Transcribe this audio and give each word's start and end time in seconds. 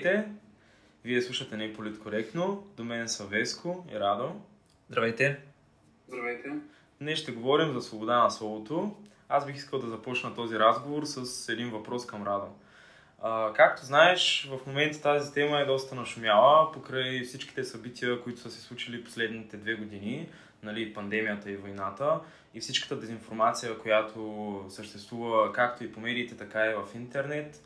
Здравейте! 0.00 0.30
Вие 1.04 1.22
слушате 1.22 1.56
не 1.56 1.72
политкоректно. 1.72 2.66
До 2.76 2.84
мен 2.84 3.08
са 3.08 3.26
Веско 3.26 3.86
и 3.92 4.00
Радо. 4.00 4.32
Здравейте! 4.90 5.38
Здравейте! 6.08 6.48
Днес 7.00 7.18
ще 7.18 7.32
говорим 7.32 7.72
за 7.72 7.82
свобода 7.82 8.22
на 8.22 8.30
словото. 8.30 8.96
Аз 9.28 9.46
бих 9.46 9.56
искал 9.56 9.78
да 9.78 9.86
започна 9.86 10.34
този 10.34 10.58
разговор 10.58 11.02
с 11.04 11.48
един 11.48 11.70
въпрос 11.70 12.06
към 12.06 12.26
Радо. 12.26 12.46
А, 13.22 13.52
както 13.52 13.86
знаеш, 13.86 14.48
в 14.50 14.66
момента 14.66 15.02
тази 15.02 15.32
тема 15.32 15.60
е 15.60 15.64
доста 15.64 15.94
нашумяла 15.94 16.72
покрай 16.72 17.22
всичките 17.22 17.64
събития, 17.64 18.22
които 18.22 18.40
са 18.40 18.50
се 18.50 18.60
случили 18.60 19.04
последните 19.04 19.56
две 19.56 19.74
години, 19.74 20.28
нали, 20.62 20.94
пандемията 20.94 21.50
и 21.50 21.56
войната 21.56 22.20
и 22.54 22.60
всичката 22.60 23.00
дезинформация, 23.00 23.78
която 23.78 24.64
съществува 24.68 25.52
както 25.52 25.84
и 25.84 25.92
по 25.92 26.00
медиите, 26.00 26.36
така 26.36 26.66
и 26.66 26.74
в 26.74 26.94
интернет. 26.94 27.62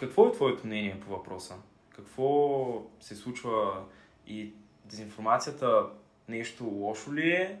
Какво 0.00 0.28
е 0.28 0.32
твоето 0.32 0.66
мнение 0.66 1.00
по 1.00 1.10
въпроса? 1.10 1.54
Какво 1.96 2.86
се 3.00 3.16
случва 3.16 3.84
и 4.26 4.52
дезинформацията 4.84 5.86
нещо 6.28 6.64
лошо 6.64 7.14
ли 7.14 7.30
е 7.30 7.58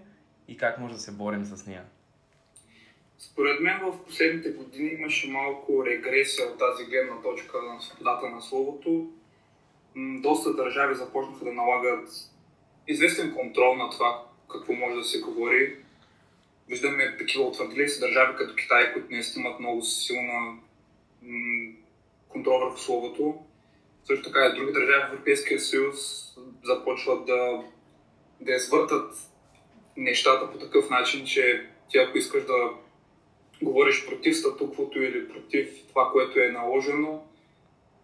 и 0.48 0.56
как 0.56 0.78
може 0.78 0.94
да 0.94 1.00
се 1.00 1.12
борим 1.12 1.44
с 1.44 1.66
нея? 1.66 1.84
Според 3.18 3.60
мен 3.60 3.80
в 3.82 4.04
последните 4.04 4.50
години 4.50 4.88
имаше 4.88 5.30
малко 5.30 5.86
регресия 5.86 6.46
от 6.46 6.58
тази 6.58 6.84
гледна 6.84 7.22
точка 7.22 7.62
на 7.62 7.80
свободата 7.80 8.30
на 8.30 8.42
словото. 8.42 9.10
Доста 9.96 10.54
държави 10.54 10.94
започнаха 10.94 11.44
да 11.44 11.52
налагат 11.52 12.08
известен 12.88 13.34
контрол 13.34 13.74
на 13.74 13.90
това 13.90 14.26
какво 14.52 14.72
може 14.72 14.96
да 14.96 15.04
се 15.04 15.20
говори. 15.20 15.76
Виждаме 16.68 17.16
такива 17.16 17.44
утвърдили 17.44 17.88
се 17.88 18.00
държави 18.00 18.36
като 18.36 18.54
Китай, 18.54 18.92
които 18.92 19.08
не 19.10 19.22
имат 19.36 19.60
много 19.60 19.82
силна 19.82 20.58
контрол 22.28 22.60
върху 22.60 22.78
словото. 22.78 23.34
Също 24.04 24.24
така 24.28 24.46
и 24.46 24.58
други 24.58 24.72
държави 24.72 25.02
в 25.02 25.12
Европейския 25.12 25.60
съюз 25.60 25.96
започват 26.64 27.26
да, 27.26 27.62
да 28.40 28.52
извъртат 28.52 29.14
нещата 29.96 30.52
по 30.52 30.58
такъв 30.58 30.90
начин, 30.90 31.26
че 31.26 31.66
ти 31.90 31.98
ако 31.98 32.18
искаш 32.18 32.44
да 32.44 32.70
говориш 33.62 34.06
против 34.06 34.36
статуквото 34.36 35.02
или 35.02 35.28
против 35.28 35.68
това, 35.88 36.10
което 36.12 36.40
е 36.40 36.48
наложено, 36.48 37.24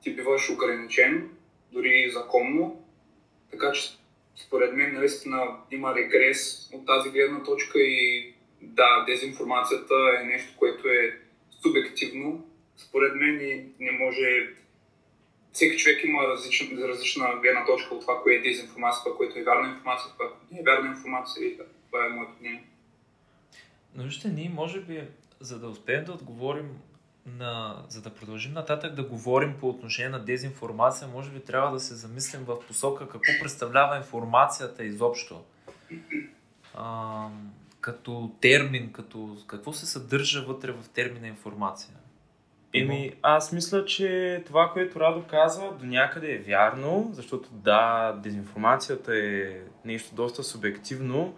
ти 0.02 0.14
биваш 0.14 0.50
ограничен, 0.50 1.30
дори 1.72 2.10
законно. 2.12 2.84
Така 3.50 3.72
че 3.72 3.82
според 4.36 4.74
мен 4.74 4.94
наистина 4.94 5.56
има 5.70 5.94
регрес 5.94 6.70
от 6.72 6.86
тази 6.86 7.10
гледна 7.10 7.42
точка 7.42 7.78
и 7.78 8.32
да, 8.62 9.04
дезинформацията 9.06 9.94
е 10.20 10.24
нещо, 10.24 10.52
което 10.58 10.88
е 10.88 11.18
субективно. 11.62 12.46
Според 12.88 13.14
мен 13.14 13.36
не 13.80 13.92
може 13.92 14.48
всеки 15.52 15.76
човек 15.76 16.04
има 16.04 16.22
различна, 16.22 16.88
различна 16.88 17.26
гледна 17.42 17.64
точка 17.64 17.94
от 17.94 18.00
това, 18.00 18.22
кое 18.22 18.34
е 18.34 18.40
дезинформация, 18.40 19.04
това, 19.04 19.16
което 19.16 19.38
е 19.38 19.42
вярна 19.42 19.68
информация, 19.68 20.12
това, 20.12 20.24
не 20.52 20.58
е 20.58 20.62
вярна 20.62 20.88
информация 20.88 21.46
и 21.46 21.58
това 21.86 22.06
е 22.06 22.08
моето 22.08 22.32
мнение. 22.40 22.64
Но 23.94 24.04
вижте, 24.04 24.28
ние 24.28 24.50
може 24.54 24.80
би 24.80 25.02
за 25.40 25.58
да 25.58 25.68
успеем 25.68 26.04
да 26.04 26.12
отговорим 26.12 26.68
на, 27.26 27.82
за 27.88 28.02
да 28.02 28.14
продължим 28.14 28.52
нататък 28.52 28.94
да 28.94 29.02
говорим 29.02 29.54
по 29.60 29.68
отношение 29.68 30.10
на 30.10 30.24
дезинформация, 30.24 31.08
може 31.08 31.30
би 31.30 31.40
трябва 31.40 31.72
да 31.72 31.80
се 31.80 31.94
замислим 31.94 32.44
в 32.44 32.66
посока 32.66 33.08
какво 33.08 33.32
представлява 33.40 33.96
информацията 33.96 34.84
изобщо. 34.84 35.44
А, 36.74 37.28
като 37.80 38.30
термин, 38.40 38.92
като 38.92 39.36
какво 39.46 39.72
се 39.72 39.86
съдържа 39.86 40.42
вътре 40.42 40.72
в 40.72 40.88
термина 40.88 41.28
информация. 41.28 41.94
Еми, 42.74 43.12
аз 43.22 43.52
мисля, 43.52 43.84
че 43.84 44.42
това, 44.46 44.70
което 44.72 45.00
Радо 45.00 45.22
каза, 45.30 45.70
до 45.80 45.86
някъде 45.86 46.32
е 46.32 46.38
вярно, 46.38 47.10
защото 47.12 47.48
да, 47.52 48.12
дезинформацията 48.22 49.16
е 49.16 49.60
нещо 49.84 50.14
доста 50.14 50.42
субективно, 50.42 51.34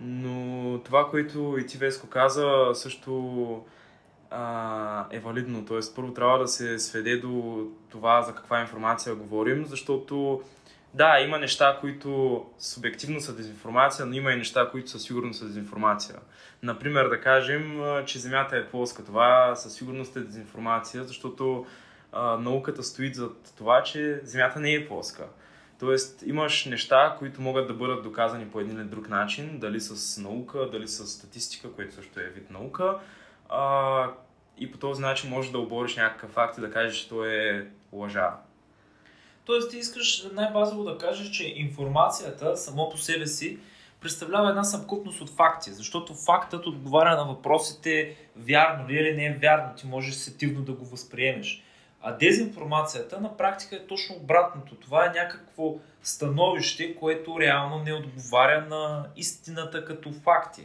но 0.00 0.78
това, 0.78 1.10
което 1.10 1.56
и 1.58 1.66
ти 1.66 1.78
Веско 1.78 2.06
каза, 2.06 2.70
също 2.74 3.62
а, 4.30 5.06
е 5.10 5.18
валидно. 5.18 5.64
Тоест, 5.64 5.96
първо 5.96 6.14
трябва 6.14 6.38
да 6.38 6.48
се 6.48 6.78
сведе 6.78 7.16
до 7.16 7.66
това 7.90 8.22
за 8.22 8.34
каква 8.34 8.60
информация 8.60 9.14
говорим, 9.14 9.66
защото 9.66 10.42
да, 10.94 11.20
има 11.20 11.38
неща, 11.38 11.78
които 11.80 12.44
субективно 12.58 13.20
са 13.20 13.36
дезинформация, 13.36 14.06
но 14.06 14.14
има 14.14 14.32
и 14.32 14.36
неща, 14.36 14.68
които 14.70 14.90
със 14.90 15.02
сигурност 15.02 15.38
са 15.38 15.46
дезинформация. 15.46 16.16
Например, 16.62 17.08
да 17.08 17.20
кажем, 17.20 17.80
че 18.06 18.18
Земята 18.18 18.56
е 18.56 18.66
плоска. 18.66 19.04
Това 19.04 19.54
със 19.56 19.74
сигурност 19.74 20.16
е 20.16 20.20
дезинформация, 20.20 21.04
защото 21.04 21.66
а, 22.12 22.36
науката 22.36 22.82
стои 22.82 23.14
за 23.14 23.28
това, 23.56 23.82
че 23.82 24.20
Земята 24.24 24.60
не 24.60 24.74
е 24.74 24.88
плоска. 24.88 25.24
Тоест, 25.80 26.22
имаш 26.26 26.64
неща, 26.64 27.16
които 27.18 27.42
могат 27.42 27.66
да 27.66 27.74
бъдат 27.74 28.02
доказани 28.02 28.48
по 28.48 28.60
един 28.60 28.76
или 28.76 28.84
друг 28.84 29.08
начин, 29.08 29.58
дали 29.58 29.80
с 29.80 30.20
наука, 30.20 30.68
дали 30.72 30.88
с 30.88 31.06
статистика, 31.06 31.72
което 31.72 31.94
също 31.94 32.20
е 32.20 32.24
вид 32.24 32.50
наука. 32.50 32.98
А, 33.48 34.10
и 34.58 34.72
по 34.72 34.78
този 34.78 35.02
начин 35.02 35.30
можеш 35.30 35.50
да 35.50 35.58
обориш 35.58 35.96
някакъв 35.96 36.30
факт 36.30 36.58
и 36.58 36.60
да 36.60 36.70
кажеш, 36.70 36.96
че 36.96 37.08
то 37.08 37.24
е 37.24 37.66
лъжа. 37.92 38.34
Тоест, 39.44 39.70
ти 39.70 39.78
искаш 39.78 40.26
най-базово 40.32 40.84
да 40.84 40.98
кажеш, 40.98 41.30
че 41.30 41.44
информацията 41.44 42.56
само 42.56 42.90
по 42.90 42.98
себе 42.98 43.26
си 43.26 43.58
представлява 44.00 44.48
една 44.48 44.64
съвкупност 44.64 45.20
от 45.20 45.30
факти, 45.30 45.70
защото 45.70 46.14
фактът 46.14 46.66
отговаря 46.66 47.16
на 47.16 47.24
въпросите 47.24 48.16
вярно 48.36 48.88
ли 48.88 48.94
или 48.94 49.16
не 49.16 49.26
е 49.26 49.38
вярно. 49.42 49.74
Ти 49.76 49.86
можеш 49.86 50.14
сетивно 50.14 50.62
да 50.62 50.72
го 50.72 50.84
възприемеш. 50.84 51.62
А 52.02 52.12
дезинформацията 52.12 53.20
на 53.20 53.36
практика 53.36 53.76
е 53.76 53.86
точно 53.86 54.16
обратното. 54.16 54.74
Това 54.74 55.06
е 55.06 55.18
някакво 55.18 55.74
становище, 56.02 56.96
което 56.96 57.40
реално 57.40 57.78
не 57.78 57.92
отговаря 57.92 58.66
на 58.70 59.06
истината 59.16 59.84
като 59.84 60.12
факти. 60.12 60.62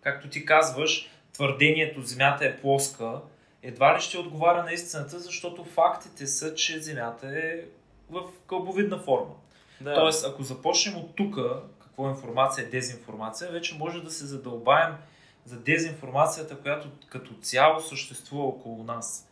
Както 0.00 0.28
ти 0.28 0.44
казваш, 0.44 1.10
твърдението 1.32 2.02
Земята 2.02 2.46
е 2.46 2.56
плоска, 2.56 3.20
едва 3.62 3.96
ли 3.96 4.00
ще 4.00 4.18
отговаря 4.18 4.62
на 4.62 4.72
истината, 4.72 5.18
защото 5.18 5.64
фактите 5.64 6.26
са, 6.26 6.54
че 6.54 6.80
Земята 6.80 7.28
е 7.38 7.60
в 8.10 8.22
кълбовидна 8.46 8.98
форма. 8.98 9.34
Да. 9.80 9.94
Тоест, 9.94 10.26
ако 10.26 10.42
започнем 10.42 10.96
от 10.96 11.16
тук, 11.16 11.38
какво 11.80 12.06
е 12.06 12.10
информация 12.10 12.64
е 12.64 12.70
дезинформация, 12.70 13.50
вече 13.50 13.78
може 13.78 14.02
да 14.02 14.10
се 14.10 14.26
задълбаем 14.26 14.94
за 15.44 15.60
дезинформацията, 15.60 16.56
която 16.58 16.88
като 17.08 17.34
цяло 17.34 17.80
съществува 17.80 18.44
около 18.44 18.84
нас 18.84 19.26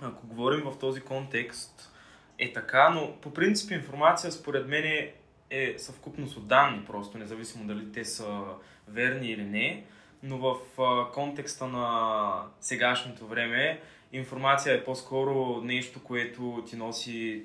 ако 0.00 0.26
говорим 0.26 0.60
в 0.60 0.78
този 0.78 1.00
контекст, 1.00 1.92
е 2.38 2.52
така, 2.52 2.90
но 2.90 3.12
по 3.20 3.34
принцип 3.34 3.70
информация 3.70 4.32
според 4.32 4.68
мен 4.68 4.84
е, 4.84 5.14
е 5.50 5.78
съвкупност 5.78 6.36
от 6.36 6.46
данни 6.46 6.84
просто, 6.86 7.18
независимо 7.18 7.66
дали 7.66 7.92
те 7.92 8.04
са 8.04 8.42
верни 8.88 9.30
или 9.30 9.44
не, 9.44 9.84
но 10.22 10.38
в 10.38 10.56
а, 10.78 11.12
контекста 11.12 11.66
на 11.66 12.46
сегашното 12.60 13.26
време 13.26 13.80
информация 14.12 14.74
е 14.74 14.84
по-скоро 14.84 15.60
нещо, 15.64 16.02
което 16.04 16.64
ти 16.68 16.76
носи 16.76 17.44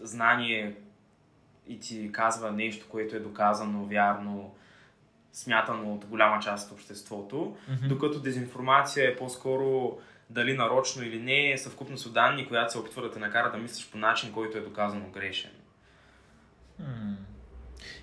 знание 0.00 0.74
и 1.66 1.80
ти 1.80 2.12
казва 2.12 2.52
нещо, 2.52 2.86
което 2.88 3.16
е 3.16 3.20
доказано, 3.20 3.84
вярно, 3.84 4.54
смятано 5.32 5.94
от 5.94 6.04
голяма 6.04 6.40
част 6.40 6.70
от 6.70 6.78
обществото, 6.78 7.56
mm-hmm. 7.70 7.88
докато 7.88 8.20
дезинформация 8.20 9.10
е 9.10 9.16
по-скоро 9.16 9.98
дали 10.30 10.56
нарочно 10.56 11.02
или 11.02 11.20
не, 11.20 11.52
е 11.52 11.58
съвкупност 11.58 12.06
от 12.06 12.12
данни, 12.12 12.48
която 12.48 12.72
се 12.72 12.78
опитва 12.78 13.02
да 13.02 13.10
те 13.10 13.18
накара 13.18 13.50
да 13.50 13.58
мислиш 13.58 13.90
по 13.90 13.98
начин, 13.98 14.32
който 14.32 14.58
е 14.58 14.60
доказано 14.60 15.10
грешен. 15.10 15.50
Hmm. 16.82 17.14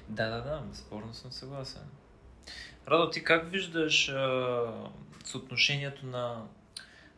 Да, 0.10 0.30
да, 0.30 0.42
да, 0.42 0.64
безспорно 0.68 1.14
съм 1.14 1.32
съгласен. 1.32 1.82
Радо, 2.88 3.10
ти 3.10 3.24
как 3.24 3.52
виждаш 3.52 4.10
а, 4.10 4.74
съотношението 5.24 6.06
на 6.06 6.44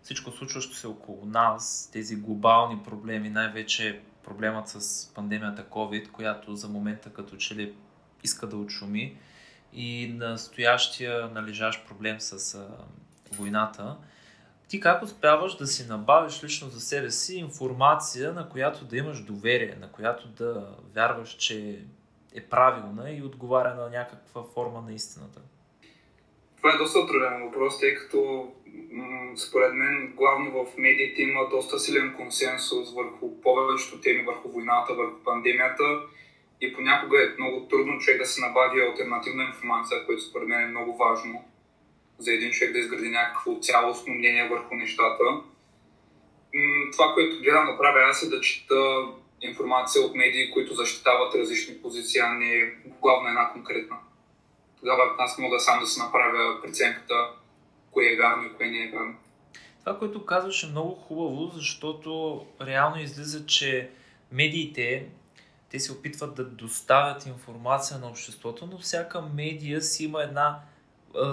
всичко 0.03 0.31
случващо 0.31 0.75
се 0.75 0.87
около 0.87 1.25
нас, 1.25 1.89
тези 1.93 2.15
глобални 2.15 2.83
проблеми, 2.83 3.29
най-вече 3.29 4.01
проблемът 4.23 4.67
с 4.67 5.07
пандемията 5.13 5.65
COVID, 5.69 6.11
която 6.11 6.55
за 6.55 6.67
момента 6.67 7.13
като 7.13 7.37
че 7.37 7.55
ли 7.55 7.75
иска 8.23 8.47
да 8.47 8.57
отшуми 8.57 9.17
и 9.73 10.13
настоящия 10.17 11.29
належащ 11.29 11.87
проблем 11.87 12.19
с 12.19 12.55
а, 12.55 12.67
войната. 13.35 13.97
Ти 14.67 14.79
как 14.79 15.03
успяваш 15.03 15.57
да 15.57 15.67
си 15.67 15.87
набавиш 15.87 16.43
лично 16.43 16.69
за 16.69 16.79
себе 16.79 17.11
си 17.11 17.35
информация, 17.35 18.33
на 18.33 18.49
която 18.49 18.85
да 18.85 18.97
имаш 18.97 19.23
доверие, 19.23 19.77
на 19.81 19.91
която 19.91 20.27
да 20.27 20.75
вярваш, 20.95 21.29
че 21.29 21.85
е 22.35 22.41
правилна 22.41 23.11
и 23.11 23.23
отговаря 23.23 23.75
на 23.75 23.89
някаква 23.89 24.43
форма 24.53 24.81
на 24.81 24.93
истината? 24.93 25.41
Това 26.57 26.73
е 26.73 26.77
доста 26.77 27.07
труден 27.07 27.45
въпрос, 27.45 27.79
тъй 27.79 27.95
като 27.95 28.51
според 29.35 29.73
мен 29.73 30.13
главно 30.15 30.51
в 30.51 30.77
медиите 30.77 31.21
има 31.21 31.49
доста 31.49 31.79
силен 31.79 32.13
консенсус 32.17 32.93
върху 32.93 33.41
повечето 33.41 34.01
теми, 34.01 34.23
върху 34.23 34.49
войната, 34.49 34.93
върху 34.93 35.23
пандемията 35.23 35.83
и 36.61 36.73
понякога 36.73 37.23
е 37.23 37.35
много 37.39 37.67
трудно 37.67 37.99
човек 37.99 38.19
да 38.19 38.25
се 38.25 38.41
набави 38.41 38.81
альтернативна 38.81 39.43
информация, 39.43 40.05
което 40.05 40.21
според 40.21 40.47
мен 40.47 40.61
е 40.61 40.67
много 40.67 40.97
важно 40.97 41.45
за 42.17 42.33
един 42.33 42.51
човек 42.51 42.73
да 42.73 42.79
изгради 42.79 43.09
някакво 43.09 43.59
цялостно 43.59 44.13
мнение 44.13 44.49
върху 44.49 44.75
нещата. 44.75 45.23
Това, 46.91 47.13
което 47.13 47.41
гледам 47.41 47.65
да 47.65 47.77
правя 47.77 48.09
аз 48.09 48.23
е 48.23 48.29
да 48.29 48.41
чета 48.41 49.07
информация 49.41 50.01
от 50.01 50.15
медии, 50.15 50.51
които 50.51 50.73
защитават 50.73 51.35
различни 51.35 51.81
позиции, 51.81 52.21
а 52.21 52.33
не 52.33 52.73
главно 53.01 53.29
една 53.29 53.49
конкретна. 53.49 53.97
Тогава 54.79 55.03
аз 55.17 55.37
мога 55.37 55.59
сам 55.59 55.79
да 55.79 55.87
се 55.87 56.03
направя 56.03 56.61
преценката, 56.61 57.29
кое 57.91 58.05
е 58.05 58.17
вярно 58.17 58.43
и 58.43 58.53
кое 58.57 58.65
не 58.65 58.83
е 58.83 58.91
вярно. 58.91 59.15
Това, 59.79 59.99
което 59.99 60.25
казваш 60.25 60.63
е 60.63 60.67
много 60.67 60.95
хубаво, 60.95 61.51
защото 61.53 62.41
реално 62.61 63.01
излиза, 63.01 63.45
че 63.45 63.89
медиите 64.31 65.07
те 65.69 65.79
се 65.79 65.91
опитват 65.91 66.35
да 66.35 66.45
доставят 66.45 67.25
информация 67.25 67.99
на 67.99 68.07
обществото, 68.07 68.67
но 68.71 68.77
всяка 68.77 69.21
медия 69.21 69.81
си 69.81 70.03
има 70.03 70.23
една 70.23 70.59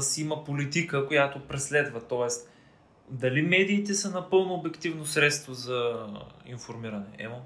си 0.00 0.22
има 0.22 0.44
политика, 0.44 1.06
която 1.06 1.40
преследва. 1.48 2.00
Тоест, 2.00 2.50
дали 3.08 3.42
медиите 3.42 3.94
са 3.94 4.10
напълно 4.10 4.54
обективно 4.54 5.06
средство 5.06 5.54
за 5.54 6.06
информиране? 6.46 7.06
Емо? 7.18 7.44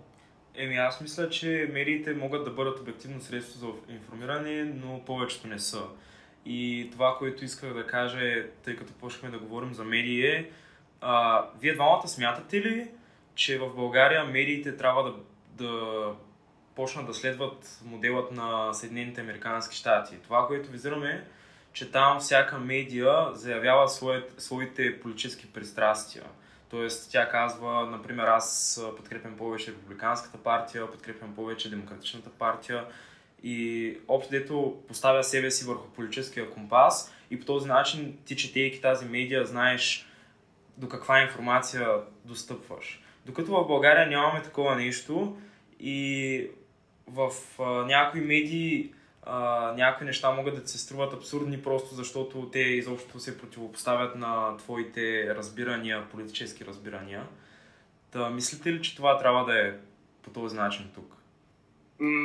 Еми, 0.55 0.77
аз 0.77 1.01
мисля, 1.01 1.29
че 1.31 1.71
медиите 1.73 2.15
могат 2.15 2.45
да 2.45 2.51
бъдат 2.51 2.81
обективно 2.81 3.21
средство 3.21 3.59
за 3.59 3.95
информиране, 3.95 4.65
но 4.65 5.05
повечето 5.05 5.49
не 5.49 5.59
са. 5.59 5.83
И 6.47 6.89
това, 6.93 7.17
което 7.19 7.45
исках 7.45 7.75
да 7.75 7.87
кажа 7.87 8.19
е, 8.21 8.47
тъй 8.65 8.77
като 8.77 8.93
почнахме 8.93 9.31
да 9.31 9.39
говорим 9.39 9.75
за 9.75 9.85
медии, 9.85 10.27
е, 10.27 10.51
а, 11.01 11.45
вие 11.61 11.75
двамата 11.75 12.09
смятате 12.09 12.61
ли, 12.61 12.91
че 13.35 13.59
в 13.59 13.75
България 13.75 14.25
медиите 14.25 14.77
трябва 14.77 15.03
да, 15.03 15.15
да 15.65 16.13
почнат 16.75 17.07
да 17.07 17.15
следват 17.15 17.81
моделът 17.85 18.33
на 18.33 18.73
Съединените 18.73 19.21
Американски 19.21 19.77
щати? 19.77 20.17
Това, 20.23 20.47
което 20.47 20.71
визираме 20.71 21.11
е, 21.11 21.21
че 21.73 21.91
там 21.91 22.21
всяка 22.21 22.59
медия 22.59 23.33
заявява 23.33 23.89
своите, 23.89 24.43
своите 24.43 25.01
политически 25.01 25.53
пристрастия. 25.53 26.25
Тоест, 26.71 27.13
тя 27.13 27.29
казва, 27.29 27.87
например, 27.87 28.25
аз 28.25 28.81
подкрепям 28.97 29.37
повече 29.37 29.71
Републиканската 29.71 30.39
партия, 30.39 30.91
подкрепям 30.91 31.35
повече 31.35 31.71
Демократичната 31.71 32.31
партия 32.31 32.85
и 33.43 33.99
общо 34.09 34.31
дето 34.31 34.83
поставя 34.89 35.25
себе 35.25 35.51
си 35.51 35.65
върху 35.65 35.89
политическия 35.89 36.51
компас 36.51 37.15
и 37.31 37.41
по 37.41 37.47
този 37.47 37.69
начин 37.69 38.19
ти, 38.25 38.37
четейки 38.37 38.81
тази 38.81 39.05
медия, 39.05 39.47
знаеш 39.47 40.07
до 40.77 40.89
каква 40.89 41.23
информация 41.23 41.89
достъпваш. 42.25 43.03
Докато 43.27 43.53
в 43.53 43.67
България 43.67 44.07
нямаме 44.07 44.43
такова 44.43 44.77
нещо 44.77 45.37
и 45.81 46.47
в 47.07 47.31
а, 47.59 47.65
някои 47.65 48.21
медии 48.21 48.93
а, 49.23 49.73
някои 49.77 50.07
неща 50.07 50.31
могат 50.31 50.63
да 50.63 50.69
се 50.69 50.79
струват 50.79 51.13
абсурдни 51.13 51.63
просто 51.63 51.95
защото 51.95 52.49
те 52.53 52.59
изобщо 52.59 53.21
се 53.21 53.39
противопоставят 53.39 54.17
на 54.17 54.57
твоите 54.57 55.35
разбирания, 55.35 56.09
политически 56.11 56.65
разбирания. 56.65 57.27
Та, 58.11 58.31
мислите 58.31 58.73
ли, 58.73 58.83
че 58.83 58.97
това 58.97 59.19
трябва 59.19 59.45
да 59.45 59.69
е 59.69 59.73
по 60.23 60.31
този 60.31 60.57
начин 60.57 60.91
тук? 60.95 61.22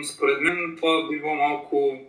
Според 0.04 0.42
мен 0.42 0.76
това 0.78 1.10
би 1.10 1.20
било 1.20 1.36
малко 1.36 2.00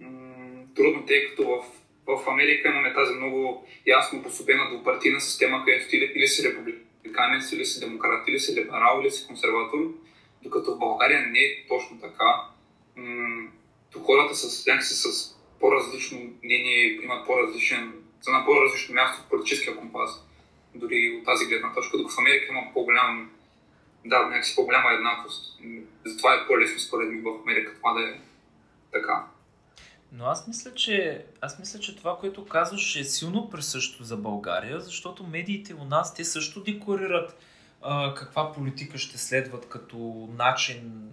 м- 0.00 0.64
трудно, 0.76 1.06
тъй 1.06 1.28
като 1.28 1.48
в, 1.48 1.64
в 2.06 2.28
Америка 2.28 2.68
имаме 2.68 2.94
тази 2.94 3.14
много 3.14 3.66
ясно 3.86 4.22
пособена 4.22 4.70
двупартийна 4.70 5.20
система, 5.20 5.64
където 5.64 5.88
ти 5.88 5.96
или 5.96 6.28
си 6.28 6.48
републиканец, 6.48 7.52
или 7.52 7.64
си 7.64 7.80
демократ, 7.80 8.28
или 8.28 8.40
си 8.40 8.60
либерал, 8.60 9.00
или 9.02 9.10
си 9.10 9.26
консерватор, 9.26 9.78
докато 10.42 10.74
в 10.74 10.78
България 10.78 11.26
не 11.26 11.38
е 11.38 11.66
точно 11.68 12.00
така. 12.00 12.42
М- 12.96 13.48
хората 14.04 14.34
с 14.34 14.66
някакси 14.66 14.94
с 14.94 15.34
по-различно 15.60 16.18
мнение 16.44 16.98
имат 17.02 17.26
по-различен, 17.26 17.92
са 18.20 18.30
на 18.30 18.44
по-различно 18.44 18.94
място 18.94 19.22
в 19.22 19.28
политическия 19.28 19.76
компас. 19.76 20.24
Дори 20.74 21.16
от 21.18 21.24
тази 21.24 21.46
гледна 21.46 21.74
точка, 21.74 21.96
докато 21.96 22.14
в 22.14 22.18
Америка 22.18 22.46
има 22.48 22.62
по-голям, 22.74 23.30
да, 24.06 24.26
някакси 24.26 24.56
по-голяма 24.56 24.90
еднаквост. 24.92 25.58
Затова 26.06 26.34
е 26.34 26.46
по-лесно 26.46 26.78
според 26.78 27.08
мен 27.08 27.22
в 27.22 27.42
Америка 27.42 27.74
това 27.76 27.92
да 27.92 28.00
е 28.00 28.20
така. 28.92 29.26
Но 30.12 30.24
аз 30.24 30.48
мисля, 30.48 30.74
че, 30.74 31.24
аз 31.40 31.58
мисля, 31.58 31.78
че 31.78 31.96
това, 31.96 32.18
което 32.18 32.46
казваш 32.46 32.96
е 32.96 33.04
силно 33.04 33.50
присъщо 33.50 34.04
за 34.04 34.16
България, 34.16 34.80
защото 34.80 35.26
медиите 35.26 35.74
у 35.74 35.84
нас, 35.84 36.14
те 36.14 36.24
също 36.24 36.62
декларират 36.62 37.38
а, 37.82 38.14
каква 38.14 38.52
политика 38.52 38.98
ще 38.98 39.18
следват 39.18 39.68
като 39.68 40.28
начин 40.38 41.10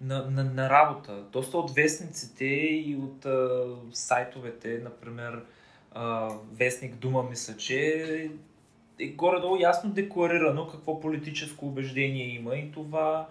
на, 0.00 0.30
на, 0.30 0.44
на 0.44 0.70
работа. 0.70 1.22
Доста 1.32 1.58
от 1.58 1.74
вестниците 1.74 2.44
и 2.44 2.96
от 3.02 3.26
а, 3.26 3.66
сайтовете, 3.92 4.80
например, 4.84 5.44
а, 5.92 6.30
вестник 6.52 6.94
Дума, 6.94 7.22
мисля, 7.22 7.56
че 7.56 8.30
е 9.00 9.06
горе-долу 9.06 9.56
ясно 9.60 9.90
декларирано 9.90 10.68
какво 10.68 11.00
политическо 11.00 11.66
убеждение 11.66 12.34
има 12.34 12.56
и 12.56 12.72
това, 12.72 13.28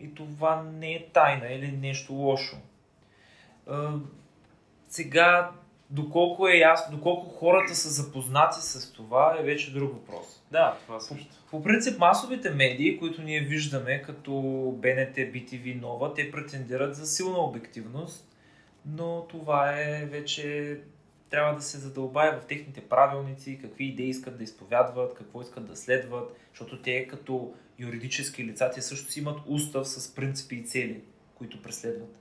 и 0.00 0.14
това 0.14 0.62
не 0.62 0.92
е 0.92 1.06
тайна 1.12 1.52
или 1.52 1.72
нещо 1.72 2.12
лошо. 2.12 2.56
А, 3.66 3.92
сега 4.88 5.50
Доколко 5.92 6.48
е 6.48 6.56
ясно, 6.56 6.96
доколко 6.96 7.28
хората 7.28 7.74
са 7.74 7.88
запознати 7.88 8.58
с 8.60 8.92
това 8.92 9.36
е 9.38 9.42
вече 9.42 9.72
друг 9.72 9.92
въпрос. 9.92 10.42
Да, 10.50 10.76
това 10.86 11.00
също. 11.00 11.34
По, 11.50 11.56
по 11.58 11.62
принцип 11.62 11.98
масовите 11.98 12.50
медии, 12.50 12.98
които 12.98 13.22
ние 13.22 13.40
виждаме 13.40 14.02
като 14.02 14.32
БНТ, 14.76 15.16
BTV, 15.16 15.80
Нова, 15.80 16.14
те 16.14 16.30
претендират 16.30 16.94
за 16.94 17.06
силна 17.06 17.38
обективност, 17.38 18.28
но 18.86 19.26
това 19.28 19.80
е 19.80 20.06
вече 20.06 20.76
трябва 21.30 21.54
да 21.54 21.62
се 21.62 21.78
задълбае 21.78 22.36
в 22.36 22.46
техните 22.46 22.88
правилници, 22.88 23.58
какви 23.62 23.84
идеи 23.84 24.08
искат 24.08 24.38
да 24.38 24.44
изповядват, 24.44 25.14
какво 25.14 25.42
искат 25.42 25.66
да 25.66 25.76
следват, 25.76 26.36
защото 26.50 26.82
те 26.82 27.08
като 27.08 27.54
юридически 27.78 28.44
лица, 28.44 28.70
те 28.74 28.82
също 28.82 29.12
си 29.12 29.20
имат 29.20 29.40
устав 29.46 29.88
с 29.88 30.14
принципи 30.14 30.54
и 30.56 30.66
цели, 30.66 31.04
които 31.34 31.62
преследват. 31.62 32.16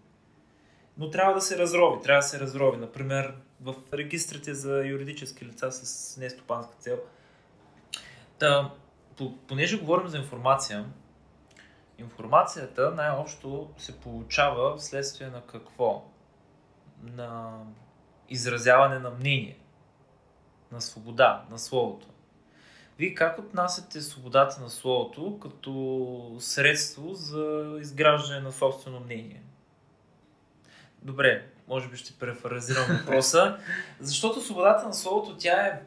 Но 0.97 1.09
трябва 1.09 1.33
да 1.33 1.41
се 1.41 1.57
разрови, 1.57 2.01
трябва 2.01 2.19
да 2.19 2.27
се 2.27 2.39
разрови. 2.39 2.77
Например, 2.77 3.35
в 3.61 3.75
регистрите 3.93 4.53
за 4.53 4.85
юридически 4.85 5.45
лица 5.45 5.71
с 5.71 6.17
нестопанска 6.17 6.75
цел. 6.79 6.99
Та, 8.39 8.71
понеже 9.47 9.79
говорим 9.79 10.07
за 10.07 10.17
информация, 10.17 10.85
информацията 11.97 12.91
най-общо 12.91 13.69
се 13.77 13.99
получава 13.99 14.77
вследствие 14.77 15.27
на 15.27 15.41
какво? 15.41 16.05
На 17.03 17.59
изразяване 18.29 18.99
на 18.99 19.09
мнение, 19.09 19.57
на 20.71 20.81
свобода, 20.81 21.43
на 21.51 21.59
словото. 21.59 22.07
Вие 22.99 23.13
как 23.13 23.39
отнасяте 23.39 24.01
свободата 24.01 24.61
на 24.61 24.69
словото 24.69 25.39
като 25.39 26.35
средство 26.39 27.13
за 27.13 27.77
изграждане 27.81 28.39
на 28.39 28.51
собствено 28.51 28.99
мнение? 28.99 29.41
Добре, 31.01 31.45
може 31.67 31.87
би 31.89 31.97
ще 31.97 32.13
префразирам 32.13 32.85
въпроса, 32.89 33.57
защото 33.99 34.41
свободата 34.41 34.87
на 34.87 34.93
словото, 34.93 35.37
тя 35.37 35.65
е 35.65 35.81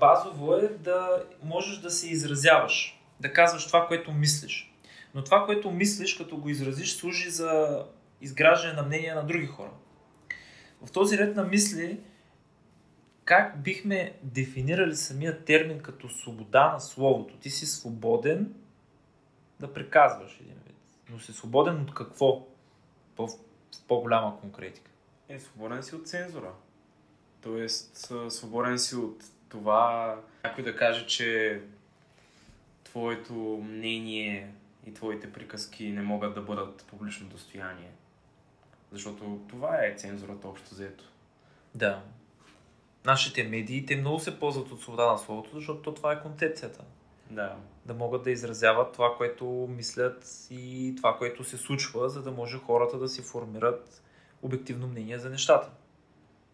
базово 0.00 0.54
е 0.54 0.68
да 0.68 1.24
можеш 1.42 1.78
да 1.78 1.90
се 1.90 2.08
изразяваш, 2.08 3.00
да 3.20 3.32
казваш 3.32 3.66
това, 3.66 3.86
което 3.86 4.12
мислиш. 4.12 4.74
Но 5.14 5.24
това, 5.24 5.44
което 5.44 5.70
мислиш, 5.70 6.14
като 6.14 6.36
го 6.36 6.48
изразиш, 6.48 6.96
служи 6.96 7.30
за 7.30 7.82
изграждане 8.20 8.74
на 8.74 8.82
мнения 8.82 9.14
на 9.14 9.26
други 9.26 9.46
хора. 9.46 9.70
В 10.86 10.92
този 10.92 11.18
ред 11.18 11.36
на 11.36 11.44
мисли, 11.44 12.00
как 13.24 13.62
бихме 13.62 14.14
дефинирали 14.22 14.96
самия 14.96 15.44
термин 15.44 15.80
като 15.80 16.08
свобода 16.08 16.72
на 16.72 16.80
словото? 16.80 17.36
Ти 17.36 17.50
си 17.50 17.66
свободен 17.66 18.54
да 19.60 19.74
приказваш 19.74 20.40
един 20.40 20.54
вид. 20.66 20.76
Но 21.10 21.18
си 21.18 21.32
свободен 21.32 21.80
от 21.80 21.94
какво? 21.94 22.46
В 23.18 23.28
по-голяма 23.88 24.40
конкретика. 24.40 24.90
Е, 25.28 25.40
свободен 25.40 25.82
си 25.82 25.94
от 25.94 26.08
цензура. 26.08 26.52
Тоест, 27.40 28.12
свободен 28.28 28.78
си 28.78 28.96
от 28.96 29.24
това 29.48 30.16
някой 30.44 30.64
да 30.64 30.76
каже, 30.76 31.06
че 31.06 31.60
твоето 32.84 33.34
мнение 33.64 34.54
и 34.86 34.94
твоите 34.94 35.32
приказки 35.32 35.90
не 35.90 36.02
могат 36.02 36.34
да 36.34 36.40
бъдат 36.40 36.84
публично 36.90 37.28
достояние. 37.28 37.90
Защото 38.92 39.40
това 39.48 39.84
е 39.84 39.94
цензурата 39.96 40.48
общо 40.48 40.70
взето. 40.70 41.04
Да. 41.74 42.02
Нашите 43.04 43.44
медии, 43.44 43.86
те 43.86 43.96
много 43.96 44.20
се 44.20 44.38
ползват 44.38 44.70
от 44.70 44.80
свобода 44.80 45.12
на 45.12 45.18
словото, 45.18 45.50
защото 45.54 45.94
това 45.94 46.12
е 46.12 46.22
концепцията. 46.22 46.84
Да. 47.30 47.56
Да 47.86 47.94
могат 47.94 48.22
да 48.22 48.30
изразяват 48.30 48.92
това, 48.92 49.16
което 49.16 49.44
мислят 49.76 50.26
и 50.50 50.94
това, 50.96 51.18
което 51.18 51.44
се 51.44 51.56
случва, 51.56 52.08
за 52.08 52.22
да 52.22 52.30
може 52.30 52.58
хората 52.58 52.98
да 52.98 53.08
си 53.08 53.22
формират 53.22 54.02
обективно 54.42 54.86
мнение 54.86 55.18
за 55.18 55.30
нещата. 55.30 55.70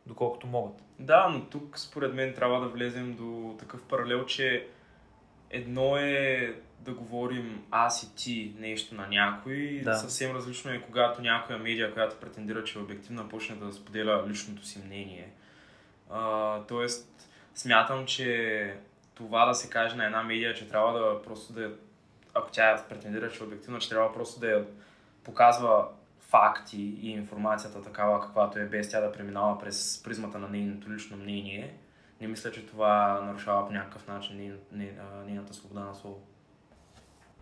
Доколкото 0.07 0.47
могат. 0.47 0.83
Да, 0.99 1.29
но 1.29 1.45
тук 1.45 1.79
според 1.79 2.15
мен 2.15 2.35
трябва 2.35 2.61
да 2.61 2.69
влезем 2.69 3.17
до 3.17 3.57
такъв 3.59 3.83
паралел, 3.83 4.27
че 4.27 4.69
едно 5.51 5.97
е 5.97 6.55
да 6.81 6.93
говорим 6.93 7.65
аз 7.71 8.03
и 8.03 8.15
ти 8.15 8.55
нещо 8.59 8.95
на 8.95 9.09
някой. 9.09 9.81
Да. 9.85 9.95
Съвсем 9.95 10.37
различно 10.37 10.71
е 10.71 10.83
когато 10.83 11.23
някоя 11.23 11.59
медия, 11.59 11.93
която 11.93 12.17
претендира, 12.17 12.65
че 12.65 12.79
е 12.79 12.83
обективна, 12.83 13.29
почне 13.29 13.57
да 13.57 13.73
споделя 13.73 14.25
личното 14.29 14.67
си 14.67 14.79
мнение. 14.87 15.33
А, 16.11 16.61
тоест, 16.63 17.31
смятам, 17.55 18.07
че 18.07 18.75
това 19.15 19.47
да 19.47 19.55
се 19.55 19.71
каже 19.71 19.97
на 19.97 20.05
една 20.05 20.23
медия, 20.23 20.55
че 20.55 20.69
трябва 20.69 20.99
да 20.99 21.23
просто 21.23 21.53
да 21.53 21.73
ако 22.35 22.51
тя 22.51 22.85
претендира, 22.89 23.31
че 23.31 23.43
е 23.43 23.47
обективна, 23.47 23.79
че 23.79 23.89
трябва 23.89 24.13
просто 24.13 24.41
да 24.41 24.51
я 24.51 24.65
показва 25.25 25.89
факти 26.21 26.83
и 26.83 27.11
информацията 27.11 27.83
такава, 27.83 28.21
каквато 28.21 28.59
е, 28.59 28.65
без 28.65 28.91
тя 28.91 29.01
да 29.01 29.13
преминава 29.13 29.59
през 29.59 30.03
призмата 30.05 30.39
на 30.39 30.49
нейното 30.49 30.93
лично 30.93 31.17
мнение, 31.17 31.77
не 32.21 32.27
мисля, 32.27 32.51
че 32.51 32.67
това 32.67 33.21
нарушава 33.21 33.67
по 33.67 33.73
някакъв 33.73 34.07
начин 34.07 34.59
нейната 35.27 35.55
свобода 35.55 35.81
на 35.81 35.95
слово. 35.95 36.21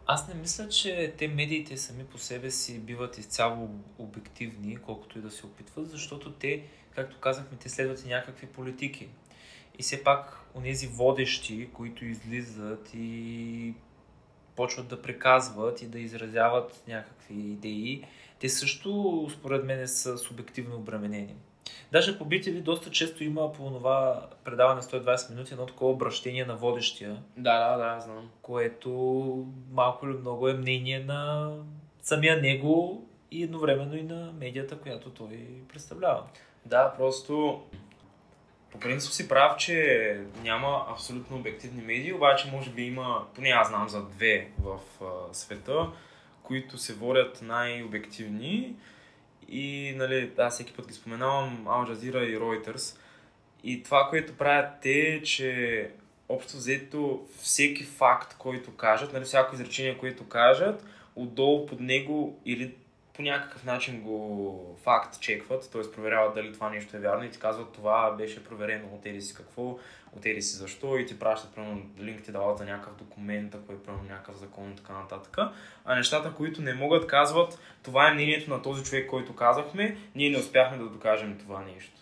Аз 0.08 0.28
не 0.28 0.34
мисля, 0.34 0.68
че 0.68 1.14
те 1.18 1.28
медиите 1.28 1.76
сами 1.76 2.04
по 2.04 2.18
себе 2.18 2.50
си 2.50 2.78
биват 2.78 3.18
изцяло 3.18 3.70
обективни, 3.98 4.76
колкото 4.76 5.18
и 5.18 5.22
да 5.22 5.30
се 5.30 5.46
опитват, 5.46 5.90
защото 5.90 6.32
те, 6.32 6.62
както 6.94 7.20
казахме, 7.20 7.58
те 7.58 7.68
следват 7.68 8.04
и 8.04 8.08
някакви 8.08 8.46
политики. 8.46 9.08
И 9.78 9.82
все 9.82 10.04
пак, 10.04 10.40
онези 10.54 10.86
водещи, 10.86 11.68
които 11.72 12.04
излизат 12.04 12.90
и 12.94 13.74
почват 14.56 14.88
да 14.88 15.02
приказват 15.02 15.82
и 15.82 15.86
да 15.86 15.98
изразяват 15.98 16.82
някакви 16.88 17.34
идеи, 17.34 18.04
те 18.40 18.48
също, 18.48 19.28
според 19.38 19.64
мен, 19.64 19.88
са 19.88 20.18
субективно 20.18 20.76
обременени. 20.76 21.34
Даже 21.92 22.18
по 22.18 22.24
BTV 22.24 22.62
доста 22.62 22.90
често 22.90 23.24
има 23.24 23.52
по 23.52 23.70
това 23.70 24.26
предаване 24.44 24.82
120 24.82 25.30
минути 25.30 25.52
едно 25.52 25.66
такова 25.66 25.92
обращение 25.92 26.44
на 26.44 26.56
водещия. 26.56 27.22
Да, 27.36 27.76
да, 27.76 27.94
да, 27.94 28.00
знам. 28.00 28.30
Което 28.42 28.90
малко 29.70 30.06
или 30.06 30.18
много 30.18 30.48
е 30.48 30.54
мнение 30.54 30.98
на 30.98 31.50
самия 32.02 32.42
него 32.42 33.06
и 33.30 33.42
едновременно 33.42 33.96
и 33.96 34.02
на 34.02 34.32
медията, 34.32 34.78
която 34.78 35.10
той 35.10 35.38
представлява. 35.68 36.22
Да, 36.66 36.94
просто 36.98 37.62
по 38.72 38.80
принцип 38.80 39.12
си 39.12 39.28
прав, 39.28 39.56
че 39.56 40.20
няма 40.42 40.86
абсолютно 40.90 41.36
обективни 41.36 41.82
медии, 41.82 42.12
обаче 42.12 42.50
може 42.52 42.70
би 42.70 42.82
има, 42.82 43.26
поне 43.34 43.48
аз 43.48 43.68
знам 43.68 43.88
за 43.88 44.02
две 44.02 44.48
в 44.62 44.78
а, 45.02 45.34
света, 45.34 45.86
които 46.42 46.78
се 46.78 46.94
водят 46.94 47.42
най-обективни 47.42 48.74
и 49.48 49.94
нали, 49.96 50.30
аз 50.38 50.54
всеки 50.54 50.72
път 50.72 50.88
ги 50.88 50.94
споменавам 50.94 51.64
Al 51.66 51.92
Jazeera 51.92 52.24
и 52.24 52.38
Reuters. 52.38 52.98
И 53.64 53.82
това, 53.82 54.06
което 54.10 54.36
правят 54.36 54.70
те, 54.82 55.00
е, 55.00 55.22
че 55.22 55.90
общо 56.28 56.56
взето 56.56 57.26
всеки 57.38 57.84
факт, 57.84 58.36
който 58.38 58.76
кажат, 58.76 59.12
нали, 59.12 59.24
всяко 59.24 59.54
изречение, 59.54 59.98
което 59.98 60.28
кажат, 60.28 60.84
отдолу 61.16 61.66
под 61.66 61.80
него 61.80 62.40
или 62.44 62.74
по 63.16 63.22
някакъв 63.22 63.64
начин 63.64 64.00
го 64.00 64.78
факт 64.82 65.20
чекват, 65.20 65.70
т.е. 65.72 65.92
проверяват 65.92 66.34
дали 66.34 66.52
това 66.52 66.70
нещо 66.70 66.96
е 66.96 67.00
вярно 67.00 67.24
и 67.24 67.30
ти 67.30 67.38
казват 67.38 67.72
това 67.72 68.10
беше 68.10 68.44
проверено 68.44 68.88
от 68.94 69.06
еди 69.06 69.22
си 69.22 69.34
какво, 69.34 69.78
от 70.12 70.26
еди 70.26 70.42
си 70.42 70.56
защо 70.56 70.98
и 70.98 71.06
ти 71.06 71.18
пращат, 71.18 71.54
примерно, 71.54 71.82
линк 72.00 72.22
ти 72.22 72.32
дават 72.32 72.58
за 72.58 72.64
някакъв 72.64 72.96
документ, 72.96 73.54
ако 73.54 73.72
е 73.72 73.82
примерно 73.82 74.04
някакъв 74.04 74.36
закон 74.36 74.72
и 74.72 74.76
така 74.76 74.92
нататък. 74.92 75.36
А 75.84 75.94
нещата, 75.94 76.34
които 76.34 76.62
не 76.62 76.74
могат, 76.74 77.06
казват 77.06 77.58
това 77.82 78.08
е 78.08 78.14
мнението 78.14 78.50
на 78.50 78.62
този 78.62 78.84
човек, 78.84 79.10
който 79.10 79.36
казахме, 79.36 79.96
ние 80.14 80.30
не 80.30 80.38
успяхме 80.38 80.78
да 80.78 80.84
докажем 80.84 81.38
това 81.38 81.62
нещо. 81.62 82.00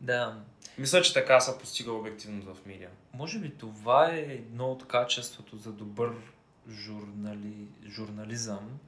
Да. 0.00 0.36
Мисля, 0.78 1.02
че 1.02 1.14
така 1.14 1.40
се 1.40 1.58
постига 1.58 1.92
обективност 1.92 2.48
в 2.48 2.66
медиа. 2.66 2.88
Може 3.14 3.38
би 3.38 3.50
това 3.50 4.10
е 4.10 4.18
едно 4.18 4.70
от 4.70 4.88
качеството 4.88 5.56
за 5.56 5.72
добър 5.72 6.12
журнали... 6.70 7.68
журнализъм, 7.88 8.78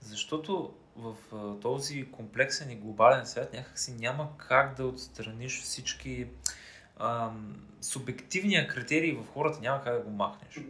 защото 0.00 0.74
в 0.96 1.14
този 1.60 2.10
комплексен 2.10 2.70
и 2.70 2.76
глобален 2.76 3.26
свят 3.26 3.52
някакси 3.52 3.92
няма 3.92 4.28
как 4.38 4.76
да 4.76 4.86
отстраниш 4.86 5.62
всички 5.62 6.26
ам, 7.00 7.66
субективния 7.80 8.68
критерий 8.68 9.12
в 9.12 9.26
хората, 9.32 9.60
няма 9.60 9.82
как 9.82 9.94
да 9.94 10.00
го 10.00 10.10
махнеш. 10.10 10.60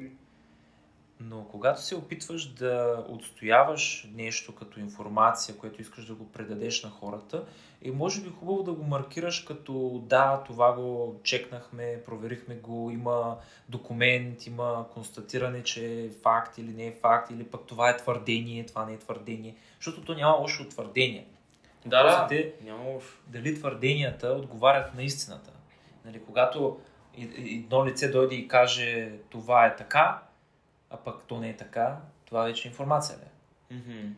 Но 1.20 1.44
когато 1.44 1.82
се 1.82 1.96
опитваш 1.96 2.46
да 2.46 3.04
отстояваш 3.08 4.08
нещо 4.14 4.54
като 4.54 4.80
информация, 4.80 5.56
което 5.56 5.80
искаш 5.80 6.06
да 6.06 6.14
го 6.14 6.32
предадеш 6.32 6.82
на 6.82 6.90
хората, 6.90 7.44
е 7.82 7.90
може 7.90 8.20
би 8.20 8.28
хубаво 8.28 8.62
да 8.62 8.72
го 8.72 8.84
маркираш 8.84 9.40
като 9.40 10.02
да, 10.06 10.42
това 10.46 10.72
го 10.72 11.20
чекнахме, 11.22 12.02
проверихме 12.06 12.54
го, 12.54 12.90
има 12.90 13.36
документ, 13.68 14.46
има 14.46 14.86
констатиране, 14.94 15.62
че 15.62 16.04
е 16.04 16.10
факт 16.10 16.58
или 16.58 16.72
не 16.72 16.86
е 16.86 16.96
факт, 17.02 17.30
или 17.30 17.44
пък 17.44 17.66
това 17.66 17.90
е 17.90 17.96
твърдение, 17.96 18.66
това 18.66 18.86
не 18.86 18.92
е 18.92 18.98
твърдение, 18.98 19.54
защото 19.76 20.04
то 20.04 20.14
няма 20.14 20.36
лошо 20.36 20.68
твърдение. 20.68 21.26
Да, 21.86 22.26
да, 22.26 22.36
е, 22.36 22.52
няма 22.62 22.84
лошо. 22.84 23.18
Дали 23.26 23.54
твърденията 23.54 24.28
отговарят 24.28 24.94
на 24.94 25.02
истината. 25.02 25.50
Нали, 26.04 26.20
когато 26.26 26.80
едно 27.18 27.86
лице 27.86 28.08
дойде 28.08 28.34
и 28.34 28.48
каже 28.48 29.12
това 29.30 29.66
е 29.66 29.76
така, 29.76 30.22
а 30.94 30.96
пък 30.96 31.24
то 31.26 31.40
не 31.40 31.48
е 31.48 31.56
така, 31.56 31.96
това 32.26 32.42
вече 32.42 32.68
е 32.68 32.70
информация. 32.70 33.18
Ли? 33.18 33.76
Mm-hmm. 33.76 34.08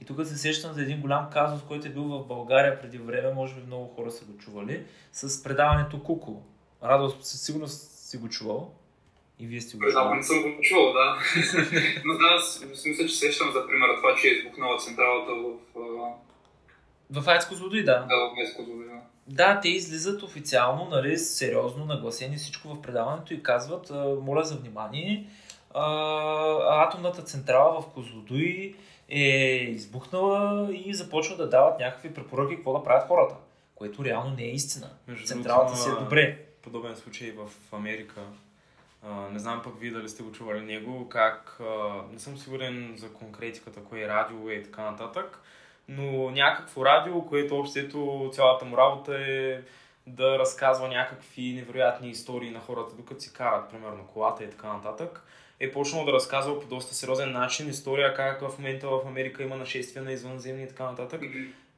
И 0.00 0.04
тук 0.04 0.26
се 0.26 0.38
сещам 0.38 0.72
за 0.72 0.82
един 0.82 1.00
голям 1.00 1.30
казус, 1.32 1.62
който 1.68 1.86
е 1.86 1.90
бил 1.90 2.02
в 2.02 2.26
България 2.26 2.80
преди 2.80 2.98
време, 2.98 3.32
може 3.32 3.54
би 3.54 3.66
много 3.66 3.94
хора 3.94 4.10
са 4.10 4.24
го 4.24 4.38
чували, 4.38 4.84
с 5.12 5.42
предаването 5.42 6.02
Куко. 6.02 6.42
Радо, 6.82 7.10
със 7.20 7.42
сигурност 7.42 7.90
си 7.90 8.16
го 8.16 8.28
чувал. 8.28 8.74
И 9.38 9.46
вие 9.46 9.60
сте 9.60 9.76
го 9.76 9.90
чували. 9.90 10.08
Да, 10.08 10.14
не 10.14 10.22
съм 10.22 10.42
го 10.42 10.62
чувал, 10.62 10.92
да. 10.92 11.18
Но 12.04 12.14
да, 12.14 12.66
мисля, 12.68 13.06
че 13.06 13.14
сещам 13.14 13.52
за 13.52 13.66
примера 13.66 13.96
това, 13.96 14.14
че 14.22 14.28
е 14.28 14.30
избухнала 14.30 14.78
централата 14.78 15.32
в... 15.32 15.60
В 17.10 17.28
Айцко 17.28 17.54
Злодой, 17.54 17.82
да. 17.82 18.06
Да, 18.08 18.16
в 18.16 18.38
Айцко 18.38 18.62
Злодой, 18.62 18.86
да. 18.86 19.00
Да, 19.26 19.60
те 19.60 19.68
излизат 19.68 20.22
официално, 20.22 20.88
нали, 20.90 21.16
сериозно 21.16 21.84
нагласени 21.84 22.36
всичко 22.36 22.68
в 22.68 22.82
предаването 22.82 23.34
и 23.34 23.42
казват, 23.42 23.90
моля 24.22 24.44
за 24.44 24.56
внимание, 24.56 25.26
а, 25.74 26.86
атомната 26.86 27.22
централа 27.22 27.80
в 27.80 27.86
Козлодуй 27.86 28.74
е 29.08 29.24
избухнала 29.68 30.68
и 30.74 30.94
започва 30.94 31.36
да 31.36 31.48
дават 31.48 31.80
някакви 31.80 32.14
препоръки 32.14 32.54
какво 32.54 32.72
да 32.72 32.84
правят 32.84 33.08
хората, 33.08 33.34
което 33.74 34.04
реално 34.04 34.36
не 34.36 34.42
е 34.42 34.50
истина. 34.50 34.90
Между 35.08 35.26
Централата 35.26 35.76
си 35.76 35.88
е 35.88 35.92
добре. 35.92 36.44
Подобен 36.62 36.96
случай 36.96 37.32
в 37.32 37.74
Америка. 37.74 38.20
А, 39.02 39.28
не 39.32 39.38
знам 39.38 39.60
пък 39.64 39.80
вие 39.80 39.90
дали 39.90 40.08
сте 40.08 40.22
го 40.22 40.32
чували 40.32 40.60
него, 40.60 41.08
как, 41.08 41.60
а, 41.60 42.02
не 42.12 42.18
съм 42.18 42.38
сигурен 42.38 42.94
за 42.96 43.12
конкретиката, 43.12 43.84
кое 43.84 44.00
е 44.00 44.08
радио 44.08 44.50
е 44.50 44.52
и 44.52 44.62
така 44.62 44.90
нататък, 44.90 45.40
но 45.88 46.30
някакво 46.30 46.84
радио, 46.84 47.26
което 47.26 47.58
общото 47.58 48.30
цялата 48.34 48.64
му 48.64 48.76
работа 48.76 49.14
е 49.18 49.60
да 50.06 50.38
разказва 50.38 50.88
някакви 50.88 51.52
невероятни 51.52 52.10
истории 52.10 52.50
на 52.50 52.60
хората, 52.60 52.96
докато 52.96 53.20
си 53.20 53.32
карат, 53.32 53.70
примерно, 53.70 54.06
колата 54.12 54.44
и 54.44 54.50
така 54.50 54.72
нататък 54.72 55.24
е 55.60 55.72
почнал 55.72 56.04
да 56.04 56.12
разказва 56.12 56.60
по 56.60 56.66
доста 56.66 56.94
сериозен 56.94 57.32
начин 57.32 57.68
история 57.68 58.14
как 58.14 58.40
в 58.40 58.58
момента 58.58 58.88
в 58.88 59.00
Америка 59.06 59.42
има 59.42 59.56
нашествия 59.56 60.02
на 60.02 60.12
извънземни 60.12 60.62
и 60.62 60.68
така 60.68 60.84
нататък. 60.84 61.22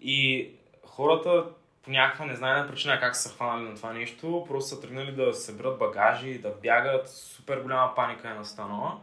И 0.00 0.50
хората 0.86 1.44
по 1.82 1.90
някаква 1.90 2.26
незнайна 2.26 2.68
причина 2.68 3.00
как 3.00 3.16
са 3.16 3.28
хванали 3.28 3.68
на 3.68 3.74
това 3.74 3.92
нещо, 3.92 4.44
просто 4.48 4.68
са 4.68 4.80
тръгнали 4.80 5.12
да 5.12 5.34
съберат 5.34 5.78
багажи, 5.78 6.38
да 6.38 6.50
бягат, 6.62 7.08
супер 7.08 7.60
голяма 7.60 7.94
паника 7.94 8.28
е 8.28 8.34
настанала. 8.34 9.00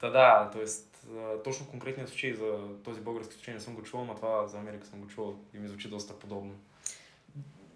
Та 0.00 0.10
да, 0.10 0.50
т.е. 0.52 0.64
точно 1.44 1.66
конкретният 1.66 2.08
случай 2.08 2.32
за 2.32 2.58
този 2.84 3.00
български 3.00 3.34
случай 3.34 3.54
не 3.54 3.60
съм 3.60 3.74
го 3.74 3.82
чувал, 3.82 4.06
но 4.06 4.14
това 4.14 4.46
за 4.46 4.58
Америка 4.58 4.86
съм 4.86 5.00
го 5.00 5.08
чувал 5.08 5.34
и 5.54 5.58
ми 5.58 5.68
звучи 5.68 5.88
доста 5.88 6.18
подобно. 6.18 6.54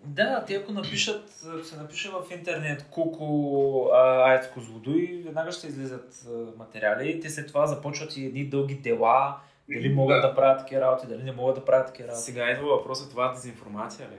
Да, 0.04 0.44
те 0.44 0.54
ако 0.54 0.72
напишат, 0.72 1.30
ако 1.46 1.64
се 1.64 1.76
напише 1.76 2.10
в 2.10 2.24
интернет 2.30 2.86
Куко 2.90 3.90
Айцко 3.94 4.60
Злодой, 4.60 5.22
веднага 5.24 5.52
ще 5.52 5.66
излизат 5.66 6.26
материали. 6.56 7.20
Те 7.20 7.30
след 7.30 7.46
това 7.46 7.66
започват 7.66 8.16
и 8.16 8.26
едни 8.26 8.44
дълги 8.44 8.74
дела, 8.74 9.40
дали 9.68 9.94
могат 9.94 10.22
да. 10.22 10.28
да 10.28 10.34
правят 10.34 10.58
такива 10.58 10.80
работи, 10.80 11.06
дали 11.06 11.22
не 11.22 11.32
могат 11.32 11.54
да 11.54 11.64
правят 11.64 11.86
такива 11.86 12.08
работи. 12.08 12.24
Сега 12.24 12.50
идва 12.50 12.76
въпросът, 12.76 13.10
това 13.10 13.32
дезинформация 13.32 14.08
ли? 14.08 14.18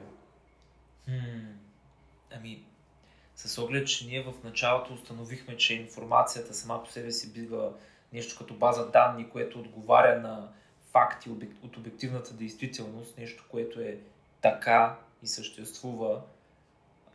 Хм, 1.06 1.46
ами, 2.36 2.64
с 3.36 3.58
оглед, 3.58 3.88
че 3.88 4.08
ние 4.08 4.24
в 4.24 4.34
началото 4.44 4.94
установихме, 4.94 5.58
че 5.58 5.76
информацията 5.76 6.54
сама 6.54 6.84
по 6.84 6.90
себе 6.90 7.12
си 7.12 7.34
бива 7.34 7.72
нещо 8.14 8.38
като 8.38 8.54
база 8.54 8.92
данни, 8.92 9.30
което 9.30 9.60
отговаря 9.60 10.20
на 10.22 10.48
факти 10.92 11.30
от 11.64 11.78
обективната 11.78 12.34
действителност, 12.34 13.18
нещо, 13.18 13.46
което 13.50 13.80
е 13.80 13.98
така 14.42 14.98
и 15.24 15.28
съществува, 15.28 16.22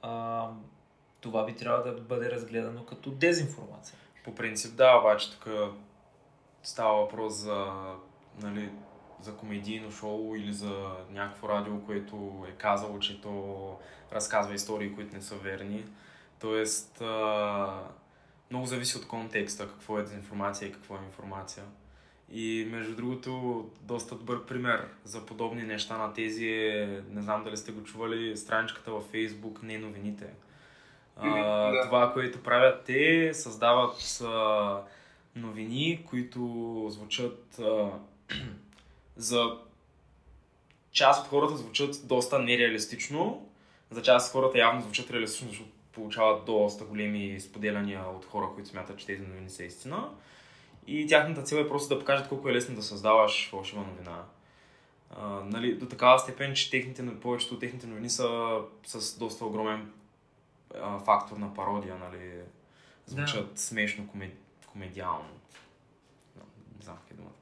а, 0.02 0.48
това 1.20 1.44
би 1.44 1.56
трябвало 1.56 1.84
да 1.84 2.00
бъде 2.00 2.30
разгледано 2.30 2.84
като 2.84 3.10
дезинформация. 3.10 3.98
По 4.24 4.34
принцип 4.34 4.76
да, 4.76 4.98
обаче 4.98 5.32
тук 5.32 5.48
става 6.62 7.00
въпрос 7.00 7.34
за, 7.34 7.72
нали, 8.42 8.70
за 9.20 9.36
комедийно 9.36 9.90
шоу 9.90 10.36
или 10.36 10.52
за 10.52 10.96
някакво 11.10 11.48
радио, 11.48 11.84
което 11.86 12.46
е 12.48 12.52
казало, 12.52 12.98
че 12.98 13.20
то 13.20 13.76
разказва 14.12 14.54
истории, 14.54 14.94
които 14.94 15.14
не 15.14 15.22
са 15.22 15.36
верни. 15.36 15.84
Тоест, 16.40 17.00
а, 17.00 17.82
много 18.50 18.66
зависи 18.66 18.98
от 18.98 19.08
контекста, 19.08 19.68
какво 19.68 19.98
е 19.98 20.02
дезинформация 20.02 20.68
и 20.68 20.72
какво 20.72 20.94
е 20.94 21.04
информация. 21.06 21.64
И 22.32 22.68
между 22.70 22.96
другото, 22.96 23.64
доста 23.82 24.14
добър 24.14 24.46
пример 24.46 24.88
за 25.04 25.26
подобни 25.26 25.62
неща 25.62 25.98
на 25.98 26.12
тези 26.12 26.48
е, 26.48 27.02
не 27.10 27.22
знам 27.22 27.44
дали 27.44 27.56
сте 27.56 27.72
го 27.72 27.84
чували, 27.84 28.36
страничката 28.36 28.90
във 28.90 29.12
Facebook 29.12 29.62
Не 29.62 29.78
новините. 29.78 30.26
А, 31.16 31.70
да. 31.70 31.82
Това, 31.86 32.12
което 32.12 32.42
правят 32.42 32.84
те, 32.84 33.34
създават 33.34 34.20
а, 34.24 34.82
новини, 35.36 36.04
които 36.10 36.40
звучат 36.90 37.58
а, 37.58 37.90
за 39.16 39.58
част 40.92 41.24
от 41.24 41.28
хората 41.28 41.56
звучат 41.56 41.96
доста 42.04 42.38
нереалистично, 42.38 43.48
за 43.90 44.02
част 44.02 44.26
от 44.28 44.32
хората 44.32 44.58
явно 44.58 44.82
звучат 44.82 45.10
реалистично, 45.10 45.48
защото 45.48 45.70
получават 45.92 46.44
доста 46.44 46.84
големи 46.84 47.40
споделяния 47.40 48.02
от 48.16 48.24
хора, 48.24 48.48
които 48.54 48.68
смятат, 48.68 48.98
че 48.98 49.06
тези 49.06 49.22
новини 49.22 49.50
са 49.50 49.64
истина. 49.64 50.08
И 50.86 51.06
тяхната 51.06 51.42
цел 51.42 51.56
е 51.56 51.68
просто 51.68 51.94
да 51.94 51.98
покажат 51.98 52.28
колко 52.28 52.48
е 52.48 52.52
лесно 52.52 52.74
да 52.74 52.82
създаваш 52.82 53.50
фалшива 53.50 53.82
новина. 53.82 54.24
А, 55.10 55.26
нали, 55.28 55.74
до 55.74 55.86
такава 55.86 56.18
степен, 56.18 56.54
че 56.54 56.70
техните, 56.70 57.20
повечето 57.20 57.54
от 57.54 57.60
техните 57.60 57.86
новини 57.86 58.10
са 58.10 58.58
с 58.86 59.18
доста 59.18 59.44
огромен 59.44 59.92
а, 60.74 60.98
фактор 60.98 61.36
на 61.36 61.54
пародия, 61.54 61.96
нали, 61.98 62.32
звучат 63.06 63.54
да. 63.54 63.60
смешно, 63.60 64.08
комед... 64.08 64.34
комедиално. 64.72 65.28
Не 66.78 66.84
знам 66.84 66.96
как 66.96 67.10
е 67.10 67.14
думата. 67.14 67.32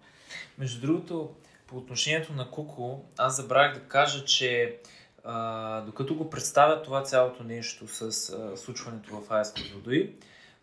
Между 0.58 0.86
другото, 0.86 1.34
по 1.66 1.76
отношението 1.76 2.32
на 2.32 2.50
Куко, 2.50 3.04
аз 3.18 3.36
забравих 3.36 3.74
да 3.74 3.88
кажа, 3.88 4.24
че 4.24 4.78
а, 5.24 5.80
докато 5.80 6.14
го 6.14 6.30
представят 6.30 6.84
това 6.84 7.02
цялото 7.02 7.44
нещо 7.44 7.88
с 7.88 8.30
а, 8.30 8.56
случването 8.56 9.20
в 9.20 9.30
АЕС 9.30 9.52
Козлодуи, 9.54 10.14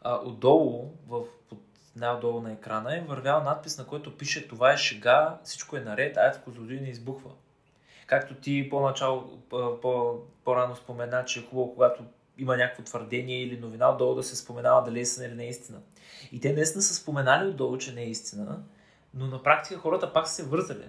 отдолу, 0.05 0.91
в, 1.07 1.23
под 1.49 1.59
най-отдолу 1.95 2.41
на 2.41 2.51
екрана 2.51 2.97
е 2.97 3.01
вървял 3.01 3.43
надпис, 3.43 3.77
на 3.77 3.85
който 3.85 4.17
пише 4.17 4.47
това 4.47 4.73
е 4.73 4.77
шега, 4.77 5.37
всичко 5.43 5.77
е 5.77 5.81
наред, 5.81 6.17
АЕЦ 6.17 6.37
Козлодуи 6.37 6.79
не 6.79 6.89
избухва. 6.89 7.29
Както 8.07 8.33
ти 8.33 8.69
по-начало, 8.69 9.39
по, 9.49 10.19
по-рано 10.43 10.75
спомена, 10.75 11.25
че 11.25 11.39
е 11.39 11.43
хубаво, 11.43 11.73
когато 11.73 12.03
има 12.37 12.57
някакво 12.57 12.83
твърдение 12.83 13.41
или 13.41 13.59
новина 13.59 13.89
отдолу 13.89 14.15
да 14.15 14.23
се 14.23 14.35
споменава 14.35 14.83
дали 14.83 14.99
е 14.99 15.01
истина 15.01 15.27
или 15.27 15.35
не 15.35 15.43
е 15.43 15.49
истина. 15.49 15.79
И 16.31 16.39
те 16.39 16.53
наистина 16.53 16.81
са 16.81 16.95
споменали 16.95 17.49
отдолу, 17.49 17.77
че 17.77 17.93
не 17.93 18.01
е 18.01 18.09
истина, 18.09 18.63
но 19.13 19.27
на 19.27 19.43
практика 19.43 19.79
хората 19.79 20.13
пак 20.13 20.27
са 20.27 20.33
се 20.33 20.43
вързали. 20.43 20.85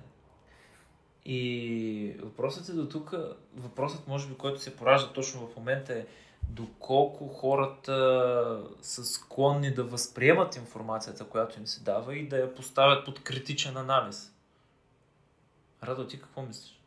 И 1.24 2.16
въпросът 2.22 2.68
е 2.68 2.72
до 2.72 2.88
тук, 2.88 3.14
въпросът 3.56 4.08
може 4.08 4.28
би, 4.28 4.34
който 4.34 4.60
се 4.60 4.76
поражда 4.76 5.12
точно 5.12 5.46
в 5.46 5.56
момента 5.56 5.94
е 5.94 6.06
доколко 6.48 7.28
хората 7.28 8.64
са 8.82 9.04
склонни 9.04 9.74
да 9.74 9.84
възприемат 9.84 10.56
информацията, 10.56 11.24
която 11.24 11.58
им 11.58 11.66
се 11.66 11.82
дава 11.82 12.16
и 12.16 12.28
да 12.28 12.36
я 12.36 12.54
поставят 12.54 13.04
под 13.04 13.22
критичен 13.22 13.76
анализ. 13.76 14.32
Радо, 15.82 16.06
ти 16.06 16.20
какво 16.20 16.42
мислиш? 16.42 16.78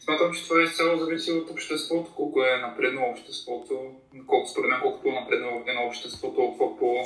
Смятам, 0.00 0.34
че 0.34 0.48
това 0.48 0.60
е 0.60 0.64
изцяло 0.64 0.98
зависи 0.98 1.32
от 1.32 1.50
обществото, 1.50 2.14
колко 2.16 2.42
е 2.42 2.56
напреднало 2.56 3.10
обществото, 3.10 3.94
колко 4.26 4.48
според 4.48 4.70
мен, 4.70 4.80
колко 4.82 5.02
по-напреднало 5.02 5.64
е 5.66 5.72
на 5.72 5.82
обществото, 5.82 6.34
толкова 6.34 6.78
по 6.78 7.02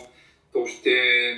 то 0.53 0.67
ще 0.67 0.91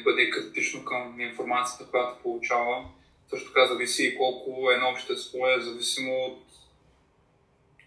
бъде 0.05 0.31
критично 0.31 0.85
към 0.85 1.21
информацията, 1.21 1.91
която 1.91 2.23
получава. 2.23 2.85
Също 3.31 3.53
така 3.53 3.67
зависи 3.67 4.07
и 4.07 4.17
колко 4.17 4.71
едно 4.71 4.91
общество 4.91 5.49
е 5.49 5.61
зависимо 5.61 6.25
от 6.25 6.43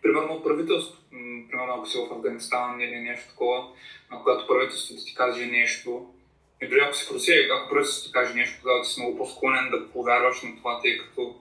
примерно 0.03 0.33
от 0.33 0.43
правителството. 0.43 1.01
Примерно 1.49 1.73
ако 1.73 1.85
си 1.85 1.97
в 1.97 2.13
Афганистан 2.13 2.81
или 2.81 2.99
нещо 2.99 3.29
такова, 3.29 3.67
а 4.09 4.17
когато 4.17 4.47
правителството 4.47 5.05
ти 5.05 5.15
каже 5.15 5.45
нещо, 5.45 6.13
и 6.61 6.67
дори 6.67 6.79
ако 6.79 6.95
си 6.95 7.05
в 7.05 7.11
Русия, 7.11 7.47
ако 7.53 7.69
правителството 7.69 8.07
ти 8.07 8.13
каже 8.13 8.33
нещо, 8.33 8.61
тогава 8.61 8.81
ти 8.81 8.89
си 8.89 9.01
много 9.01 9.17
по-склонен 9.17 9.69
да 9.69 9.91
повярваш 9.91 10.41
на 10.41 10.57
това, 10.57 10.81
тъй 10.81 10.97
като 10.97 11.35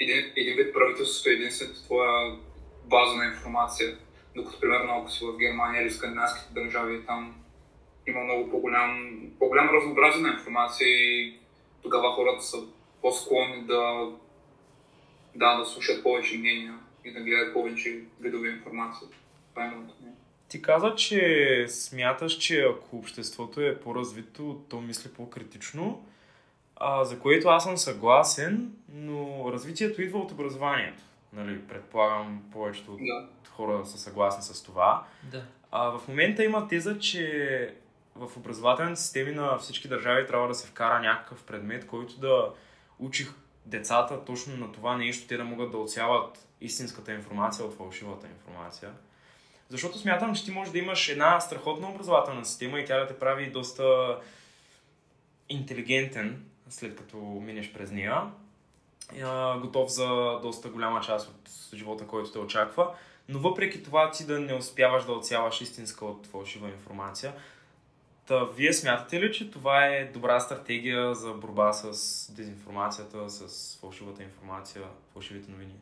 един, 0.00 0.32
един 0.36 0.56
вид 0.56 0.74
правителството 0.74 1.30
е 1.30 1.32
единствената 1.32 1.82
твоя 1.82 2.36
база 2.84 3.16
на 3.16 3.24
информация. 3.24 3.96
Докато, 4.36 4.60
примерно, 4.60 4.98
ако 4.98 5.10
си 5.10 5.24
в 5.24 5.36
Германия 5.38 5.82
или 5.82 5.90
скандинавските 5.90 6.54
държави, 6.54 7.06
там 7.06 7.34
има 8.06 8.20
много 8.20 8.50
по-голям, 8.50 9.20
по-голям 9.38 9.70
разнообразие 9.70 10.22
на 10.22 10.28
информация 10.28 10.88
и 10.88 11.38
тогава 11.82 12.12
хората 12.12 12.42
са 12.42 12.58
по-склонни 13.02 13.62
да, 13.62 14.10
да, 15.34 15.58
да 15.58 15.64
слушат 15.64 16.02
повече 16.02 16.38
мнения 16.38 16.74
и 17.04 17.12
да 17.12 17.20
гледат 17.20 17.52
повече 17.52 18.00
видове 18.20 18.48
информация. 18.48 19.08
Това 19.50 19.66
е 19.66 19.72
Ти 20.48 20.62
каза, 20.62 20.94
че 20.94 21.66
смяташ, 21.68 22.38
че 22.38 22.60
ако 22.60 22.96
обществото 22.96 23.60
е 23.60 23.80
по-развито, 23.80 24.64
то 24.68 24.80
мисли 24.80 25.10
по-критично, 25.10 26.06
а, 26.76 27.04
за 27.04 27.18
което 27.18 27.48
аз 27.48 27.64
съм 27.64 27.76
съгласен, 27.76 28.72
но 28.94 29.52
развитието 29.52 30.02
идва 30.02 30.18
от 30.18 30.32
образованието. 30.32 31.02
Нали, 31.32 31.60
предполагам, 31.60 32.42
повечето 32.52 32.92
от 32.92 32.98
да. 32.98 33.28
хора 33.50 33.86
са 33.86 33.98
съгласни 33.98 34.54
с 34.54 34.62
това. 34.62 35.06
Да. 35.22 35.44
А, 35.70 35.98
в 35.98 36.08
момента 36.08 36.44
има 36.44 36.68
теза, 36.68 36.98
че 36.98 37.74
в 38.16 38.36
образователните 38.36 39.00
системи 39.00 39.32
на 39.32 39.58
всички 39.58 39.88
държави 39.88 40.26
трябва 40.26 40.48
да 40.48 40.54
се 40.54 40.66
вкара 40.66 41.00
някакъв 41.00 41.44
предмет, 41.44 41.86
който 41.86 42.20
да 42.20 42.52
учи 42.98 43.26
децата 43.66 44.24
точно 44.24 44.56
на 44.56 44.72
това 44.72 44.96
нещо, 44.96 45.28
те 45.28 45.36
да 45.36 45.44
могат 45.44 45.70
да 45.70 45.78
отсяват 45.78 46.48
истинската 46.60 47.12
информация 47.12 47.66
от 47.66 47.76
фалшивата 47.76 48.26
информация. 48.26 48.92
Защото 49.68 49.98
смятам, 49.98 50.34
че 50.34 50.44
ти 50.44 50.50
можеш 50.50 50.72
да 50.72 50.78
имаш 50.78 51.08
една 51.08 51.40
страхотна 51.40 51.90
образователна 51.90 52.44
система 52.44 52.80
и 52.80 52.84
тя 52.84 52.98
да 52.98 53.06
те 53.06 53.18
прави 53.18 53.50
доста 53.50 54.18
интелигентен, 55.48 56.44
след 56.68 56.96
като 56.96 57.16
минеш 57.16 57.72
през 57.72 57.90
нея. 57.90 58.22
Готов 59.60 59.90
за 59.90 60.38
доста 60.42 60.68
голяма 60.68 61.00
част 61.00 61.28
от 61.28 61.50
живота, 61.74 62.06
който 62.06 62.32
те 62.32 62.38
очаква. 62.38 62.94
Но 63.28 63.38
въпреки 63.38 63.82
това 63.82 64.10
ти 64.10 64.26
да 64.26 64.40
не 64.40 64.54
успяваш 64.54 65.04
да 65.04 65.12
отсяваш 65.12 65.60
истинска 65.60 66.04
от 66.04 66.26
фалшива 66.26 66.68
информация, 66.68 67.32
Та, 68.26 68.44
вие 68.44 68.72
смятате 68.72 69.20
ли, 69.20 69.32
че 69.32 69.50
това 69.50 69.86
е 69.86 70.04
добра 70.04 70.40
стратегия 70.40 71.14
за 71.14 71.32
борба 71.32 71.72
с 71.72 72.32
дезинформацията, 72.32 73.30
с 73.30 73.78
фалшивата 73.80 74.22
информация, 74.22 74.82
фалшивите 75.12 75.50
новини? 75.50 75.74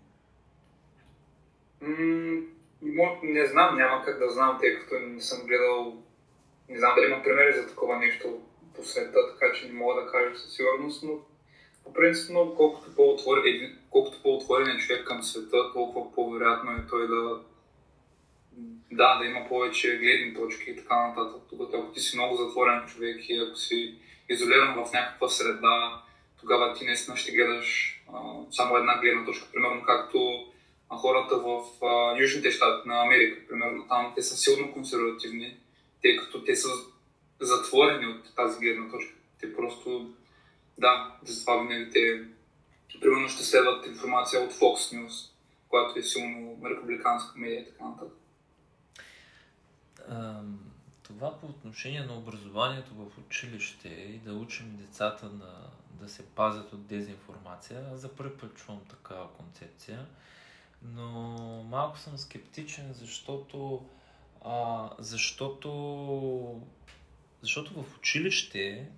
Не 3.23 3.47
знам, 3.47 3.77
няма 3.77 4.05
как 4.05 4.19
да 4.19 4.31
знам, 4.31 4.59
тъй 4.61 4.79
като 4.79 4.95
не 4.99 5.21
съм 5.21 5.47
гледал, 5.47 6.03
не 6.69 6.79
знам 6.79 6.95
дали 6.97 7.07
има 7.07 7.23
примери 7.23 7.53
за 7.53 7.69
такова 7.69 7.97
нещо 7.97 8.41
по 8.77 8.83
света, 8.83 9.19
така 9.33 9.53
че 9.53 9.67
не 9.67 9.73
мога 9.73 10.03
да 10.03 10.11
кажа 10.11 10.39
със 10.39 10.57
сигурност, 10.57 11.03
но 11.03 11.13
по 11.85 11.93
принцип, 11.93 12.37
колкото, 12.57 12.95
по-отворен, 12.97 13.79
колкото 13.91 14.23
по-отворен 14.23 14.77
е 14.77 14.79
човек 14.79 15.07
към 15.07 15.23
света, 15.23 15.73
толкова 15.73 16.15
по-вероятно 16.15 16.71
е 16.71 16.87
той 16.91 17.09
да 17.09 17.41
да, 18.93 19.19
да 19.19 19.25
има 19.25 19.49
повече 19.49 19.99
гледни 19.99 20.35
точки 20.35 20.71
и 20.71 20.77
така 20.77 21.07
нататък. 21.07 21.43
Докато 21.53 21.79
ако 21.79 21.93
ти 21.93 22.01
си 22.01 22.17
много 22.17 22.37
затворен 22.37 22.87
човек 22.87 23.29
и 23.29 23.39
ако 23.39 23.57
си 23.57 23.95
изолиран 24.29 24.75
в 24.75 24.93
някаква 24.93 25.29
среда, 25.29 26.03
тогава 26.41 26.75
ти 26.75 26.85
наистина 26.85 27.17
ще 27.17 27.33
гледаш 27.33 28.01
а, 28.15 28.21
само 28.51 28.77
една 28.77 29.01
гледна 29.01 29.25
точка. 29.25 29.53
Примерно 29.53 29.83
както 29.87 30.47
хората 30.97 31.37
в 31.37 31.85
а, 31.85 32.21
Южните 32.21 32.51
щати 32.51 32.89
на 32.89 33.03
Америка, 33.03 33.47
примерно. 33.49 33.89
Там 33.89 34.13
те 34.17 34.23
са 34.23 34.37
силно 34.37 34.73
консервативни, 34.73 35.57
тъй 36.03 36.17
като 36.17 36.45
те 36.45 36.57
са 36.57 36.69
затворени 37.41 38.07
от 38.07 38.35
тази 38.37 38.61
гледна 38.61 38.91
точка. 38.91 39.15
Те 39.41 39.57
просто, 39.57 40.15
да, 40.79 41.17
затова 41.23 41.63
винаги 41.63 41.91
те 41.91 42.25
примерно 43.01 43.29
ще 43.29 43.45
следват 43.45 43.87
информация 43.87 44.41
от 44.41 44.53
Fox 44.53 44.97
News, 44.97 45.31
която 45.69 45.99
е 45.99 46.03
силно 46.03 46.59
републиканска 46.65 47.39
медия 47.39 47.61
и 47.61 47.65
така 47.65 47.85
нататък. 47.85 48.17
Това 51.03 51.41
по 51.41 51.47
отношение 51.47 52.03
на 52.03 52.19
образованието 52.19 52.95
в 52.95 53.19
училище 53.19 53.89
и 53.89 54.19
да 54.19 54.35
учим 54.35 54.77
децата 54.77 55.27
на, 55.27 55.71
да 56.01 56.09
се 56.09 56.27
пазят 56.27 56.73
от 56.73 56.87
дезинформация, 56.87 57.85
аз 57.93 58.01
за 58.01 58.09
първи 58.09 58.37
път 58.37 58.55
чувам 58.55 58.81
такава 58.91 59.29
концепция, 59.33 60.07
но 60.85 61.37
малко 61.69 61.99
съм 61.99 62.19
скептичен, 62.19 62.93
защото 62.93 63.87
а, 64.45 64.91
защото 64.99 66.61
защото 67.43 67.83
в 67.83 67.97
училище 67.99 68.89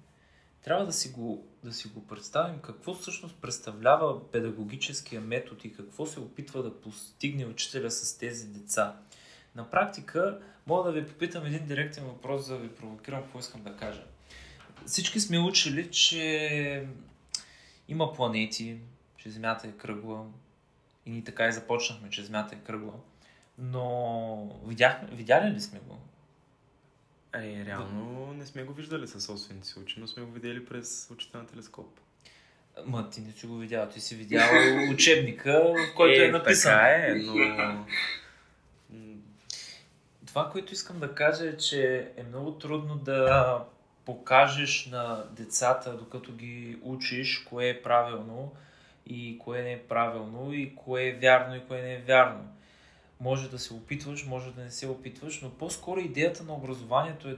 трябва 0.65 0.87
да 0.87 0.93
си, 0.93 1.13
го, 1.13 1.47
да 1.65 1.73
си 1.73 1.89
го 1.89 2.07
представим 2.07 2.59
какво 2.59 2.95
всъщност 2.95 3.37
представлява 3.37 4.31
педагогическия 4.31 5.21
метод 5.21 5.61
и 5.65 5.73
какво 5.73 6.07
се 6.07 6.21
опитва 6.21 6.63
да 6.63 6.81
постигне 6.81 7.47
учителя 7.47 7.91
с 7.91 8.19
тези 8.19 8.47
деца. 8.47 8.97
На 9.55 9.71
практика, 9.71 10.41
мога 10.67 10.93
да 10.93 11.01
ви 11.01 11.09
попитам 11.09 11.47
един 11.47 11.67
директен 11.67 12.05
въпрос, 12.05 12.47
за 12.47 12.55
да 12.55 12.61
ви 12.61 12.75
провокирам 12.75 13.23
какво 13.23 13.39
искам 13.39 13.63
да 13.63 13.77
кажа. 13.77 14.05
Всички 14.87 15.21
сме 15.21 15.39
учили, 15.39 15.91
че 15.91 16.87
има 17.89 18.13
планети, 18.13 18.79
че 19.17 19.31
Земята 19.31 19.69
е 19.69 19.73
кръгла. 19.73 20.27
И 21.07 21.11
ние 21.11 21.25
така 21.25 21.49
и 21.49 21.53
започнахме, 21.53 22.11
че 22.11 22.25
Земята 22.25 22.55
е 22.55 22.59
кръгла. 22.59 22.93
Но 23.59 24.61
видяхме, 24.67 25.09
видяли 25.13 25.51
ли 25.51 25.61
сме 25.61 25.79
го? 25.79 25.99
Е, 27.35 27.65
реално 27.67 28.35
не 28.35 28.47
сме 28.47 28.63
го 28.63 28.73
виждали 28.73 29.09
със 29.09 29.25
собствените 29.25 29.67
си 29.67 29.79
очи, 29.79 30.01
но 30.01 30.07
сме 30.07 30.23
го 30.23 30.33
видели 30.33 30.65
през 30.65 31.11
очите 31.13 31.39
на 31.39 31.47
телескоп. 31.47 32.01
Ма 32.85 33.11
ти 33.11 33.21
не 33.21 33.33
си 33.33 33.47
го 33.47 33.57
видял, 33.57 33.89
ти 33.89 34.01
си 34.01 34.17
видял 34.17 34.49
учебника, 34.93 35.53
в 35.53 35.95
който 35.97 36.21
е, 36.21 36.25
е 36.25 36.31
написан. 36.31 36.73
Така 36.73 36.89
е, 36.89 37.15
но 37.15 37.35
това, 40.27 40.51
което 40.51 40.73
искам 40.73 41.01
да 41.01 41.15
кажа 41.15 41.49
е, 41.49 41.57
че 41.57 42.13
е 42.17 42.23
много 42.23 42.53
трудно 42.53 42.97
да 42.97 43.65
покажеш 44.05 44.87
на 44.87 45.25
децата, 45.31 45.97
докато 45.97 46.33
ги 46.33 46.79
учиш, 46.83 47.39
кое 47.39 47.69
е 47.69 47.83
правилно 47.83 48.53
и 49.07 49.39
кое 49.39 49.63
не 49.63 49.73
е 49.73 49.83
правилно 49.83 50.53
и 50.53 50.77
кое 50.77 51.05
е 51.05 51.15
вярно 51.15 51.57
и 51.57 51.67
кое 51.67 51.83
не 51.83 51.95
е 51.95 52.03
вярно. 52.03 52.49
Може 53.21 53.51
да 53.51 53.59
се 53.59 53.75
опитваш, 53.75 54.27
може 54.27 54.53
да 54.53 54.63
не 54.63 54.71
се 54.71 54.89
опитваш, 54.89 55.41
но 55.41 55.51
по-скоро 55.51 56.01
идеята 56.01 56.45
на 56.45 56.55
образованието 56.55 57.29
е 57.29 57.37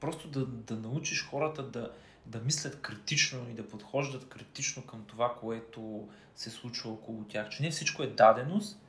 просто 0.00 0.28
да, 0.28 0.46
да 0.46 0.76
научиш 0.76 1.26
хората 1.26 1.62
да, 1.62 1.92
да 2.26 2.40
мислят 2.40 2.80
критично 2.80 3.46
и 3.50 3.54
да 3.54 3.68
подхождат 3.68 4.28
критично 4.28 4.82
към 4.82 5.04
това, 5.04 5.34
което 5.40 6.08
се 6.36 6.50
случва 6.50 6.90
около 6.90 7.24
тях. 7.24 7.48
Че 7.48 7.62
не 7.62 7.70
всичко 7.70 8.02
е 8.02 8.06
даденост 8.06 8.80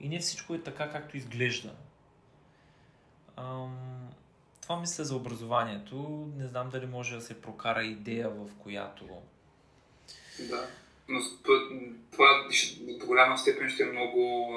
и 0.00 0.08
не 0.08 0.18
всичко 0.18 0.54
е 0.54 0.62
така, 0.62 0.90
както 0.90 1.16
изглежда. 1.16 1.74
Ам, 3.36 4.08
това 4.62 4.80
мисля 4.80 5.04
за 5.04 5.16
образованието. 5.16 6.28
Не 6.36 6.46
знам 6.46 6.70
дали 6.70 6.86
може 6.86 7.14
да 7.14 7.20
се 7.20 7.40
прокара 7.40 7.84
идея, 7.84 8.30
в 8.30 8.48
която... 8.58 9.08
Да, 10.48 10.68
но 11.12 11.20
това 12.12 12.48
до 12.80 13.06
голяма 13.06 13.38
степен 13.38 13.68
ще 13.68 13.82
е 13.82 13.86
много... 13.86 14.52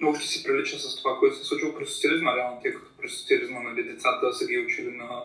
много 0.00 0.16
ще 0.16 0.28
си 0.28 0.44
прилича 0.44 0.78
с 0.78 0.96
това, 0.96 1.18
което 1.18 1.36
се 1.36 1.42
е 1.42 1.44
случва 1.44 1.78
през 1.78 1.94
социализма, 1.94 2.36
реално, 2.36 2.60
тъй 2.62 2.74
като 2.74 2.96
през 3.00 3.20
социализма 3.20 3.60
нали, 3.60 3.84
децата 3.84 4.32
са 4.32 4.46
ги 4.46 4.58
учили 4.58 4.90
на 4.90 5.22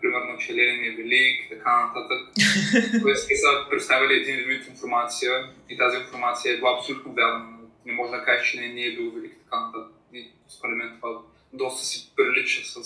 примерно, 0.00 0.38
че 0.38 0.54
Ленин 0.54 0.92
е 0.92 0.96
велик 0.96 1.46
и 1.46 1.48
така 1.50 1.86
нататък. 1.86 2.28
Тоест, 3.02 3.28
те 3.28 3.36
са 3.36 3.48
представили 3.70 4.14
един 4.14 4.48
вид 4.48 4.66
информация 4.68 5.50
и 5.70 5.76
тази 5.78 5.96
информация 5.96 6.52
е 6.52 6.56
била 6.56 6.76
абсолютно 6.78 7.14
вярна. 7.14 7.58
Не 7.86 7.92
може 7.92 8.10
да 8.10 8.24
кажеш, 8.24 8.50
че 8.50 8.60
не, 8.60 8.72
не 8.72 8.82
е 8.82 8.96
бил 8.96 9.10
велик 9.10 9.32
и 9.32 9.44
така 9.44 9.60
нататък. 9.60 9.92
И 10.12 10.30
според 10.48 10.76
мен 10.76 10.96
това 11.00 11.22
доста 11.52 11.86
си 11.86 12.12
прилича 12.16 12.64
с, 12.64 12.84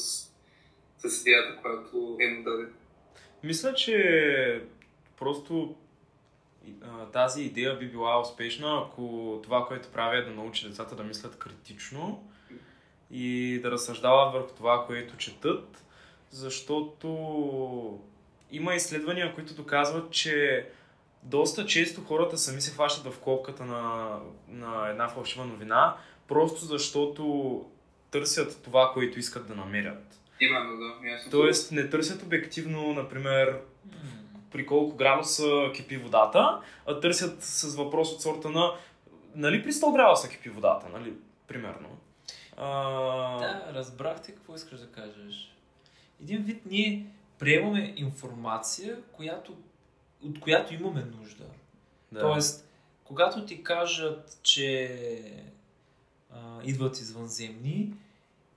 с 0.99 1.21
идеята, 1.21 1.63
която 1.63 2.17
е 2.21 2.29
му 2.29 2.43
даде. 2.43 2.65
Мисля, 3.45 3.75
че 3.75 4.63
просто 5.19 5.77
тази 7.13 7.43
идея 7.43 7.79
би 7.79 7.87
била 7.89 8.21
успешна, 8.21 8.85
ако 8.87 9.41
това, 9.43 9.67
което 9.67 9.89
прави 9.89 10.19
е 10.19 10.23
да 10.23 10.31
научи 10.31 10.69
децата 10.69 10.97
да 10.97 11.05
мислят 11.05 11.39
критично 11.39 12.31
и 13.11 13.59
да 13.63 13.71
разсъждават 13.71 14.33
върху 14.33 14.55
това, 14.57 14.85
което 14.87 15.17
четат, 15.17 15.85
защото 16.31 17.09
има 18.51 18.75
изследвания, 18.75 19.35
които 19.35 19.55
доказват, 19.55 20.11
че 20.11 20.67
доста 21.23 21.67
често 21.67 22.01
хората 22.01 22.39
сами 22.39 22.61
се 22.61 22.71
хващат 22.71 23.13
в 23.13 23.19
копката 23.19 23.65
на, 23.65 24.17
на 24.49 24.89
една 24.89 25.09
фалшива 25.09 25.45
новина, 25.45 25.97
просто 26.29 26.65
защото 26.65 27.65
търсят 28.11 28.61
това, 28.65 28.91
което 28.95 29.19
искат 29.19 29.49
да 29.49 29.55
намерят. 29.55 30.21
Именно, 30.41 30.77
да. 30.77 31.09
Ясно. 31.09 31.31
Тоест 31.31 31.73
не 31.73 31.91
търсят 31.91 32.23
обективно, 32.23 32.93
например, 32.93 33.59
при 34.53 34.67
колко 34.67 34.97
градуса 34.97 35.71
кипи 35.75 35.97
водата, 35.97 36.61
а 36.87 37.01
търсят 37.01 37.43
с 37.43 37.75
въпрос 37.75 38.13
от 38.13 38.23
сорта 38.23 38.51
на 38.51 38.73
нали 39.35 39.63
при 39.63 39.73
100 39.73 39.93
градуса 39.93 40.29
кипи 40.29 40.49
водата, 40.49 40.87
нали? 40.93 41.15
Примерно. 41.47 41.89
А... 42.57 43.39
Да, 43.39 43.73
разбрахте 43.75 44.33
какво 44.33 44.55
искаш 44.55 44.81
да 44.81 44.87
кажеш. 44.87 45.55
Един 46.23 46.43
вид 46.43 46.63
ние 46.67 47.07
приемаме 47.39 47.95
информация, 47.97 49.03
която, 49.13 49.57
от 50.23 50.41
която 50.41 50.75
имаме 50.75 51.05
нужда. 51.21 51.45
Да. 52.13 52.21
Тоест, 52.21 52.69
когато 53.05 53.47
ти 53.47 53.63
кажат, 53.63 54.39
че 54.43 54.99
а, 56.31 56.39
идват 56.65 56.99
извънземни, 56.99 57.93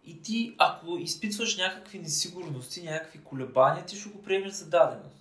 и 0.06 0.22
ти, 0.22 0.56
ако 0.58 0.98
изпитваш 0.98 1.58
някакви 1.58 2.00
несигурности, 2.00 2.84
някакви 2.84 3.20
колебания, 3.20 3.86
ти 3.86 3.96
ще 3.96 4.10
го 4.10 4.22
приемеш 4.22 4.52
за 4.52 4.70
даденост. 4.70 5.19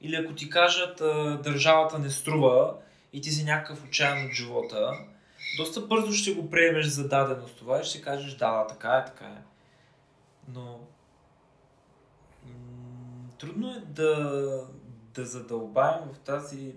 Или 0.00 0.16
ако 0.16 0.34
ти 0.34 0.50
кажат 0.50 0.98
държавата 1.42 1.98
не 1.98 2.10
струва 2.10 2.74
и 3.12 3.20
ти 3.20 3.30
си 3.30 3.44
някакъв 3.44 3.84
отчаян 3.84 4.26
от 4.26 4.32
живота, 4.32 4.90
доста 5.56 5.80
бързо 5.80 6.12
ще 6.12 6.34
го 6.34 6.50
приемеш 6.50 6.86
за 6.86 7.08
даденост 7.08 7.58
това 7.58 7.80
и 7.80 7.84
ще 7.84 8.02
кажеш 8.02 8.34
да, 8.34 8.66
така 8.66 8.88
е, 8.88 9.04
така 9.04 9.24
е. 9.24 9.42
Но 10.48 10.80
трудно 13.38 13.70
е 13.70 13.80
да, 13.80 14.66
да 15.14 15.26
задълбаем 15.26 16.00
в 16.12 16.18
тази 16.18 16.74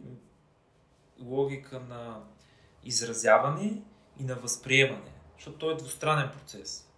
логика 1.22 1.80
на 1.80 2.22
изразяване 2.84 3.82
и 4.20 4.24
на 4.24 4.36
възприемане, 4.36 5.12
защото 5.38 5.58
то 5.58 5.72
е 5.72 5.76
двустранен 5.76 6.30
процес. 6.38 6.90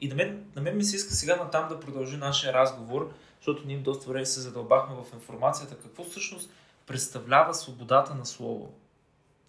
И 0.00 0.08
на 0.08 0.14
мен, 0.14 0.50
на 0.56 0.62
мен 0.62 0.76
ми 0.76 0.84
се 0.84 0.96
иска 0.96 1.14
сега 1.14 1.36
натам 1.36 1.68
да 1.68 1.80
продължи 1.80 2.16
нашия 2.16 2.52
разговор, 2.52 3.14
защото 3.38 3.66
ние 3.66 3.78
доста 3.78 4.10
време 4.10 4.26
се 4.26 4.40
задълбахме 4.40 4.94
в 4.94 5.14
информацията. 5.14 5.78
Какво 5.78 6.04
всъщност 6.04 6.50
представлява 6.86 7.54
свободата 7.54 8.14
на 8.14 8.26
слово? 8.26 8.74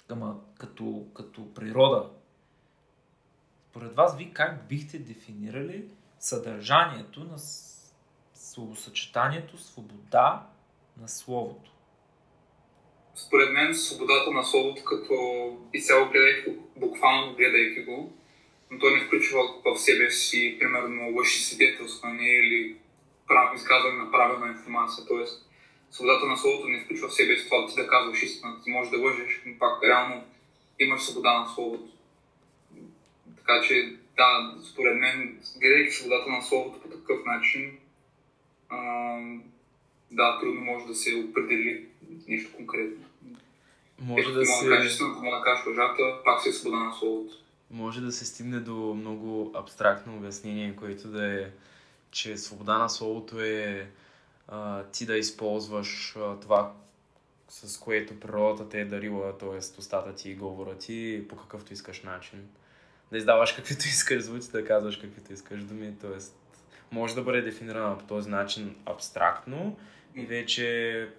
Ама, 0.10 0.40
като, 0.60 1.06
като 1.16 1.54
природа. 1.54 2.10
Според 3.70 3.96
вас, 3.96 4.18
ви 4.18 4.34
как 4.34 4.68
бихте 4.68 5.00
дефинирали 5.00 5.86
съдържанието 6.20 7.20
на 7.24 7.38
словосъчетанието 8.34 9.58
свобода 9.58 10.48
на 11.02 11.08
словото? 11.08 11.72
Според 13.16 13.52
мен 13.52 13.76
свободата 13.76 14.32
на 14.32 14.44
словото, 14.44 14.84
като 14.84 15.14
изцяло 15.74 16.10
гледайки, 16.10 16.52
буквално 16.76 17.36
гледайки 17.36 17.84
го, 17.84 18.14
но 18.72 18.80
той 18.80 18.92
не 18.92 19.06
включва 19.06 19.40
в 19.66 19.78
себе 19.78 20.12
си, 20.12 20.58
примерно, 20.60 21.18
лъжи 21.18 21.40
свидетелстване 21.40 22.24
или 22.24 22.78
изказване 23.56 23.98
на 23.98 24.12
правилна 24.12 24.48
информация. 24.48 25.06
Тоест, 25.08 25.50
свободата 25.92 26.26
на 26.26 26.38
словото 26.38 26.68
не 26.68 26.80
включва 26.80 27.08
в 27.08 27.14
себе 27.14 27.38
си 27.38 27.46
това 27.46 27.62
да 27.62 27.68
ти 27.68 27.76
да 27.76 27.88
казваш 27.88 28.24
истината. 28.24 28.64
Ти 28.64 28.70
можеш 28.70 28.92
да 28.92 28.98
лъжеш, 28.98 29.42
но 29.46 29.60
пак 29.60 29.84
реално 29.84 30.24
имаш 30.80 31.02
свобода 31.02 31.40
на 31.40 31.48
словото. 31.48 31.90
Така 33.38 33.62
че, 33.62 33.96
да, 34.18 34.56
според 34.72 34.96
мен, 34.98 35.40
гледайки 35.60 35.92
свободата 35.92 36.30
на 36.30 36.42
словото 36.42 36.82
по 36.82 36.88
такъв 36.88 37.26
начин, 37.26 37.78
а, 38.70 38.78
да, 40.12 40.40
трудно 40.40 40.62
може 40.62 40.86
да 40.86 40.96
се 40.96 41.16
определи 41.16 41.86
нещо 42.28 42.56
конкретно. 42.56 43.06
Може 44.00 44.34
да 44.34 44.46
се... 44.46 44.70
Кажеш, 44.70 44.98
да 44.98 45.42
кажеш 45.44 45.66
лъжата, 45.66 46.24
пак 46.26 46.42
си 46.42 46.50
е 46.50 46.54
свобода 46.54 46.84
на 46.84 46.94
словото 46.94 47.34
може 47.72 48.02
да 48.02 48.12
се 48.12 48.26
стигне 48.26 48.60
до 48.60 48.74
много 48.74 49.52
абстрактно 49.56 50.16
обяснение, 50.16 50.76
което 50.76 51.08
да 51.08 51.42
е, 51.42 51.48
че 52.12 52.38
свобода 52.38 52.78
на 52.78 52.90
словото 52.90 53.42
е 53.42 53.90
а, 54.48 54.84
ти 54.84 55.06
да 55.06 55.18
използваш 55.18 56.16
а, 56.18 56.40
това, 56.40 56.74
с 57.50 57.80
което 57.80 58.20
природата 58.20 58.70
те 58.70 58.82
е 58.82 58.86
дарила, 58.86 59.38
т.е. 59.38 59.58
устата 59.58 60.16
ти 60.16 60.30
и 60.30 60.36
говора 60.36 60.78
ти 60.78 61.26
по 61.30 61.36
какъвто 61.36 61.74
искаш 61.74 62.04
начин. 62.04 62.50
Да 63.12 63.18
издаваш 63.18 63.52
каквито 63.52 63.86
искаш 63.88 64.24
звуци, 64.24 64.52
да 64.52 64.66
казваш 64.66 64.98
каквито 64.98 65.34
искаш 65.34 65.64
думи, 65.64 65.96
т.е. 66.02 66.20
може 66.92 67.16
да 67.16 67.22
бъде 67.22 67.42
дефинирана 67.42 67.98
по 67.98 68.06
този 68.06 68.30
начин 68.30 68.76
абстрактно 68.86 69.78
и 70.16 70.26
вече 70.26 71.10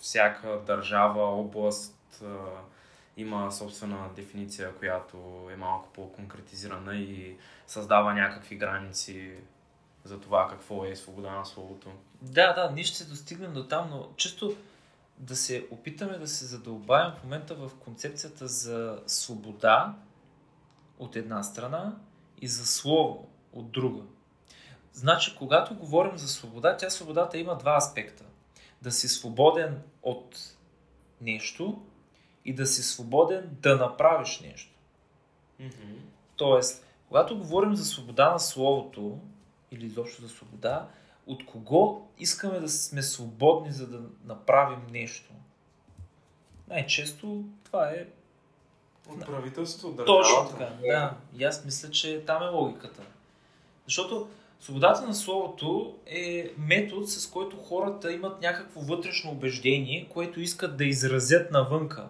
всяка 0.00 0.60
държава, 0.66 1.22
област, 1.22 2.22
има 3.16 3.52
собствена 3.52 4.08
дефиниция, 4.16 4.74
която 4.74 5.48
е 5.52 5.56
малко 5.56 5.88
по-конкретизирана 5.92 6.96
и 6.96 7.36
създава 7.66 8.14
някакви 8.14 8.56
граници 8.56 9.32
за 10.06 10.20
това 10.20 10.48
какво 10.48 10.84
е 10.84 10.96
свобода 10.96 11.30
на 11.30 11.44
словото. 11.44 11.90
Да, 12.22 12.52
да, 12.52 12.70
ние 12.70 12.84
ще 12.84 12.98
се 12.98 13.04
достигнем 13.04 13.52
до 13.52 13.68
там, 13.68 13.90
но 13.90 14.08
чисто 14.16 14.56
да 15.18 15.36
се 15.36 15.66
опитаме 15.70 16.18
да 16.18 16.28
се 16.28 16.44
задълбаем 16.44 17.12
в 17.12 17.24
момента 17.24 17.54
в 17.54 17.70
концепцията 17.84 18.48
за 18.48 19.02
свобода 19.06 19.94
от 20.98 21.16
една 21.16 21.42
страна 21.42 21.96
и 22.40 22.48
за 22.48 22.66
слово 22.66 23.28
от 23.52 23.70
друга. 23.70 24.02
Значи, 24.92 25.36
когато 25.38 25.74
говорим 25.74 26.18
за 26.18 26.28
свобода, 26.28 26.76
тя 26.76 26.90
свободата 26.90 27.38
има 27.38 27.58
два 27.58 27.76
аспекта. 27.76 28.24
Да 28.82 28.92
си 28.92 29.08
свободен 29.08 29.82
от 30.02 30.56
нещо 31.20 31.82
и 32.44 32.54
да 32.54 32.66
си 32.66 32.82
свободен 32.82 33.56
да 33.62 33.76
направиш 33.76 34.40
нещо. 34.40 34.72
Mm-hmm. 35.60 35.96
Тоест, 36.36 36.86
когато 37.08 37.38
говорим 37.38 37.74
за 37.76 37.84
свобода 37.84 38.32
на 38.32 38.38
словото, 38.38 39.18
или 39.70 39.86
изобщо 39.86 40.22
за 40.22 40.28
свобода, 40.28 40.88
от 41.26 41.46
кого 41.46 42.08
искаме 42.18 42.60
да 42.60 42.68
сме 42.68 43.02
свободни, 43.02 43.72
за 43.72 43.86
да 43.86 44.00
направим 44.24 44.80
нещо? 44.92 45.30
Най-често 46.68 47.44
това 47.64 47.90
е... 47.90 48.06
От 49.08 49.26
правителството, 49.26 49.88
от 49.88 49.96
държавата. 49.96 50.50
Точно 50.50 50.58
така, 50.58 50.72
да. 50.82 51.16
И 51.38 51.44
аз 51.44 51.64
мисля, 51.64 51.90
че 51.90 52.24
там 52.26 52.42
е 52.42 52.48
логиката. 52.48 53.02
Защото 53.84 54.28
свободата 54.60 55.06
на 55.06 55.14
словото 55.14 55.96
е 56.06 56.50
метод, 56.58 57.06
с 57.06 57.26
който 57.26 57.56
хората 57.56 58.12
имат 58.12 58.40
някакво 58.42 58.80
вътрешно 58.80 59.30
убеждение, 59.30 60.08
което 60.08 60.40
искат 60.40 60.76
да 60.76 60.84
изразят 60.84 61.50
навънка. 61.50 62.08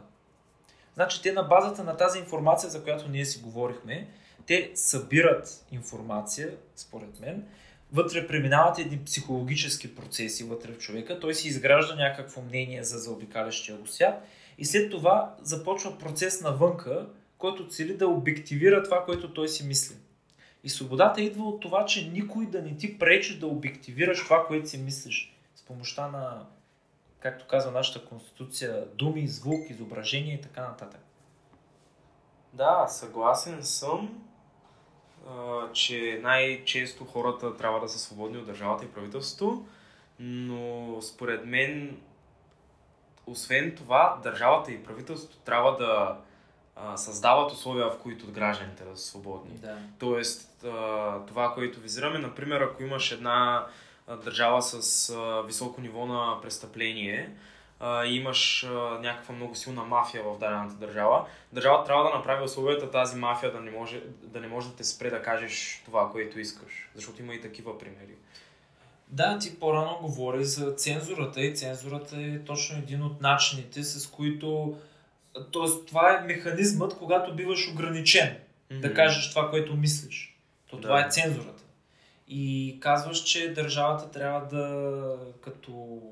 Значи 0.94 1.22
те 1.22 1.32
на 1.32 1.42
базата 1.42 1.84
на 1.84 1.96
тази 1.96 2.18
информация, 2.18 2.70
за 2.70 2.82
която 2.82 3.08
ние 3.08 3.24
си 3.24 3.42
говорихме, 3.42 4.08
те 4.46 4.70
събират 4.74 5.66
информация, 5.72 6.56
според 6.76 7.20
мен, 7.20 7.44
вътре 7.92 8.26
преминават 8.26 8.78
едни 8.78 9.04
психологически 9.04 9.94
процеси 9.94 10.44
вътре 10.44 10.72
в 10.72 10.78
човека, 10.78 11.20
той 11.20 11.34
си 11.34 11.48
изгражда 11.48 11.94
някакво 11.94 12.42
мнение 12.42 12.84
за 12.84 12.98
заобикалящия 12.98 13.76
го 13.76 13.86
свят 13.86 14.24
и 14.58 14.64
след 14.64 14.90
това 14.90 15.34
започва 15.42 15.98
процес 15.98 16.40
навънка, 16.40 17.06
който 17.38 17.68
цели 17.68 17.96
да 17.96 18.08
обективира 18.08 18.82
това, 18.82 19.04
което 19.04 19.34
той 19.34 19.48
си 19.48 19.66
мисли. 19.66 19.96
И 20.64 20.68
свободата 20.68 21.22
идва 21.22 21.44
от 21.44 21.60
това, 21.60 21.84
че 21.84 22.08
никой 22.08 22.46
да 22.46 22.62
не 22.62 22.76
ти 22.76 22.98
пречи 22.98 23.38
да 23.38 23.46
обективираш 23.46 24.24
това, 24.24 24.46
което 24.46 24.68
си 24.68 24.78
мислиш. 24.78 25.36
С 25.54 25.62
помощта 25.62 26.08
на, 26.08 26.46
както 27.20 27.46
казва 27.46 27.70
нашата 27.70 28.04
конституция, 28.04 28.86
думи, 28.94 29.28
звук, 29.28 29.70
изображение 29.70 30.34
и 30.34 30.40
така 30.40 30.60
нататък. 30.60 31.00
Да, 32.52 32.86
съгласен 32.88 33.62
съм, 33.62 34.25
а, 35.28 35.72
че 35.72 36.20
най-често 36.22 37.04
хората 37.04 37.56
трябва 37.56 37.80
да 37.80 37.88
са 37.88 37.98
свободни 37.98 38.38
от 38.38 38.46
държавата 38.46 38.84
и 38.84 38.88
правителството, 38.88 39.66
но 40.20 40.98
според 41.02 41.46
мен, 41.46 42.00
освен 43.26 43.76
това, 43.76 44.20
държавата 44.22 44.72
и 44.72 44.84
правителството 44.84 45.36
трябва 45.36 45.76
да 45.76 46.16
а, 46.76 46.96
създават 46.96 47.52
условия, 47.52 47.90
в 47.90 47.98
които 48.02 48.32
гражданите 48.32 48.84
да 48.84 48.96
са 48.96 49.06
свободни. 49.06 49.54
Да. 49.54 49.78
Тоест, 49.98 50.64
а, 50.64 51.18
това, 51.26 51.54
което 51.54 51.80
визираме, 51.80 52.18
например, 52.18 52.60
ако 52.60 52.82
имаш 52.82 53.12
една 53.12 53.66
държава 54.24 54.62
с 54.62 55.10
а, 55.10 55.42
високо 55.42 55.80
ниво 55.80 56.06
на 56.06 56.40
престъпление, 56.42 57.36
а, 57.80 58.04
имаш 58.04 58.64
а, 58.64 58.98
някаква 59.02 59.34
много 59.34 59.54
силна 59.54 59.84
мафия 59.84 60.22
в 60.22 60.38
дадената 60.38 60.74
държава, 60.74 61.26
държавата 61.52 61.84
трябва 61.84 62.04
да 62.04 62.16
направи 62.16 62.44
условията 62.44 62.90
тази 62.90 63.16
мафия 63.16 63.52
да 63.52 63.60
не 63.60 63.70
може 63.70 64.02
да, 64.22 64.40
не 64.40 64.48
може 64.48 64.68
да 64.68 64.76
те 64.76 64.84
спре 64.84 65.10
да 65.10 65.22
кажеш 65.22 65.82
това, 65.84 66.10
което 66.12 66.40
искаш. 66.40 66.90
Защото 66.94 67.22
има 67.22 67.34
и 67.34 67.40
такива 67.40 67.78
примери. 67.78 68.14
Да, 69.08 69.38
ти 69.38 69.58
по-рано 69.60 69.98
говори 70.02 70.44
за 70.44 70.72
цензурата 70.72 71.40
и 71.40 71.54
цензурата 71.56 72.16
е 72.20 72.38
точно 72.38 72.78
един 72.78 73.02
от 73.02 73.20
начините, 73.20 73.82
с 73.82 74.10
които... 74.10 74.78
Тоест, 75.50 75.86
това 75.86 76.18
е 76.18 76.26
механизмът, 76.26 76.98
когато 76.98 77.34
биваш 77.34 77.68
ограничен 77.72 78.36
mm-hmm. 78.70 78.80
да 78.80 78.94
кажеш 78.94 79.30
това, 79.30 79.50
което 79.50 79.76
мислиш. 79.76 80.38
То 80.70 80.80
това 80.80 81.00
Да. 81.00 81.06
е 81.06 81.10
цензурата. 81.10 81.62
И 82.28 82.76
казваш, 82.80 83.22
че 83.22 83.52
държавата 83.52 84.10
трябва 84.10 84.40
да, 84.40 85.16
като 85.40 86.02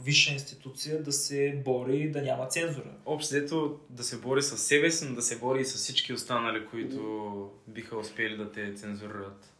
висша 0.00 0.32
институция, 0.32 1.02
да 1.02 1.12
се 1.12 1.62
бори 1.64 1.96
и 1.96 2.10
да 2.10 2.22
няма 2.22 2.46
цензура. 2.46 2.90
Общо 3.06 3.80
да 3.90 4.04
се 4.04 4.20
бори 4.20 4.42
с 4.42 4.58
себе 4.58 4.90
си, 4.90 5.04
но 5.04 5.14
да 5.14 5.22
се 5.22 5.38
бори 5.38 5.60
и 5.60 5.64
с 5.64 5.74
всички 5.74 6.12
останали, 6.12 6.66
които 6.66 7.50
биха 7.66 7.96
успели 7.96 8.36
да 8.36 8.52
те 8.52 8.74
цензурират. 8.74 9.52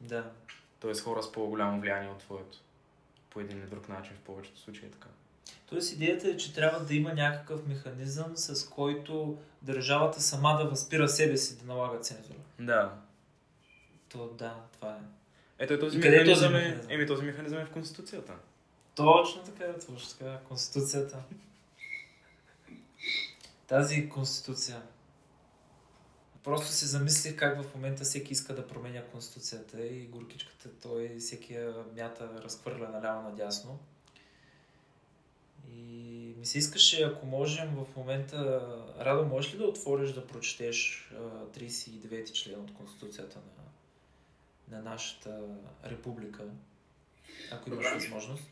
Да. 0.00 0.30
Тоест 0.80 1.00
хора 1.00 1.22
с 1.22 1.32
по-голямо 1.32 1.80
влияние 1.80 2.10
от 2.10 2.18
твоето. 2.18 2.58
По 3.30 3.40
един 3.40 3.58
или 3.58 3.66
друг 3.66 3.88
начин, 3.88 4.12
в 4.16 4.26
повечето 4.26 4.60
случаи 4.60 4.86
е 4.88 4.90
така. 4.90 5.08
Тоест 5.66 5.92
идеята 5.92 6.28
е, 6.28 6.36
че 6.36 6.54
трябва 6.54 6.84
да 6.84 6.94
има 6.94 7.14
някакъв 7.14 7.66
механизъм, 7.66 8.36
с 8.36 8.68
който 8.68 9.38
държавата 9.62 10.20
сама 10.20 10.58
да 10.62 10.64
възпира 10.64 11.08
себе 11.08 11.36
си 11.36 11.58
да 11.58 11.66
налага 11.66 12.00
цензура. 12.00 12.38
Да. 12.58 12.94
То 14.08 14.28
да, 14.28 14.54
това 14.72 14.90
е. 14.90 14.98
Ето 15.58 15.74
и 15.74 15.80
този 15.80 15.96
е 15.96 16.00
механизъм, 16.00 16.34
този 16.34 16.46
е, 16.46 16.48
механизъм? 16.48 16.90
еми, 16.90 17.06
този 17.06 17.22
механизъм 17.22 17.58
е 17.60 17.64
в 17.64 17.70
Конституцията. 17.70 18.34
Точно 18.98 19.42
така, 19.42 19.72
точно 19.86 20.18
така. 20.18 20.38
Конституцията. 20.48 21.22
Тази 23.66 24.08
конституция. 24.08 24.82
Просто 26.44 26.66
се 26.66 26.86
замислих 26.86 27.36
как 27.36 27.62
в 27.62 27.74
момента 27.74 28.04
всеки 28.04 28.32
иска 28.32 28.54
да 28.54 28.68
променя 28.68 29.04
конституцията 29.04 29.86
и 29.86 30.06
горкичката 30.06 30.70
той 30.82 31.18
всеки 31.18 31.54
я 31.54 31.84
мята, 31.96 32.42
разхвърля 32.42 32.88
наляво 32.88 33.22
надясно. 33.22 33.78
И 35.70 36.34
ми 36.38 36.46
се 36.46 36.58
искаше, 36.58 37.02
ако 37.02 37.26
можем 37.26 37.68
в 37.76 37.96
момента, 37.96 38.60
Радо, 39.00 39.24
можеш 39.24 39.54
ли 39.54 39.58
да 39.58 39.64
отвориш 39.64 40.12
да 40.12 40.26
прочетеш 40.26 41.10
а, 41.12 41.18
39 41.58 42.32
член 42.32 42.60
от 42.60 42.74
Конституцията 42.74 43.38
на, 43.38 44.76
на 44.76 44.90
нашата 44.90 45.40
република, 45.84 46.44
ако 47.52 47.70
имаш 47.70 47.84
Добре. 47.84 47.94
възможност? 47.94 48.42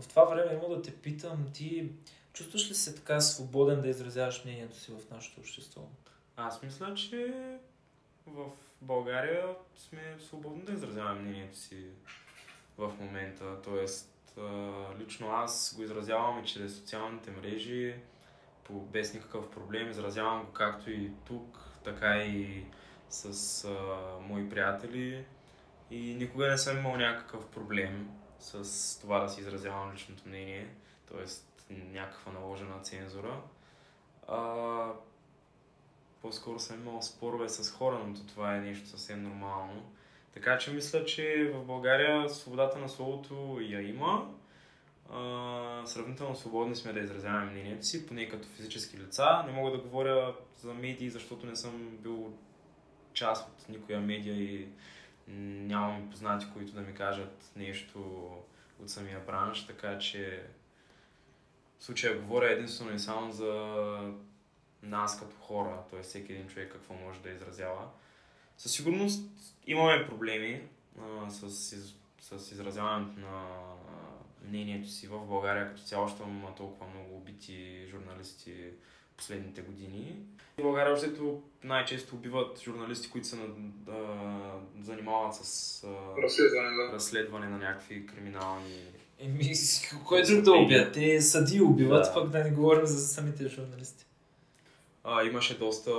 В 0.00 0.08
това 0.08 0.24
време 0.24 0.52
има 0.52 0.76
да 0.76 0.82
те 0.82 0.96
питам, 0.96 1.46
ти 1.54 1.90
чувстваш 2.32 2.70
ли 2.70 2.74
се 2.74 2.94
така 2.94 3.20
свободен 3.20 3.80
да 3.80 3.88
изразяваш 3.88 4.44
мнението 4.44 4.76
си 4.76 4.92
в 4.92 5.10
нашето 5.10 5.40
общество? 5.40 5.88
Аз 6.36 6.62
мисля, 6.62 6.94
че 6.94 7.34
в 8.26 8.50
България 8.82 9.46
сме 9.76 10.16
свободни 10.20 10.62
да 10.62 10.72
изразяваме 10.72 11.20
мнението 11.20 11.58
си 11.58 11.84
в 12.78 12.92
момента. 13.00 13.62
Тоест, 13.62 14.38
лично 14.98 15.30
аз 15.30 15.74
го 15.76 15.82
изразявам 15.82 16.44
и 16.44 16.46
чрез 16.46 16.76
социалните 16.76 17.30
мрежи, 17.30 17.94
по, 18.64 18.72
без 18.72 19.14
никакъв 19.14 19.50
проблем. 19.50 19.90
Изразявам 19.90 20.44
го 20.44 20.52
както 20.52 20.90
и 20.90 21.10
тук, 21.26 21.58
така 21.84 22.22
и 22.24 22.64
с 23.08 23.64
а, 23.64 23.70
мои 24.20 24.48
приятели. 24.48 25.24
И 25.90 26.14
никога 26.14 26.46
не 26.46 26.58
съм 26.58 26.78
имал 26.78 26.96
някакъв 26.96 27.46
проблем 27.46 28.10
с 28.38 29.00
това 29.00 29.20
да 29.20 29.28
си 29.28 29.40
изразявам 29.40 29.92
личното 29.92 30.22
мнение, 30.26 30.68
т.е. 31.08 31.74
някаква 31.74 32.32
наложена 32.32 32.80
цензура. 32.82 33.40
А, 34.28 34.92
по-скоро 36.22 36.58
съм 36.58 36.80
имал 36.80 37.02
спорове 37.02 37.48
с 37.48 37.72
хора, 37.72 38.02
но 38.06 38.14
то 38.14 38.26
това 38.26 38.56
е 38.56 38.60
нещо 38.60 38.88
съвсем 38.88 39.22
нормално. 39.22 39.92
Така 40.34 40.58
че 40.58 40.70
мисля, 40.70 41.04
че 41.04 41.52
в 41.54 41.64
България 41.64 42.30
свободата 42.30 42.78
на 42.78 42.88
словото 42.88 43.58
я 43.60 43.88
има. 43.88 44.34
А, 45.12 45.82
сравнително 45.86 46.36
свободни 46.36 46.76
сме 46.76 46.92
да 46.92 47.00
изразяваме 47.00 47.50
мнението 47.50 47.86
си, 47.86 48.06
поне 48.06 48.28
като 48.28 48.48
физически 48.48 48.98
лица. 48.98 49.42
Не 49.46 49.52
мога 49.52 49.70
да 49.70 49.78
говоря 49.78 50.34
за 50.56 50.74
медии, 50.74 51.10
защото 51.10 51.46
не 51.46 51.56
съм 51.56 51.88
бил 52.02 52.32
част 53.12 53.48
от 53.48 53.68
никоя 53.68 54.00
медия 54.00 54.34
и 54.34 54.68
нямам 55.28 56.10
познати, 56.10 56.46
които 56.54 56.72
да 56.72 56.80
ми 56.80 56.94
кажат 56.94 57.52
нещо 57.56 58.28
от 58.82 58.90
самия 58.90 59.20
бранш, 59.20 59.66
така 59.66 59.98
че 59.98 60.46
в 61.78 61.84
случая 61.84 62.20
говоря 62.20 62.52
единствено 62.52 62.94
и 62.94 62.98
само 62.98 63.32
за 63.32 64.12
нас 64.82 65.20
като 65.20 65.36
хора, 65.36 65.82
т.е. 65.90 66.02
всеки 66.02 66.32
един 66.32 66.48
човек 66.48 66.72
какво 66.72 66.94
може 66.94 67.20
да 67.20 67.30
изразява. 67.30 67.88
Със 68.56 68.72
сигурност 68.72 69.30
имаме 69.66 70.06
проблеми 70.06 70.62
а, 71.00 71.30
с, 71.30 71.72
из, 71.72 71.94
с 72.20 72.52
изразяването 72.52 73.20
на 73.20 73.58
мнението 74.44 74.88
си 74.88 75.06
в 75.06 75.26
България 75.26 75.68
като 75.68 75.82
цяло, 75.82 76.08
защото 76.08 76.28
има 76.28 76.54
толкова 76.54 76.90
много 76.90 77.16
убити 77.16 77.86
журналисти 77.90 78.70
последните 79.18 79.60
години. 79.60 80.16
В 80.58 80.62
България 80.62 80.92
общото 80.92 81.42
най-често 81.64 82.14
убиват 82.14 82.60
журналисти, 82.62 83.10
които 83.10 83.26
се 83.26 83.36
на, 83.36 83.44
да, 83.58 83.96
занимават 84.82 85.34
с 85.34 85.84
а, 85.84 86.22
Разследване, 86.22 86.68
да. 86.68 86.92
разследване 86.92 87.48
на 87.48 87.58
някакви 87.58 88.06
криминални 88.06 88.84
Еми, 89.20 89.52
кой 90.06 90.22
друг 90.22 90.40
да 90.44 90.52
убият? 90.52 90.94
Те 90.94 91.20
съди 91.22 91.60
убиват, 91.60 92.04
Да. 92.04 92.14
пък 92.14 92.30
да 92.30 92.44
не 92.44 92.50
говорим 92.50 92.86
за 92.86 93.08
самите 93.08 93.48
журналисти. 93.48 94.04
А, 95.04 95.24
имаше 95.24 95.58
доста 95.58 95.90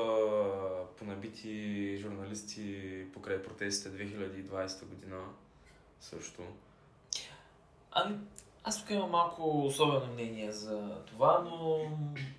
понабити 0.97 1.97
журналисти 2.01 2.81
покрай 3.13 3.43
протестите 3.43 3.89
2020 4.07 4.85
година 4.85 5.17
също. 6.01 6.41
Ами, 7.91 8.15
аз 8.69 8.79
тук 8.79 8.89
имам 8.89 9.09
малко 9.09 9.65
особено 9.65 10.13
мнение 10.13 10.51
за 10.51 10.95
това, 11.05 11.43
но 11.45 11.79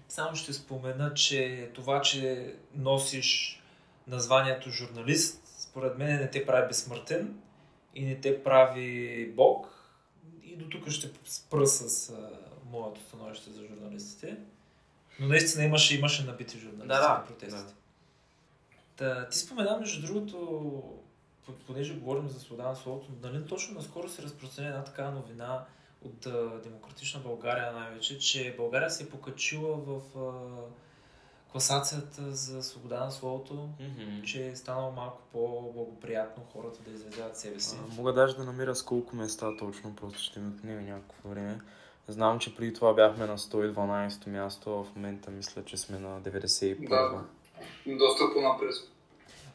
само 0.09 0.37
ще 0.37 0.53
спомена, 0.53 1.14
че 1.14 1.71
това, 1.75 2.01
че 2.01 2.55
носиш 2.75 3.62
названието 4.07 4.71
журналист, 4.71 5.43
според 5.59 5.99
мен 5.99 6.21
не 6.21 6.31
те 6.31 6.47
прави 6.47 6.69
безсмъртен 6.69 7.40
и 7.95 8.05
не 8.05 8.21
те 8.21 8.43
прави 8.43 9.33
бог. 9.37 9.66
И 10.45 10.57
до 10.57 10.69
тук 10.69 10.90
ще 10.90 11.11
спра 11.25 11.66
с 11.66 12.11
а, 12.11 12.31
моето 12.71 13.01
становище 13.01 13.51
за 13.51 13.66
журналистите. 13.66 14.37
Но 15.21 15.29
наистина 15.29 15.64
имаше, 15.64 15.99
имаше 15.99 16.25
набити 16.25 16.59
журналисти 16.59 16.88
Да, 16.88 17.01
да, 17.01 17.09
на 17.09 17.25
протестите. 17.27 17.75
Та, 18.97 19.29
ти 19.29 19.38
спомена, 19.38 19.79
между 19.81 20.07
другото, 20.07 20.83
понеже 21.66 21.95
говорим 21.95 22.29
за 22.29 22.40
свобода 22.40 22.69
на 22.69 22.77
словото, 22.77 23.09
нали 23.23 23.47
точно 23.47 23.75
наскоро 23.75 24.09
се 24.09 24.23
разпространи 24.23 24.69
една 24.69 24.85
такава 24.85 25.11
новина 25.11 25.64
от 26.05 26.27
а, 26.27 26.61
Демократична 26.65 27.21
България 27.21 27.73
най-вече, 27.73 28.19
че 28.19 28.55
България 28.57 28.91
се 28.91 29.03
е 29.03 29.09
покачила 29.09 29.77
в 29.77 30.01
а, 30.19 30.33
класацията 31.53 32.23
за 32.33 32.63
свобода 32.63 33.05
на 33.05 33.11
словото, 33.11 33.69
Mm-hmm. 33.81 34.23
че 34.25 34.47
е 34.49 34.57
станало 34.57 34.93
малко 34.93 35.23
по-благоприятно 35.33 36.43
хората 36.53 36.79
да 36.83 36.91
изразяват 36.91 37.37
себе 37.37 37.61
си. 37.61 37.77
мога 37.97 38.13
даже 38.13 38.37
да 38.37 38.45
намеря 38.45 38.75
с 38.75 38.83
колко 38.83 39.17
места 39.17 39.57
точно, 39.59 39.97
просто 39.97 40.19
ще 40.21 40.41
ми 40.41 40.49
отнеме 40.49 40.83
някакво 40.83 41.29
време. 41.29 41.61
Знам, 42.09 42.39
че 42.39 42.57
преди 42.57 42.75
това 42.75 42.95
бяхме 42.95 43.27
на 43.27 43.39
112 43.39 44.27
място, 44.27 44.81
а 44.81 44.85
в 44.85 44.97
момента 44.97 45.31
мисля, 45.31 45.65
че 45.65 45.77
сме 45.77 45.99
на 45.99 46.21
91. 46.21 46.89
Да. 46.89 47.25
Доста 47.97 48.25
по-напред. 48.35 48.75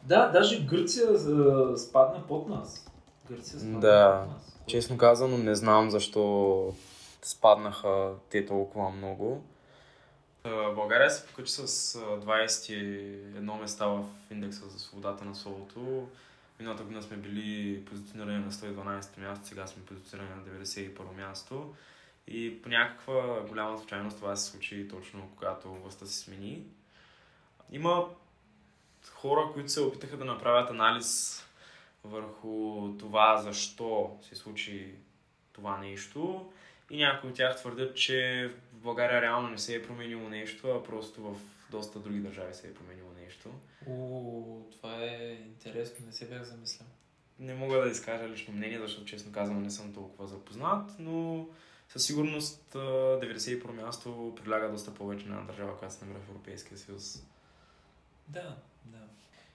Да, 0.02 0.28
даже 0.28 0.64
Гърция 0.66 1.06
а, 1.10 1.76
спадна 1.76 2.26
под 2.26 2.48
нас. 2.48 2.90
Гърция 3.30 3.60
спадна 3.60 3.80
Да. 3.80 4.20
под 4.24 4.34
нас. 4.36 4.55
Честно 4.66 4.98
казано, 4.98 5.38
не 5.38 5.54
знам 5.54 5.90
защо 5.90 6.74
спаднаха 7.22 8.12
те 8.30 8.46
толкова 8.46 8.90
много. 8.90 9.44
А, 10.44 10.70
България 10.70 11.10
се 11.10 11.26
покачи 11.26 11.52
с 11.52 11.94
а, 11.94 11.98
21 11.98 13.60
места 13.60 13.86
в 13.86 14.04
индекса 14.30 14.68
за 14.68 14.78
свободата 14.78 15.24
на 15.24 15.34
словото. 15.34 16.08
Миналата 16.60 16.82
година 16.82 17.02
сме 17.02 17.16
били 17.16 17.84
позиционирани 17.84 18.44
на 18.44 18.52
112 18.52 19.18
място, 19.18 19.46
сега 19.46 19.66
сме 19.66 19.84
позиционирани 19.84 20.34
на 20.34 20.60
91 20.60 21.16
място. 21.16 21.74
И 22.28 22.62
по 22.62 22.68
някаква 22.68 23.40
голяма 23.48 23.78
случайност 23.78 24.16
това 24.16 24.36
се 24.36 24.50
случи 24.50 24.88
точно 24.88 25.28
когато 25.36 25.74
властта 25.74 26.06
се 26.06 26.18
смени. 26.18 26.62
Има 27.72 28.06
хора, 29.12 29.50
които 29.54 29.72
се 29.72 29.80
опитаха 29.80 30.16
да 30.16 30.24
направят 30.24 30.70
анализ 30.70 31.42
върху 32.10 32.92
това 32.98 33.36
защо 33.36 34.18
се 34.22 34.34
случи 34.36 34.94
това 35.52 35.78
нещо. 35.78 36.52
И 36.90 36.96
някои 36.96 37.30
от 37.30 37.36
тях 37.36 37.56
твърдят, 37.56 37.96
че 37.96 38.50
в 38.72 38.78
България 38.78 39.22
реално 39.22 39.48
не 39.48 39.58
се 39.58 39.74
е 39.74 39.82
променило 39.82 40.28
нещо, 40.28 40.70
а 40.70 40.84
просто 40.84 41.22
в 41.22 41.36
доста 41.70 41.98
други 41.98 42.18
държави 42.18 42.54
се 42.54 42.68
е 42.68 42.74
променило 42.74 43.10
нещо. 43.24 43.50
О, 43.88 44.60
това 44.72 45.04
е 45.04 45.38
интересно, 45.44 46.06
не 46.06 46.12
се 46.12 46.28
бях 46.28 46.42
замислял. 46.42 46.88
Не 47.38 47.54
мога 47.54 47.80
да 47.80 47.90
изкажа 47.90 48.28
лично 48.28 48.54
мнение, 48.54 48.78
защото 48.78 49.04
честно 49.04 49.32
казвам 49.32 49.62
не 49.62 49.70
съм 49.70 49.94
толкова 49.94 50.26
запознат, 50.26 50.90
но 50.98 51.46
със 51.88 52.04
сигурност 52.04 52.74
а, 52.74 52.78
91 52.78 53.70
място 53.70 54.34
приляга 54.42 54.68
доста 54.68 54.94
повече 54.94 55.28
на 55.28 55.46
държава, 55.46 55.78
която 55.78 55.94
се 55.94 56.04
намира 56.04 56.20
в 56.20 56.28
Европейския 56.28 56.78
съюз. 56.78 57.22
Да, 58.28 58.56
да. 58.84 58.98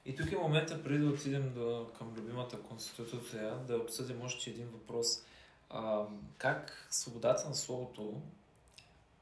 И 0.06 0.16
тук 0.16 0.32
е 0.32 0.36
момента, 0.36 0.84
преди 0.84 0.98
да 0.98 1.10
отидем 1.10 1.54
до, 1.54 1.88
към 1.98 2.14
любимата 2.18 2.62
конституция, 2.62 3.56
да 3.68 3.78
обсъдим 3.78 4.22
още 4.22 4.50
един 4.50 4.68
въпрос. 4.68 5.26
А, 5.70 6.06
как 6.38 6.88
свободата 6.92 7.50
на 7.50 7.56
словото 7.56 8.22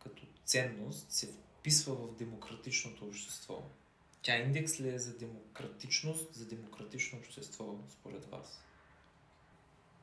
като 0.03 0.23
ценност 0.45 1.11
се 1.11 1.27
вписва 1.27 1.95
в 1.95 2.15
демократичното 2.15 3.05
общество? 3.05 3.63
Тя 4.21 4.37
индекс 4.37 4.79
ли 4.79 4.89
е 4.89 4.99
за 4.99 5.17
демократичност, 5.17 6.33
за 6.33 6.45
демократично 6.45 7.19
общество, 7.19 7.75
според 7.89 8.25
вас? 8.25 8.63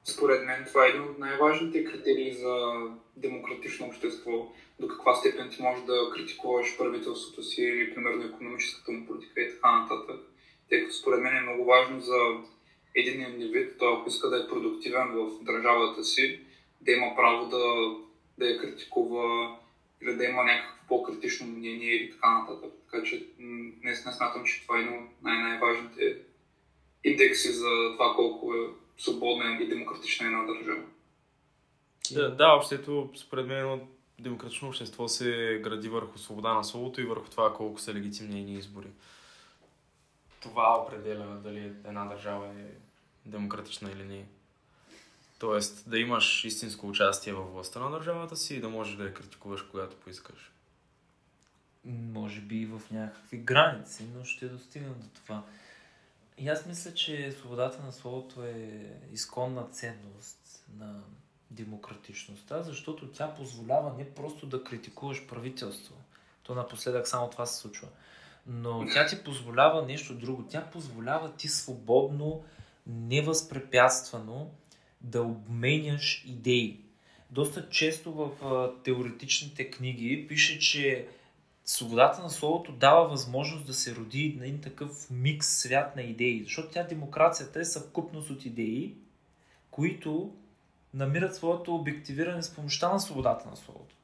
Според 0.04 0.44
мен 0.44 0.64
това 0.64 0.86
е 0.86 0.88
един 0.88 1.02
от 1.02 1.18
най-важните 1.18 1.84
критерии 1.84 2.34
за 2.34 2.72
демократично 3.16 3.86
общество. 3.86 4.52
До 4.80 4.88
каква 4.88 5.14
степен 5.14 5.50
ти 5.50 5.62
можеш 5.62 5.84
да 5.84 6.10
критикуваш 6.14 6.78
правителството 6.78 7.42
си 7.42 7.62
или, 7.62 7.94
примерно, 7.94 8.24
економическата 8.24 8.92
му 8.92 9.06
политика 9.06 9.40
и 9.40 9.50
така 9.54 9.80
нататък. 9.80 10.20
Тъй 10.68 10.82
като 10.82 10.94
според 10.94 11.20
мен 11.20 11.36
е 11.36 11.40
много 11.40 11.64
важно 11.64 12.00
за 12.00 12.16
един 12.94 13.20
индивид, 13.20 13.78
той 13.78 13.94
ако 13.94 14.08
иска 14.08 14.30
да 14.30 14.36
е 14.36 14.48
продуктивен 14.48 15.08
в 15.08 15.44
държавата 15.44 16.04
си, 16.04 16.40
да 16.80 16.92
има 16.92 17.16
право 17.16 17.48
да, 17.48 17.94
да 18.38 18.50
я 18.50 18.58
критикува 18.58 19.56
или 20.02 20.14
да 20.14 20.24
има 20.24 20.44
някакво 20.44 20.76
по-критично 20.88 21.46
мнение 21.46 21.94
или 21.94 22.10
така 22.10 22.38
нататък. 22.38 22.72
Така 22.90 23.04
че 23.04 23.26
днес 23.82 24.06
не 24.06 24.12
смятам, 24.12 24.44
че 24.44 24.62
това 24.62 24.80
е 24.80 25.08
най-най-важните 25.22 26.16
индекси 27.04 27.52
за 27.52 27.70
това 27.92 28.14
колко 28.16 28.54
е 28.54 28.58
свободна 28.98 29.58
и 29.62 29.68
демократична 29.68 30.26
една 30.26 30.44
държава. 30.44 30.82
Да, 32.12 32.36
да, 32.36 32.52
общото, 32.52 33.10
според 33.16 33.46
мен, 33.46 33.80
демократично 34.18 34.68
общество 34.68 35.08
се 35.08 35.60
гради 35.62 35.88
върху 35.88 36.18
свобода 36.18 36.54
на 36.54 36.64
словото 36.64 37.00
и 37.00 37.04
върху 37.04 37.30
това 37.30 37.54
колко 37.54 37.80
са 37.80 37.94
легитимни 37.94 38.40
едни 38.40 38.54
избори. 38.54 38.86
Това 40.48 40.82
определя 40.82 41.40
дали 41.42 41.64
една 41.84 42.04
държава 42.04 42.46
е 42.46 42.64
демократична 43.26 43.90
или 43.90 44.04
не. 44.04 44.26
Тоест 45.38 45.90
да 45.90 45.98
имаш 45.98 46.44
истинско 46.44 46.88
участие 46.88 47.32
във 47.32 47.52
властта 47.52 47.80
на 47.80 47.90
държавата 47.90 48.36
си 48.36 48.54
и 48.54 48.60
да 48.60 48.68
можеш 48.68 48.96
да 48.96 49.04
я 49.04 49.14
критикуваш, 49.14 49.62
когато 49.62 49.96
поискаш. 49.96 50.52
Може 51.84 52.40
би 52.40 52.66
в 52.66 52.82
някакви 52.90 53.38
граници, 53.38 54.04
но 54.16 54.24
ще 54.24 54.48
достигна 54.48 54.94
до 54.94 55.06
това. 55.14 55.42
И 56.38 56.48
аз 56.48 56.66
мисля, 56.66 56.94
че 56.94 57.32
свободата 57.32 57.82
на 57.82 57.92
словото 57.92 58.44
е 58.44 58.92
изконна 59.12 59.68
ценност 59.68 60.64
на 60.78 61.00
демократичността, 61.50 62.62
защото 62.62 63.12
тя 63.12 63.34
позволява 63.34 63.94
не 63.98 64.14
просто 64.14 64.46
да 64.46 64.64
критикуваш 64.64 65.26
правителство. 65.26 65.94
То 66.42 66.54
напоследък 66.54 67.08
само 67.08 67.30
това 67.30 67.46
се 67.46 67.60
случва. 67.60 67.88
Но 68.46 68.86
тя 68.94 69.06
ти 69.06 69.24
позволява 69.24 69.86
нещо 69.86 70.14
друго. 70.14 70.46
Тя 70.50 70.70
позволява 70.72 71.32
ти 71.32 71.48
свободно, 71.48 72.44
невъзпрепятствано 72.86 74.50
да 75.00 75.22
обменяш 75.22 76.24
идеи. 76.26 76.80
Доста 77.30 77.68
често 77.68 78.12
в 78.12 78.30
теоретичните 78.84 79.70
книги 79.70 80.26
пише, 80.28 80.58
че 80.58 81.08
свободата 81.64 82.22
на 82.22 82.30
словото 82.30 82.72
дава 82.72 83.08
възможност 83.08 83.66
да 83.66 83.74
се 83.74 83.94
роди 83.96 84.36
на 84.38 84.46
един 84.46 84.60
такъв 84.60 85.10
микс 85.10 85.46
свят 85.46 85.96
на 85.96 86.02
идеи. 86.02 86.44
Защото 86.44 86.68
тя 86.68 86.82
демокрацията 86.82 87.60
е 87.60 87.64
съвкупност 87.64 88.30
от 88.30 88.44
идеи, 88.44 88.94
които 89.70 90.34
намират 90.94 91.34
своето 91.34 91.74
обективиране 91.74 92.42
с 92.42 92.54
помощта 92.54 92.92
на 92.92 93.00
свободата 93.00 93.50
на 93.50 93.56
словото. 93.56 93.95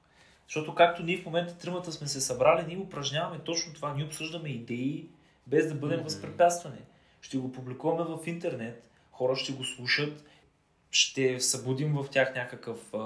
Защото 0.48 0.74
както 0.74 1.02
ние 1.02 1.18
в 1.18 1.26
момента 1.26 1.58
тримата 1.58 1.92
сме 1.92 2.06
се 2.06 2.20
събрали, 2.20 2.66
ние 2.66 2.78
упражняваме 2.78 3.38
точно 3.44 3.74
това. 3.74 3.94
Ние 3.94 4.04
обсъждаме 4.04 4.48
идеи, 4.48 5.08
без 5.46 5.68
да 5.68 5.74
бъдем 5.74 5.96
Мгм. 5.96 6.04
възпрепятствани. 6.04 6.78
Ще 7.20 7.38
го 7.38 7.52
публикуваме 7.52 8.16
в 8.16 8.26
интернет, 8.26 8.90
хора 9.12 9.36
ще 9.36 9.52
го 9.52 9.64
слушат, 9.64 10.24
ще 10.90 11.40
събудим 11.40 11.94
в 11.94 12.06
тях 12.10 12.34
някакъв 12.34 12.94
а, 12.94 12.98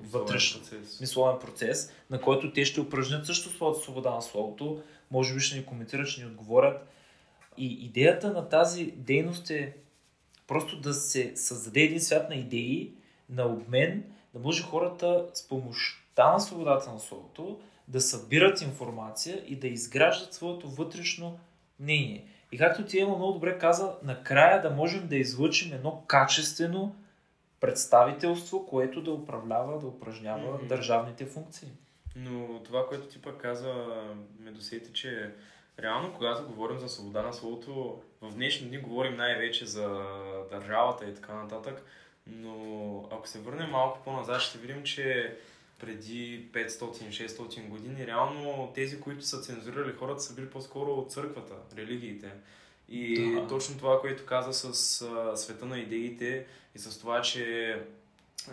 вътрешен 0.00 0.60
процес. 0.60 1.00
мисловен 1.00 1.38
процес, 1.40 1.92
на 2.10 2.20
който 2.20 2.52
те 2.52 2.64
ще 2.64 2.80
упражнят 2.80 3.26
също 3.26 3.50
своята 3.50 3.80
свобода 3.80 4.10
на 4.10 4.22
словото, 4.22 4.82
може 5.10 5.34
би 5.34 5.40
ще 5.40 5.56
ни 5.58 5.64
коментират, 5.64 6.08
ще 6.08 6.20
ни 6.20 6.26
отговорят. 6.26 6.88
И 7.56 7.66
идеята 7.66 8.32
на 8.32 8.48
тази 8.48 8.84
дейност 8.96 9.50
е 9.50 9.76
просто 10.46 10.80
да 10.80 10.94
се 10.94 11.36
създаде 11.36 11.80
един 11.80 12.00
свят 12.00 12.28
на 12.30 12.34
идеи, 12.34 12.92
на 13.30 13.46
обмен, 13.46 14.04
да 14.34 14.40
може 14.40 14.62
хората 14.62 15.26
с 15.34 15.48
помощта 16.18 16.32
на 16.32 16.40
свободата 16.40 16.92
на 16.92 17.00
словото 17.00 17.60
да 17.88 18.00
събират 18.00 18.62
информация 18.62 19.42
и 19.46 19.56
да 19.56 19.68
изграждат 19.68 20.34
своето 20.34 20.68
вътрешно 20.68 21.38
мнение. 21.80 22.26
И 22.52 22.58
както 22.58 22.84
ти 22.84 23.00
Ема 23.00 23.16
много 23.16 23.32
добре 23.32 23.58
каза, 23.58 23.94
накрая 24.02 24.62
да 24.62 24.70
можем 24.70 25.08
да 25.08 25.16
излъчим 25.16 25.72
едно 25.72 26.04
качествено 26.06 26.96
представителство, 27.60 28.66
което 28.66 29.02
да 29.02 29.12
управлява, 29.12 29.78
да 29.78 29.86
упражнява 29.86 30.54
Мгм. 30.54 30.66
държавните 30.66 31.26
функции. 31.26 31.68
Но 32.16 32.62
това, 32.62 32.88
което 32.88 33.06
ти 33.06 33.22
пък 33.22 33.40
каза, 33.40 33.74
ме 34.40 34.50
досети, 34.50 34.92
че 34.92 35.30
реално, 35.82 36.14
когато 36.14 36.48
говорим 36.48 36.78
за 36.78 36.88
свобода 36.88 37.22
на 37.22 37.32
словото, 37.32 38.00
в 38.20 38.34
днешни 38.34 38.68
дни 38.68 38.78
говорим 38.78 39.16
най-вече 39.16 39.66
за 39.66 39.88
държавата 40.50 41.04
и 41.04 41.14
така 41.14 41.34
нататък, 41.34 41.84
но 42.26 43.08
ако 43.12 43.28
се 43.28 43.40
върнем 43.40 43.70
малко 43.70 43.98
по-назад, 44.04 44.40
ще 44.40 44.58
видим, 44.58 44.82
че 44.82 45.36
преди 45.80 46.48
500-600 46.52 47.68
години, 47.68 48.06
реално 48.06 48.72
тези, 48.74 49.00
които 49.00 49.24
са 49.24 49.40
цензурирали 49.40 49.92
хората, 49.92 50.20
са 50.20 50.34
били 50.34 50.50
по-скоро 50.50 50.92
от 50.92 51.12
църквата, 51.12 51.54
религиите. 51.76 52.32
И 52.88 53.32
Да. 53.34 53.46
точно 53.46 53.78
това, 53.78 54.00
което 54.00 54.26
каза 54.26 54.52
с 54.52 55.02
а, 55.02 55.36
света 55.36 55.66
на 55.66 55.78
идеите 55.78 56.46
и 56.74 56.78
с 56.78 56.98
това, 56.98 57.22
че 57.22 57.74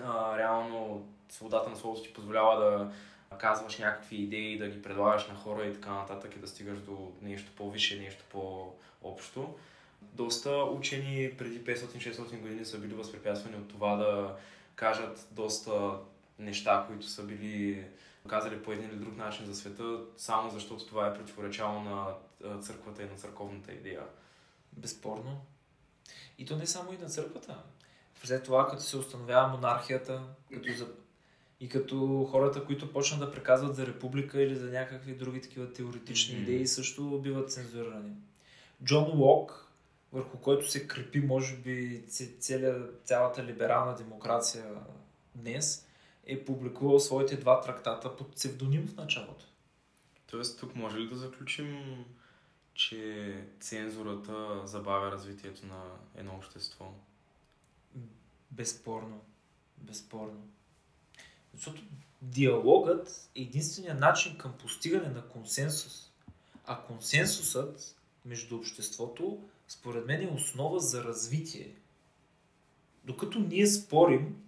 а, 0.05 0.37
реално 0.37 1.07
свободата 1.29 1.69
на 1.69 1.75
словото 1.75 2.03
ти 2.03 2.13
позволява 2.13 2.59
да 2.61 2.91
казваш 3.37 3.77
някакви 3.77 4.15
идеи, 4.15 4.57
да 4.57 4.67
ги 4.67 4.81
предлагаш 4.81 5.27
на 5.27 5.35
хора 5.35 5.65
и 5.65 5.73
така 5.73 5.93
нататък 5.93 6.35
и 6.35 6.39
да 6.39 6.47
стигаш 6.47 6.79
до 6.79 7.11
нещо 7.21 7.51
по-висше, 7.55 7.99
нещо 7.99 8.23
по-общо. 8.31 9.53
Доста 10.01 10.49
учени 10.51 11.31
преди 11.37 11.63
500-600 11.63 12.39
години 12.39 12.65
са 12.65 12.77
били 12.77 12.93
възпрепятствани 12.93 13.55
от 13.55 13.67
това 13.67 13.95
да 13.95 14.35
кажат 14.75 15.27
доста 15.31 15.91
неща, 16.39 16.83
които 16.87 17.07
са 17.07 17.23
били 17.23 17.85
казали 18.29 18.63
по 18.63 18.71
един 18.71 18.89
или 18.89 18.95
друг 18.95 19.17
начин 19.17 19.45
за 19.45 19.55
света, 19.55 19.99
само 20.17 20.49
защото 20.51 20.85
това 20.85 21.07
е 21.07 21.13
противоречало 21.13 21.79
на 21.81 22.13
църквата 22.61 23.03
и 23.03 23.09
на 23.09 23.15
църковната 23.15 23.71
идея. 23.71 24.03
Безспорно. 24.73 25.41
И 26.37 26.45
то 26.45 26.55
не 26.55 26.67
само 26.67 26.93
и 26.93 26.97
на 26.97 27.09
църквата. 27.09 27.57
След 28.23 28.43
това, 28.43 28.67
като 28.67 28.83
се 28.83 28.97
установява 28.97 29.47
монархията, 29.47 30.21
като 30.53 30.73
за... 30.77 30.87
и 31.59 31.69
като 31.69 32.27
хората, 32.31 32.65
които 32.65 32.93
почнат 32.93 33.19
да 33.19 33.31
приказват 33.31 33.75
за 33.75 33.87
република 33.87 34.41
или 34.41 34.55
за 34.55 34.71
някакви 34.71 35.15
други 35.15 35.41
такива 35.41 35.73
теоретични 35.73 36.33
Мгм. 36.35 36.43
идеи, 36.43 36.67
също 36.67 37.19
биват 37.21 37.51
цензурирани. 37.51 38.11
Джон 38.83 39.19
Лок, 39.19 39.71
върху 40.13 40.37
който 40.37 40.71
се 40.71 40.87
крепи, 40.87 41.19
може 41.19 41.55
би, 41.55 42.03
ц- 42.07 42.39
целия, 42.39 42.83
цялата 43.03 43.43
либерална 43.43 43.95
демокрация 43.95 44.65
днес, 45.35 45.84
е 46.25 46.45
публикувал 46.45 46.99
своите 46.99 47.37
два 47.37 47.61
трактата 47.61 48.17
под 48.17 48.35
псевдоним 48.35 48.87
в 48.87 48.95
началото. 48.95 49.45
Тоест, 50.27 50.59
тук 50.59 50.75
може 50.75 50.99
ли 50.99 51.09
да 51.09 51.15
заключим, 51.15 52.05
че 52.73 53.43
цензурата 53.59 54.67
забавя 54.67 55.11
развитието 55.11 55.65
на 55.65 55.83
едно 56.15 56.35
общество? 56.35 56.93
Безспорно. 58.51 59.21
Безспорно. 59.77 60.47
Защото 61.53 61.81
диалогът 62.21 63.29
е 63.35 63.41
единствения 63.41 63.95
начин 63.95 64.37
към 64.37 64.53
постигане 64.53 65.09
на 65.09 65.27
консенсус. 65.27 66.11
А 66.65 66.81
консенсусът 66.81 67.95
между 68.25 68.57
обществото, 68.57 69.43
според 69.67 70.05
мен, 70.05 70.21
е 70.21 70.31
основа 70.31 70.79
за 70.79 71.03
развитие. 71.03 71.75
Докато 73.03 73.39
ние 73.39 73.67
спорим 73.67 74.44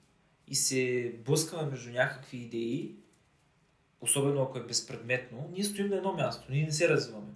и 0.48 0.56
се 0.56 1.14
блъскаме 1.26 1.70
между 1.72 1.92
някакви 1.92 2.38
идеи, 2.38 2.96
особено 4.02 4.42
ако 4.42 4.58
е 4.58 4.64
безпредметно, 4.64 5.50
ние 5.54 5.64
стоим 5.64 5.90
на 5.90 5.96
едно 5.96 6.14
място, 6.14 6.52
ние 6.52 6.66
не 6.66 6.72
се 6.72 6.90
развиваме. 6.90 7.34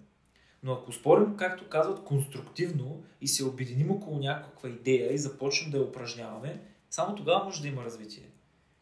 Но 0.63 0.73
ако 0.73 0.91
спорим, 0.91 1.37
както 1.37 1.69
казват, 1.69 2.03
конструктивно 2.03 3.03
и 3.21 3.27
се 3.27 3.45
обединим 3.45 3.91
около 3.91 4.19
някаква 4.19 4.69
идея 4.69 5.13
и 5.13 5.17
започнем 5.17 5.71
да 5.71 5.77
я 5.77 5.83
упражняваме, 5.83 6.61
само 6.89 7.15
тогава 7.15 7.43
може 7.43 7.61
да 7.61 7.67
има 7.67 7.85
развитие. 7.85 8.29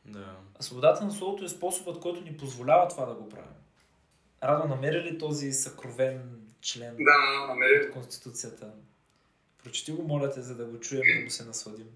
Да. 0.05 0.37
А 0.59 0.63
свободата 0.63 1.05
на 1.05 1.11
словото 1.11 1.45
е 1.45 1.49
способът, 1.49 1.99
който 1.99 2.21
ни 2.21 2.37
позволява 2.37 2.87
това 2.87 3.05
да 3.05 3.13
го 3.13 3.29
правим. 3.29 3.53
Радо, 4.43 4.67
намери 4.67 5.03
ли 5.03 5.17
този 5.17 5.53
съкровен 5.53 6.41
член 6.61 6.95
Да, 6.95 7.87
от 7.87 7.93
Конституцията? 7.93 8.71
Прочети 9.63 9.91
го, 9.91 10.03
моля 10.07 10.31
те, 10.31 10.41
за 10.41 10.55
да 10.55 10.65
го 10.65 10.79
чуем, 10.79 11.01
да 11.19 11.23
го 11.23 11.29
се 11.29 11.45
насладим. 11.45 11.87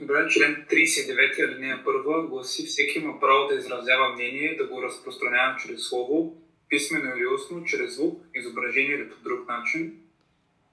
Добре, 0.00 0.28
член 0.28 0.66
39 0.70 1.38
алинея 1.38 1.82
1 1.84 2.26
гласи 2.26 2.66
всеки 2.66 2.98
има 2.98 3.20
право 3.20 3.48
да 3.48 3.54
изразява 3.54 4.12
мнение, 4.12 4.56
да 4.56 4.66
го 4.66 4.82
разпространява 4.82 5.56
чрез 5.58 5.88
слово, 5.88 6.36
писмено 6.68 7.16
или 7.16 7.26
устно, 7.26 7.64
чрез 7.64 7.94
звук, 7.94 8.24
изображение 8.34 8.94
или 8.94 9.10
по 9.10 9.16
друг 9.16 9.48
начин. 9.48 9.94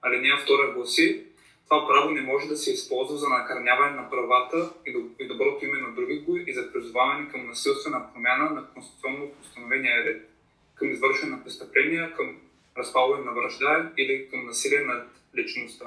Алинея 0.02 0.36
2 0.36 0.74
гласи 0.74 1.24
това 1.64 1.88
право 1.88 2.10
не 2.10 2.20
може 2.20 2.48
да 2.48 2.56
се 2.56 2.72
използва 2.72 3.16
за 3.16 3.28
накърняване 3.28 3.96
на 3.96 4.10
правата 4.10 4.72
и, 4.86 4.92
до, 4.92 4.98
и 5.18 5.26
доброто 5.26 5.64
име 5.64 5.78
на 5.78 5.94
други 5.94 6.18
го 6.18 6.36
и 6.36 6.54
за 6.54 6.72
призоваване 6.72 7.28
към 7.28 7.46
насилствена 7.46 8.12
промяна 8.12 8.50
на 8.50 8.66
конституционно 8.74 9.30
постановения 9.30 10.04
ред, 10.04 10.30
към 10.74 10.90
извършване 10.90 11.36
на 11.36 11.44
престъпления, 11.44 12.12
към 12.16 12.36
разпалване 12.76 13.24
на 13.24 13.32
връжда 13.32 13.92
или 13.96 14.28
към 14.30 14.46
насилие 14.46 14.80
над 14.80 15.08
личността. 15.36 15.86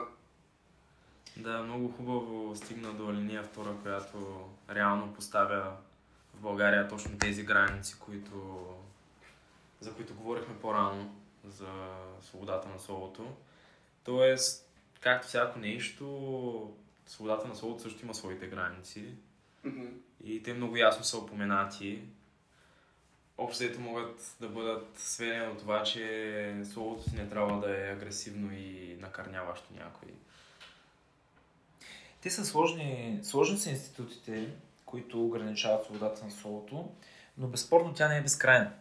Да, 1.40 1.64
много 1.64 1.92
хубаво 1.92 2.56
стигна 2.56 2.94
до 2.94 3.14
линия 3.14 3.44
втора, 3.44 3.76
която 3.84 4.50
реално 4.70 5.14
поставя 5.14 5.78
в 6.34 6.42
България 6.42 6.88
точно 6.88 7.18
тези 7.18 7.44
граници, 7.44 8.00
които, 8.00 8.68
за 9.80 9.94
които 9.94 10.14
говорихме 10.16 10.60
по-рано, 10.60 11.16
за 11.44 11.94
свободата 12.22 12.70
на 12.70 12.80
словото. 12.80 13.36
Тоест, 14.04 14.70
както 15.02 15.28
всяко 15.28 15.60
нещо, 15.60 16.76
свободата 17.06 17.48
на 17.48 17.56
словото 17.56 17.82
също 17.82 18.06
има 18.06 18.14
своите 18.14 18.48
граници 18.48 19.16
и 20.24 20.44
те 20.44 20.54
много 20.54 20.78
ясно 20.78 21.04
са 21.04 21.18
упоменати. 21.18 22.02
Общото 23.38 23.82
могат 23.82 24.36
да 24.40 24.50
бъдат 24.50 25.00
сведени 25.00 25.54
до 25.54 25.60
това, 25.60 25.84
че 25.84 26.62
словото 26.74 27.10
си 27.10 27.16
не 27.16 27.30
трябва 27.30 27.60
да 27.60 27.88
е 27.88 27.92
агресивно 27.92 28.54
и 28.54 28.98
накърняващо 29.00 29.74
някой. 29.74 30.10
Те 32.28 32.32
са 32.32 32.46
сложни, 32.46 33.20
сложни 33.24 33.58
са 33.58 33.70
институтите, 33.70 34.48
които 34.86 35.26
ограничават 35.26 35.86
свободата 35.86 36.26
на 36.26 36.32
словото, 36.32 36.90
но 37.38 37.48
безспорно 37.48 37.94
тя 37.94 38.08
не 38.08 38.18
е 38.18 38.22
безкрайна. 38.22 38.72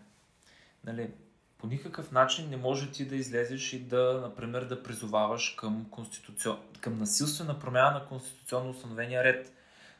Нали, 0.84 1.10
по 1.58 1.66
никакъв 1.66 2.12
начин 2.12 2.50
не 2.50 2.56
може 2.56 2.92
ти 2.92 3.04
да 3.04 3.16
излезеш 3.16 3.72
и 3.72 3.80
да, 3.80 4.20
например, 4.22 4.64
да 4.64 4.82
призоваваш 4.82 5.54
към, 5.58 5.86
конституцион... 5.90 6.58
към 6.80 6.98
насилствена 6.98 7.58
промяна 7.58 7.90
на 7.90 8.06
конституционно 8.06 8.70
установения 8.70 9.24
ред. 9.24 9.52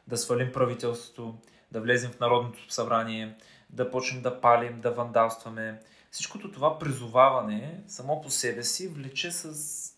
Да 0.07 0.17
свалим 0.17 0.53
правителството, 0.53 1.39
да 1.73 1.81
влезем 1.81 2.11
в 2.11 2.21
Народното 2.21 2.73
събрание, 2.73 3.37
да 3.71 3.91
почнем 3.91 4.23
да 4.23 4.41
палим, 4.41 4.81
да 4.81 4.91
вандалстваме. 4.91 5.81
Всичкото 6.11 6.53
това 6.53 6.79
призоваване 6.79 7.81
само 7.89 8.23
по 8.23 8.31
себе 8.31 8.63
си 8.63 8.89
влече, 8.89 9.33
с... 9.33 9.93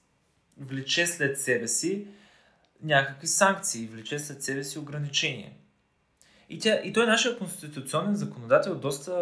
влече 0.58 1.06
след 1.06 1.40
себе 1.40 1.68
си 1.68 2.08
някакви 2.82 3.26
санкции, 3.26 3.86
влече 3.86 4.18
след 4.18 4.42
себе 4.42 4.64
си 4.64 4.78
ограничения. 4.78 5.52
И, 6.48 6.58
тя, 6.58 6.80
и 6.84 6.92
той 6.92 7.06
нашия 7.06 7.38
конституционен 7.38 8.16
законодател 8.16 8.78
доста 8.78 9.12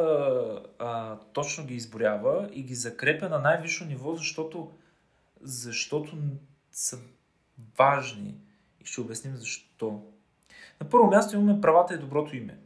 а, 0.78 1.18
точно 1.32 1.66
ги 1.66 1.74
изборява 1.74 2.48
и 2.52 2.62
ги 2.62 2.74
закрепя 2.74 3.28
на 3.28 3.38
най-висше 3.38 3.84
ниво, 3.84 4.14
защото, 4.14 4.72
защото 5.40 6.16
са 6.72 6.98
важни. 7.78 8.34
И 8.80 8.86
ще 8.86 9.00
обясним 9.00 9.36
защо. 9.36 10.02
На 10.80 10.88
първо 10.88 11.06
място 11.06 11.36
имаме 11.36 11.60
правата 11.60 11.94
и 11.94 11.98
доброто 11.98 12.36
име. 12.36 12.58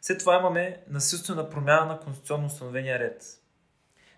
След 0.00 0.18
това 0.18 0.38
имаме 0.38 0.82
насилствена 0.90 1.50
промяна 1.50 1.86
на 1.86 2.00
конституционно 2.00 2.46
установения 2.46 2.98
ред. 2.98 3.40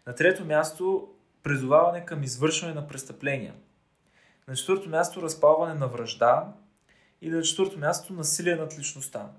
На 0.07 0.15
трето 0.15 0.45
място 0.45 1.09
призоваване 1.43 2.05
към 2.05 2.23
извършване 2.23 2.75
на 2.75 2.89
престъпления. 2.89 3.55
На 4.49 4.57
четвърто 4.57 4.89
място 4.89 5.23
разпалване 5.23 5.75
на 5.75 5.89
връжда 5.89 6.53
и 7.21 7.31
на 7.31 7.43
четвърто 7.43 7.79
място 7.79 8.13
насилие 8.13 8.57
над 8.57 8.79
личността. 8.79 9.31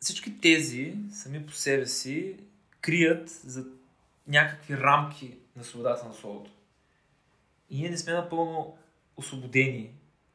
Всички 0.00 0.40
тези 0.40 0.96
сами 1.12 1.46
по 1.46 1.52
себе 1.52 1.86
си 1.86 2.36
крият 2.80 3.28
за 3.30 3.64
някакви 4.28 4.76
рамки 4.76 5.38
на 5.56 5.64
свободата 5.64 6.08
на 6.08 6.14
словото. 6.14 6.50
И 7.70 7.80
ние 7.80 7.90
не 7.90 7.98
сме 7.98 8.12
напълно 8.12 8.78
освободени 9.16 9.94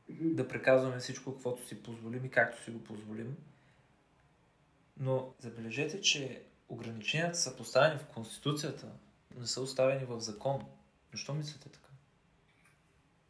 да 0.09 0.47
преказваме 0.47 0.99
всичко, 0.99 1.33
каквото 1.33 1.67
си 1.67 1.83
позволим 1.83 2.25
и 2.25 2.31
както 2.31 2.63
си 2.63 2.71
го 2.71 2.83
позволим. 2.83 3.37
Но 4.99 5.33
забележете, 5.39 6.01
че 6.01 6.43
ограниченията 6.69 7.37
са 7.37 7.57
поставени 7.57 7.99
в 7.99 8.05
Конституцията, 8.05 8.87
не 9.39 9.47
са 9.47 9.61
оставени 9.61 10.05
в 10.05 10.19
закон. 10.19 10.65
Защо 11.11 11.33
мислите 11.33 11.69
така? 11.69 11.84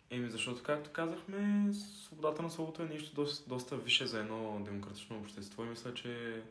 Еми, 0.10 0.30
защото, 0.30 0.64
както 0.64 0.92
казахме, 0.92 1.74
свободата 1.74 2.42
на 2.42 2.50
словото 2.50 2.82
е 2.84 2.86
нещо 2.86 3.16
доста, 3.16 3.50
доста 3.50 3.78
висше 3.78 4.06
за 4.06 4.20
едно 4.20 4.60
демократично 4.66 5.20
общество 5.20 5.64
и 5.64 5.68
мисля, 5.68 5.94
че 5.94 6.44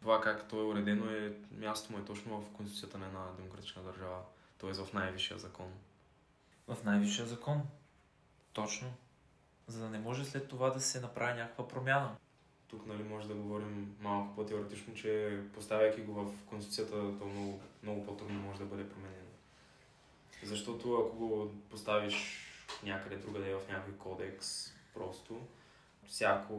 това 0.00 0.20
как 0.20 0.48
то 0.48 0.60
е 0.60 0.64
уредено 0.64 1.10
е, 1.10 1.32
мястото 1.50 1.92
му 1.92 1.98
е 1.98 2.04
точно 2.04 2.40
в 2.40 2.50
Конституцията 2.50 2.98
на 2.98 3.06
една 3.06 3.26
демократична 3.36 3.82
държава, 3.82 4.20
т.е. 4.58 4.72
в 4.72 4.92
най-висшия 4.92 5.38
закон. 5.38 5.72
В 6.68 6.84
най-висшия 6.84 7.26
закон. 7.26 7.62
Точно. 8.52 8.92
За 9.66 9.80
да 9.80 9.90
не 9.90 9.98
може 9.98 10.24
след 10.24 10.48
това 10.48 10.70
да 10.70 10.80
се 10.80 11.00
направи 11.00 11.40
някаква 11.40 11.68
промяна. 11.68 12.16
Тук 12.68 12.86
нали, 12.86 13.02
може 13.02 13.28
да 13.28 13.34
говорим 13.34 13.96
малко 14.00 14.34
по-теоретично, 14.34 14.94
че 14.94 15.40
поставяйки 15.54 16.00
го 16.00 16.12
в 16.12 16.44
Конституцията, 16.46 17.18
то 17.18 17.26
много, 17.26 17.60
много 17.82 18.06
по-трудно 18.06 18.40
може 18.40 18.58
да 18.58 18.64
бъде 18.64 18.88
променено. 18.88 19.16
Защото 20.42 20.94
ако 20.94 21.16
го 21.16 21.52
поставиш 21.70 22.45
някъде 22.82 23.16
другаде 23.16 23.54
в 23.54 23.68
някой 23.68 23.96
кодекс, 23.96 24.72
просто 24.94 25.46
всяко 26.06 26.54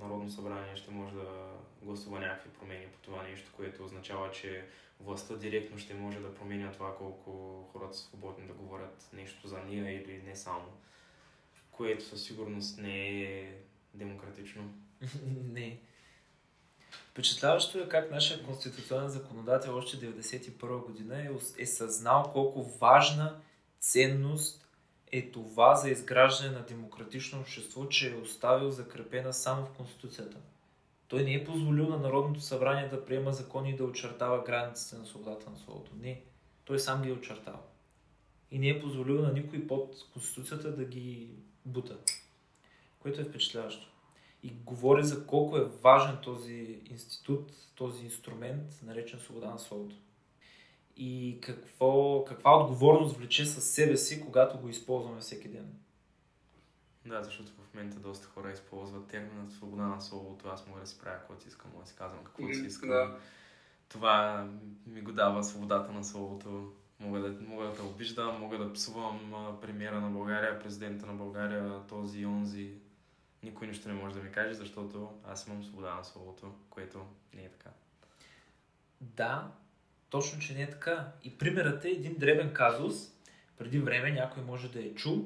народно 0.00 0.30
събрание 0.30 0.76
ще 0.76 0.90
може 0.90 1.14
да 1.14 1.56
гласува 1.82 2.20
някакви 2.20 2.50
промени 2.50 2.86
по 2.86 2.98
това 2.98 3.22
нещо, 3.22 3.52
което 3.56 3.84
означава, 3.84 4.30
че 4.30 4.64
властта 5.00 5.36
директно 5.36 5.78
ще 5.78 5.94
може 5.94 6.20
да 6.20 6.34
променя 6.34 6.72
това 6.72 6.96
колко 6.96 7.62
хората 7.72 7.96
са 7.96 8.04
свободни 8.04 8.46
да 8.46 8.52
говорят 8.52 9.08
нещо 9.12 9.48
за 9.48 9.58
ние 9.58 9.92
или 9.92 10.22
не 10.22 10.36
само, 10.36 10.64
което 11.70 12.04
със 12.04 12.24
сигурност 12.24 12.78
не 12.78 13.22
е 13.22 13.54
демократично. 13.94 14.74
не. 15.52 15.78
Впечатляващо 17.10 17.78
е 17.78 17.88
как 17.88 18.10
нашия 18.10 18.42
конституционен 18.42 19.08
законодател 19.08 19.76
още 19.76 19.96
1991 19.96 20.86
година 20.86 21.22
е, 21.22 21.30
е 21.58 21.66
съзнал 21.66 22.30
колко 22.32 22.62
важна 22.62 23.40
ценност 23.80 24.65
е 25.12 25.30
това 25.30 25.74
за 25.74 25.90
изграждане 25.90 26.58
на 26.58 26.64
демократично 26.64 27.40
общество, 27.40 27.86
че 27.86 28.12
е 28.12 28.16
оставил 28.16 28.70
закрепена 28.70 29.32
само 29.32 29.66
в 29.66 29.70
Конституцията. 29.70 30.36
Той 31.08 31.24
не 31.24 31.34
е 31.34 31.44
позволил 31.44 31.88
на 31.88 31.96
Народното 31.96 32.40
събрание 32.40 32.88
да 32.88 33.04
приема 33.04 33.32
закони 33.32 33.70
и 33.70 33.76
да 33.76 33.84
очертава 33.84 34.42
границите 34.42 34.96
на 34.96 35.06
свободата 35.06 35.50
на 35.50 35.58
словото. 35.58 35.90
Не. 36.00 36.22
Той 36.64 36.78
сам 36.78 37.02
ги 37.02 37.08
е 37.08 37.12
очертава. 37.12 37.58
И 38.50 38.58
не 38.58 38.68
е 38.68 38.80
позволил 38.80 39.22
на 39.22 39.32
никой 39.32 39.66
под 39.66 39.94
Конституцията 40.12 40.76
да 40.76 40.84
ги 40.84 41.30
бута. 41.64 41.96
Което 42.98 43.20
е 43.20 43.24
впечатляващо. 43.24 43.92
И 44.42 44.50
говори 44.50 45.04
за 45.04 45.26
колко 45.26 45.56
е 45.56 45.64
важен 45.64 46.18
този 46.22 46.80
институт, 46.90 47.52
този 47.74 48.04
инструмент, 48.04 48.82
наречен 48.82 49.20
свобода 49.20 49.50
на 49.50 49.58
словото. 49.58 49.96
И 50.96 51.38
какво, 51.42 52.24
каква 52.24 52.56
отговорност 52.56 53.16
влече 53.16 53.46
със 53.46 53.64
себе 53.64 53.96
си, 53.96 54.24
когато 54.24 54.58
го 54.58 54.68
използваме 54.68 55.20
всеки 55.20 55.48
ден. 55.48 55.74
Да, 57.06 57.22
защото 57.22 57.52
в 57.52 57.74
момента 57.74 58.00
доста 58.00 58.26
хора 58.26 58.52
използват 58.52 59.06
термина 59.06 59.50
свобода 59.50 59.82
на 59.82 60.00
словото. 60.00 60.48
Аз 60.48 60.66
мога 60.66 60.80
да 60.80 60.86
си 60.86 60.98
правя 60.98 61.18
каквото 61.18 61.42
си 61.42 61.48
искам, 61.48 61.70
мога 61.70 61.84
да 61.84 61.90
си 61.90 61.96
казвам 61.96 62.24
каквото 62.24 62.54
си 62.54 62.66
искам. 62.66 62.88
да. 62.88 63.18
Това 63.88 64.48
ми 64.86 65.00
го 65.00 65.12
дава 65.12 65.44
свободата 65.44 65.92
на 65.92 66.04
словото. 66.04 66.72
Мога 67.00 67.20
да, 67.20 67.40
мога 67.40 67.64
да 67.64 67.74
те 67.74 67.82
обиждам, 67.82 68.40
мога 68.40 68.58
да 68.58 68.72
псувам 68.72 69.58
премиера 69.60 70.00
на 70.00 70.10
България, 70.10 70.60
президента 70.60 71.06
на 71.06 71.12
България, 71.12 71.86
този 71.88 72.20
и 72.20 72.26
онзи. 72.26 72.74
Никой 73.42 73.66
нищо 73.66 73.88
не 73.88 73.94
може 73.94 74.14
да 74.14 74.22
ми 74.22 74.32
каже, 74.32 74.54
защото 74.54 75.10
аз 75.26 75.46
имам 75.46 75.64
свобода 75.64 75.94
на 75.94 76.04
словото, 76.04 76.54
което 76.70 77.06
не 77.34 77.44
е 77.44 77.50
така. 77.50 77.70
Да, 79.00 79.52
точно, 80.10 80.38
че 80.40 80.54
не 80.54 80.62
е 80.62 80.70
така. 80.70 81.08
И 81.24 81.38
примерът 81.38 81.84
е 81.84 81.90
един 81.90 82.14
дребен 82.18 82.52
казус. 82.52 82.94
Преди 83.58 83.78
време 83.78 84.10
някой 84.10 84.42
може 84.42 84.68
да 84.68 84.80
е 84.80 84.94
чул. 84.94 85.24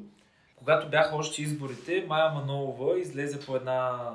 Когато 0.57 0.91
бяха 0.91 1.17
още 1.17 1.43
изборите, 1.43 2.05
Майя 2.09 2.31
Манолова 2.31 3.01
излезе 3.01 3.47
по 3.47 3.57
една 3.57 4.11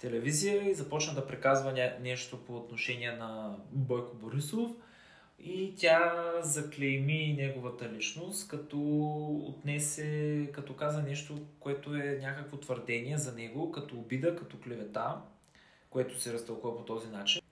телевизия 0.00 0.70
и 0.70 0.74
започна 0.74 1.14
да 1.14 1.26
приказва 1.26 1.72
ня- 1.72 2.00
нещо 2.00 2.44
по 2.44 2.56
отношение 2.56 3.12
на 3.12 3.56
Бойко 3.72 4.16
Борисов. 4.16 4.70
И 5.38 5.74
тя 5.76 6.32
заклейми 6.40 7.34
неговата 7.38 7.92
личност, 7.92 8.48
като 8.48 8.78
отнесе, 9.46 10.50
като 10.52 10.76
каза 10.76 11.02
нещо, 11.02 11.38
което 11.60 11.94
е 11.94 12.18
някакво 12.22 12.56
твърдение 12.56 13.18
за 13.18 13.32
него, 13.32 13.72
като 13.72 13.94
обида, 13.94 14.36
като 14.36 14.56
клевета, 14.60 15.16
което 15.90 16.20
се 16.20 16.32
разтълкува 16.32 16.76
по 16.76 16.84
този 16.84 17.08
начин. 17.08 17.42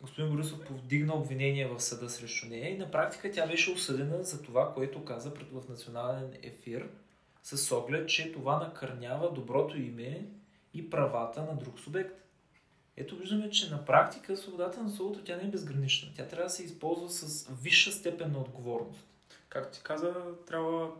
Господин 0.00 0.30
Борисов 0.30 0.64
повдигна 0.64 1.14
обвинение 1.14 1.68
в 1.68 1.80
съда 1.80 2.10
срещу 2.10 2.46
нея 2.46 2.70
и 2.70 2.78
на 2.78 2.90
практика 2.90 3.32
тя 3.32 3.46
беше 3.46 3.72
осъдена 3.72 4.22
за 4.22 4.42
това, 4.42 4.74
което 4.74 5.04
каза 5.04 5.34
пред 5.34 5.48
в 5.52 5.68
национален 5.68 6.32
ефир, 6.42 6.88
с 7.42 7.76
оглед, 7.76 8.08
че 8.08 8.32
това 8.32 8.58
накърнява 8.58 9.32
доброто 9.32 9.78
име 9.78 10.26
и 10.74 10.90
правата 10.90 11.42
на 11.42 11.56
друг 11.56 11.78
субект. 11.78 12.20
Ето 12.96 13.16
виждаме, 13.16 13.50
че 13.50 13.70
на 13.70 13.84
практика 13.84 14.36
свободата 14.36 14.82
на 14.82 14.90
словото 14.90 15.24
тя 15.24 15.36
не 15.36 15.42
е 15.42 15.50
безгранична. 15.50 16.12
Тя 16.16 16.26
трябва 16.26 16.44
да 16.44 16.50
се 16.50 16.64
използва 16.64 17.08
с 17.08 17.48
висша 17.62 17.92
степен 17.92 18.32
на 18.32 18.38
отговорност. 18.38 19.06
Както 19.48 19.78
ти 19.78 19.84
каза, 19.84 20.14
трябва, 20.46 20.90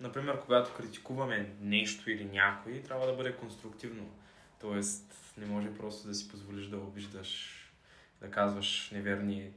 например, 0.00 0.40
когато 0.40 0.74
критикуваме 0.74 1.54
нещо 1.60 2.10
или 2.10 2.24
някой, 2.24 2.82
трябва 2.82 3.06
да 3.06 3.12
бъде 3.12 3.32
конструктивно. 3.32 4.10
Тоест, 4.60 5.14
не 5.38 5.46
може 5.46 5.74
просто 5.74 6.08
да 6.08 6.14
си 6.14 6.28
позволиш 6.28 6.66
да 6.66 6.76
обиждаш, 6.76 7.57
да 8.20 8.30
казваш 8.30 8.90
неверни. 8.90 9.52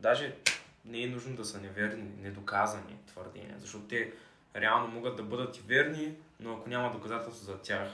Даже 0.00 0.36
не 0.84 1.02
е 1.02 1.06
нужно 1.06 1.36
да 1.36 1.44
са 1.44 1.60
неверни, 1.60 2.10
недоказани 2.22 2.96
твърдения, 3.06 3.56
защото 3.58 3.84
те 3.84 4.12
реално 4.56 4.88
могат 4.88 5.16
да 5.16 5.22
бъдат 5.22 5.56
и 5.56 5.60
верни, 5.60 6.14
но 6.40 6.56
ако 6.56 6.68
няма 6.68 6.92
доказателство 6.92 7.44
за 7.44 7.58
тях, 7.58 7.90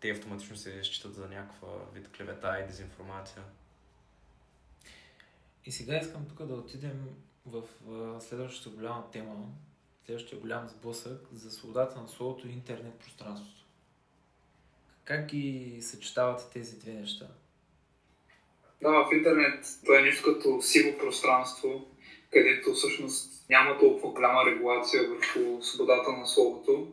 те 0.00 0.10
автоматично 0.10 0.56
се 0.56 0.84
считат 0.84 1.14
за 1.14 1.28
някаква 1.28 1.68
вид 1.94 2.08
клевета 2.16 2.60
и 2.60 2.66
дезинформация. 2.66 3.42
И 5.64 5.72
сега 5.72 5.98
искам 5.98 6.28
тук 6.28 6.46
да 6.46 6.54
отидем 6.54 7.08
в 7.46 7.62
следващата 8.20 8.76
голяма 8.76 9.10
тема, 9.10 9.48
следващия 10.06 10.38
голям 10.38 10.68
сблъсък 10.68 11.28
за 11.32 11.50
свободата 11.50 12.00
на 12.00 12.08
словото 12.08 12.48
и 12.48 12.52
интернет 12.52 12.94
пространството. 12.98 13.64
Как 15.04 15.26
ги 15.26 15.78
съчетавате 15.82 16.44
тези 16.52 16.78
две 16.78 16.92
неща? 16.92 17.26
Да, 18.82 18.90
в 18.90 19.08
интернет 19.12 19.64
това 19.84 19.98
е 19.98 20.02
нещо 20.02 20.34
като 20.34 20.62
сиво 20.62 20.98
пространство, 20.98 21.86
където 22.32 22.72
всъщност 22.72 23.48
няма 23.50 23.78
толкова 23.78 24.12
голяма 24.12 24.46
регулация 24.46 25.02
върху 25.08 25.62
свободата 25.62 26.12
на 26.12 26.26
словото. 26.26 26.92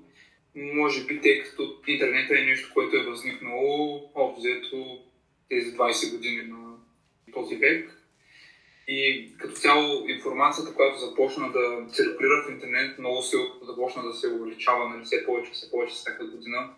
Може 0.56 1.06
би, 1.06 1.22
тъй 1.22 1.44
като 1.44 1.82
интернет 1.88 2.32
е 2.32 2.46
нещо, 2.46 2.72
което 2.74 2.98
е 2.98 3.04
възникнало 3.04 4.02
общо 4.16 4.40
взето 4.40 5.00
тези 5.50 5.78
20 5.78 6.12
години 6.12 6.42
на 6.44 6.76
този 7.34 7.56
век. 7.56 7.96
И 8.88 9.32
като 9.38 9.54
цяло 9.54 10.08
информацията, 10.08 10.74
която 10.74 11.00
започна 11.00 11.52
да 11.52 11.86
циркулира 11.94 12.44
в 12.48 12.52
интернет, 12.52 13.00
много 13.00 13.22
се 13.22 13.38
започна 13.62 14.04
да 14.04 14.14
се 14.14 14.28
увеличава, 14.28 14.90
нали, 14.90 15.06
все 15.06 15.26
повече, 15.26 15.52
все 15.52 15.72
повече 15.72 15.94
всяка 15.94 16.28
година. 16.28 16.70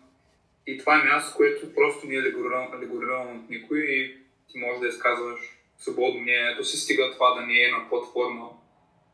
И 0.66 0.78
това 0.78 1.00
е 1.00 1.04
място, 1.04 1.36
което 1.36 1.74
просто 1.74 2.06
не 2.06 2.14
е 2.14 2.22
регулирано 2.22 3.40
от 3.44 3.50
никой 3.50 3.80
и 3.80 4.21
ти 4.52 4.58
можеш 4.58 4.80
да 4.80 4.88
изказваш 4.88 5.40
свободно 5.78 6.20
мнението 6.20 6.64
си, 6.64 6.76
стига 6.76 7.12
това 7.12 7.34
да 7.34 7.46
не 7.46 7.62
е 7.62 7.70
на 7.70 7.88
платформа, 7.88 8.50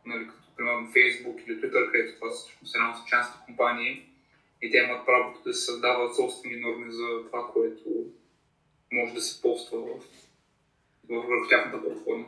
нали, 0.06 0.26
като 0.26 0.56
примерно 0.56 0.92
Facebook 0.92 1.44
или 1.44 1.60
Twitter, 1.60 1.92
където 1.92 2.18
това 2.18 2.30
всъщност 2.30 2.74
е 2.74 2.78
една 2.78 2.94
са 2.94 3.04
частни 3.08 3.44
компании 3.46 4.06
и 4.62 4.70
те 4.70 4.76
имат 4.76 5.06
правото 5.06 5.42
да 5.44 5.54
се 5.54 5.64
създават 5.64 6.16
собствени 6.16 6.56
норми 6.56 6.92
за 6.92 7.26
това, 7.26 7.50
което 7.52 7.84
може 8.92 9.14
да 9.14 9.20
се 9.20 9.42
поства 9.42 9.78
в, 9.78 10.00
в 11.08 11.48
тяхната 11.48 11.82
платформа. 11.84 12.26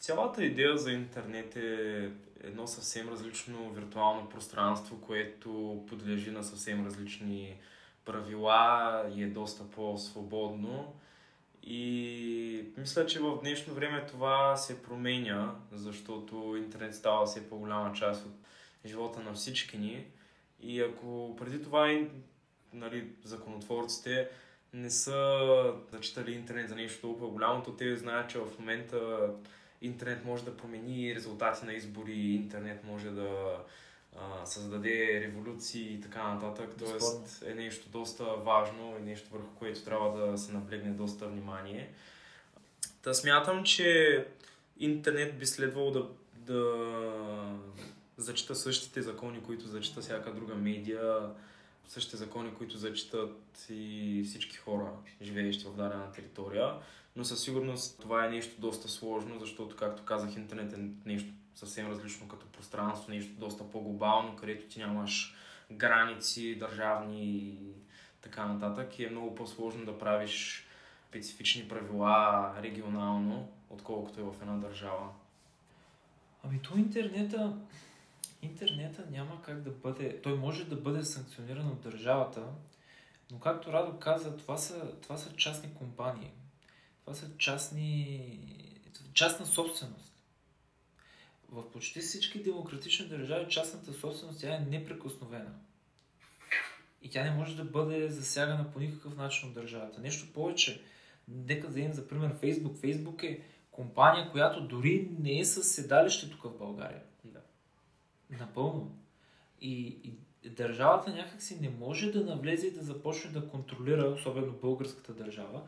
Цялата 0.00 0.44
идея 0.44 0.76
за 0.76 0.92
интернет 0.92 1.56
е 1.56 2.10
едно 2.44 2.66
съвсем 2.66 3.08
различно 3.08 3.72
виртуално 3.72 4.28
пространство, 4.28 5.00
което 5.00 5.82
подлежи 5.88 6.30
на 6.30 6.44
съвсем 6.44 6.86
различни 6.86 7.56
правила 8.04 9.06
и 9.16 9.22
е 9.22 9.26
доста 9.26 9.70
по-свободно. 9.70 10.94
И 11.66 12.64
мисля, 12.76 13.06
че 13.06 13.20
в 13.20 13.40
днешно 13.40 13.74
време 13.74 14.06
това 14.06 14.56
се 14.56 14.82
променя, 14.82 15.54
защото 15.72 16.54
интернет 16.56 16.94
става 16.94 17.26
все 17.26 17.48
по-голяма 17.48 17.92
част 17.92 18.26
от 18.26 18.32
живота 18.86 19.20
на 19.20 19.32
всички 19.32 19.78
ни. 19.78 20.06
И 20.60 20.80
ако 20.80 21.36
преди 21.36 21.62
това 21.62 22.06
нали, 22.72 23.08
законотворците 23.24 24.28
не 24.72 24.90
са 24.90 25.74
зачитали 25.92 26.32
интернет 26.32 26.68
за 26.68 26.74
нещо 26.74 27.00
толкова 27.00 27.28
голямо, 27.28 27.62
то 27.62 27.72
те 27.72 27.96
знаят, 27.96 28.30
че 28.30 28.38
в 28.38 28.58
момента 28.58 29.30
интернет 29.82 30.24
може 30.24 30.44
да 30.44 30.56
промени 30.56 31.14
резултати 31.14 31.66
на 31.66 31.72
избори, 31.72 32.12
интернет 32.12 32.84
може 32.84 33.10
да 33.10 33.58
а, 34.18 34.46
създаде 34.46 35.20
революции 35.20 35.94
и 35.94 36.00
така 36.00 36.34
нататък. 36.34 36.74
Тоест 36.78 37.42
е 37.46 37.54
нещо 37.54 37.88
доста 37.88 38.24
важно 38.24 38.96
и 38.98 39.02
нещо 39.02 39.28
върху 39.32 39.54
което 39.58 39.84
трябва 39.84 40.26
да 40.26 40.38
се 40.38 40.52
наблегне 40.52 40.90
доста 40.90 41.26
внимание. 41.26 41.92
Та 43.02 43.14
смятам, 43.14 43.64
че 43.64 44.26
интернет 44.78 45.38
би 45.38 45.46
следвало 45.46 45.90
да, 45.90 46.08
да 46.34 46.74
зачита 48.16 48.54
същите 48.54 49.02
закони, 49.02 49.42
които 49.42 49.68
зачита 49.68 50.00
всяка 50.00 50.34
друга 50.34 50.54
медия, 50.54 51.30
същите 51.88 52.16
закони, 52.16 52.54
които 52.54 52.78
зачитат 52.78 53.66
и 53.70 54.22
всички 54.26 54.56
хора, 54.56 54.90
живеещи 55.22 55.64
в 55.64 55.76
дадена 55.76 56.12
територия. 56.12 56.74
Но 57.16 57.24
със 57.24 57.42
сигурност 57.42 58.00
това 58.00 58.26
е 58.26 58.30
нещо 58.30 58.60
доста 58.60 58.88
сложно, 58.88 59.38
защото, 59.38 59.76
както 59.76 60.04
казах, 60.04 60.36
интернет 60.36 60.72
е 60.72 60.88
нещо 61.04 61.28
съвсем 61.54 61.90
различно 61.90 62.28
като 62.28 62.46
пространство, 62.46 63.12
нещо 63.12 63.32
доста 63.32 63.70
по-глобално, 63.70 64.36
където 64.36 64.66
ти 64.66 64.78
нямаш 64.78 65.34
граници 65.70 66.54
държавни 66.58 67.24
и 67.24 67.58
така 68.20 68.46
нататък. 68.46 68.98
И 68.98 69.04
е 69.04 69.10
много 69.10 69.34
по-сложно 69.34 69.84
да 69.84 69.98
правиш 69.98 70.66
специфични 71.08 71.68
правила 71.68 72.52
регионално, 72.62 73.48
отколкото 73.70 74.20
е 74.20 74.24
в 74.24 74.34
една 74.40 74.56
държава. 74.56 75.08
Ами 76.44 76.58
то 76.62 76.78
интернета, 76.78 77.56
интернета 78.44 79.06
няма 79.10 79.42
как 79.42 79.62
да 79.62 79.70
бъде, 79.70 80.22
той 80.22 80.38
може 80.38 80.64
да 80.64 80.76
бъде 80.76 81.04
санкциониран 81.04 81.68
от 81.68 81.80
държавата, 81.80 82.42
но 83.30 83.40
както 83.40 83.72
Радо 83.72 83.98
каза, 83.98 84.36
това 84.36 84.56
са, 84.56 85.00
това 85.00 85.16
са 85.16 85.36
частни 85.36 85.74
компании. 85.74 86.30
Това 87.00 87.14
са 87.14 87.38
частни, 87.38 88.38
частна 89.14 89.46
собственост. 89.46 90.12
В 91.48 91.70
почти 91.70 92.00
всички 92.00 92.42
демократични 92.42 93.08
държави 93.08 93.46
частната 93.48 93.92
собственост 93.92 94.40
тя 94.40 94.54
е 94.54 94.58
неприкосновена. 94.58 95.54
И 97.02 97.10
тя 97.10 97.24
не 97.24 97.30
може 97.30 97.56
да 97.56 97.64
бъде 97.64 98.10
засягана 98.10 98.72
по 98.72 98.80
никакъв 98.80 99.16
начин 99.16 99.48
от 99.48 99.54
държавата. 99.54 100.00
Нещо 100.00 100.32
повече, 100.32 100.82
нека 101.28 101.68
да 101.68 101.92
за 101.92 102.08
пример 102.08 102.34
Фейсбук. 102.40 102.76
Фейсбук 102.76 103.22
е 103.22 103.40
компания, 103.70 104.30
която 104.30 104.66
дори 104.66 105.08
не 105.18 105.38
е 105.38 105.44
със 105.44 105.72
седалище 105.72 106.30
тук 106.30 106.42
в 106.42 106.58
България. 106.58 107.02
Напълно. 108.30 108.98
И, 109.60 109.98
и 110.44 110.50
държавата 110.50 111.14
някакси 111.14 111.60
не 111.60 111.70
може 111.70 112.12
да 112.12 112.24
навлезе 112.24 112.66
и 112.66 112.74
да 112.74 112.82
започне 112.82 113.30
да 113.30 113.48
контролира, 113.48 114.08
особено 114.08 114.52
българската 114.52 115.14
държава, 115.14 115.62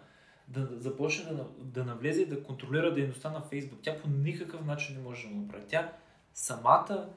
да 0.49 0.69
започне 0.77 1.25
да, 1.25 1.47
да 1.59 1.85
навлезе 1.85 2.23
и 2.23 2.27
да 2.27 2.43
контролира 2.43 2.95
дейността 2.95 3.31
на 3.31 3.41
Фейсбук. 3.41 3.79
Тя 3.83 3.99
по 3.99 4.09
никакъв 4.09 4.65
начин 4.65 4.97
не 4.97 5.03
може 5.03 5.29
да 5.29 5.35
го 5.35 5.41
направи. 5.41 5.65
Тя 5.69 5.93
самата 6.35 7.09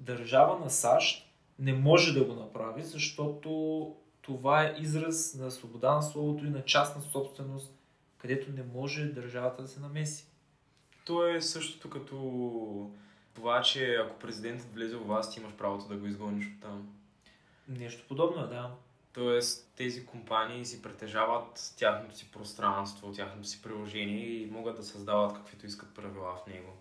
държава 0.00 0.58
на 0.58 0.70
САЩ 0.70 1.26
не 1.58 1.72
може 1.72 2.18
да 2.18 2.24
го 2.24 2.34
направи, 2.34 2.82
защото 2.82 3.50
това 4.22 4.64
е 4.64 4.74
израз 4.78 5.34
на 5.34 5.50
свобода 5.50 5.94
на 5.94 6.02
словото 6.02 6.46
и 6.46 6.50
на 6.50 6.64
частна 6.64 7.02
собственост, 7.02 7.74
където 8.18 8.52
не 8.52 8.62
може 8.74 9.04
държавата 9.04 9.62
да 9.62 9.68
се 9.68 9.80
намеси. 9.80 10.26
То 11.04 11.26
е 11.26 11.40
същото 11.40 11.90
като 11.90 12.90
това, 13.36 13.62
че 13.62 13.94
ако 13.94 14.18
президентът 14.18 14.74
влезе 14.74 14.96
в 14.96 15.04
власт, 15.04 15.36
имаш 15.36 15.52
правото 15.52 15.88
да 15.88 15.96
го 15.96 16.06
изгониш 16.06 16.46
от 16.46 16.60
там. 16.60 16.88
Нещо 17.68 18.04
подобно 18.08 18.46
да. 18.46 18.70
Тоест, 19.12 19.72
тези 19.76 20.06
компании 20.06 20.64
си 20.64 20.82
притежават 20.82 21.74
тяхното 21.78 22.16
си 22.16 22.30
пространство, 22.32 23.12
тяхното 23.12 23.48
си 23.48 23.62
приложение 23.62 24.26
и 24.26 24.50
могат 24.50 24.76
да 24.76 24.82
създават 24.82 25.36
каквито 25.36 25.66
искат 25.66 25.94
правила 25.94 26.36
в 26.36 26.46
него. 26.46 26.72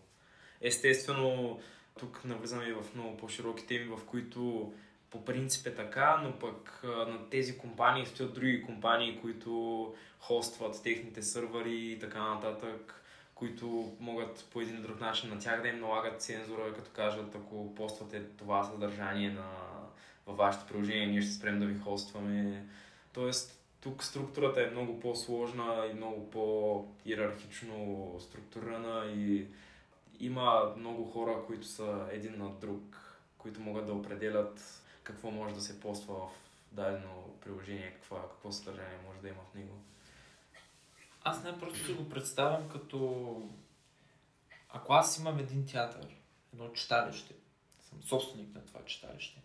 Естествено, 0.61 1.59
тук 1.99 2.25
навлизаме 2.25 2.65
и 2.65 2.73
в 2.73 2.85
много 2.95 3.17
по-широки 3.17 3.67
теми, 3.67 3.85
в 3.85 4.05
които 4.05 4.73
по 5.09 5.25
принцип 5.25 5.67
е 5.67 5.75
така, 5.75 6.21
но 6.23 6.39
пък 6.39 6.79
на 6.83 7.29
тези 7.29 7.57
компании 7.57 8.05
стоят 8.05 8.33
други 8.33 8.61
компании, 8.61 9.19
които 9.21 9.93
хостват 10.19 10.83
техните 10.83 11.21
сървъри 11.21 11.75
и 11.75 11.99
така 11.99 12.23
нататък, 12.23 13.04
които 13.36 13.95
могат 13.99 14.45
по 14.53 14.61
един 14.61 14.81
друг 14.81 14.99
начин 14.99 15.29
на 15.29 15.39
тях 15.39 15.61
да 15.61 15.67
им 15.67 15.79
налагат 15.79 16.21
цензура, 16.21 16.73
като 16.73 16.91
кажат, 16.93 17.36
ако 17.36 17.75
поствате 17.75 18.23
това 18.38 18.63
съдържание 18.63 19.29
на, 19.29 19.49
във 20.27 20.38
вашето 20.38 20.65
приложение, 20.65 21.07
ние 21.07 21.21
ще 21.21 21.31
спрем 21.31 21.59
да 21.59 21.65
ви 21.65 21.79
хостваме. 21.79 22.65
Тоест, 23.13 23.59
тук 23.81 24.03
структурата 24.03 24.63
е 24.63 24.71
много 24.71 24.99
по-сложна 24.99 25.88
и 25.91 25.93
много 25.93 26.29
по-иерархично 26.29 28.15
структурирана 28.19 29.11
и 29.15 29.47
има 30.19 30.73
много 30.77 31.05
хора, 31.05 31.43
които 31.47 31.67
са 31.67 32.07
един 32.11 32.38
над 32.38 32.59
друг, 32.59 32.97
които 33.38 33.61
могат 33.61 33.86
да 33.86 33.93
определят 33.93 34.81
какво 35.03 35.31
може 35.31 35.55
да 35.55 35.61
се 35.61 35.79
поства 35.79 36.15
в 36.15 36.29
дадено 36.71 37.33
приложение, 37.41 37.91
какво, 37.91 38.15
какво 38.15 38.51
съдържание 38.51 38.97
може 39.07 39.21
да 39.21 39.27
има 39.27 39.41
в 39.51 39.55
него. 39.55 39.73
Аз 41.28 41.43
не 41.43 41.59
просто 41.59 41.86
си 41.86 41.93
го 41.93 42.09
представям 42.09 42.69
като... 42.69 43.49
Ако 44.69 44.93
аз 44.93 45.19
имам 45.19 45.39
един 45.39 45.65
театър, 45.65 46.07
едно 46.53 46.71
читалище, 46.71 47.34
съм 47.80 48.03
собственик 48.03 48.55
на 48.55 48.65
това 48.65 48.86
читалище, 48.86 49.41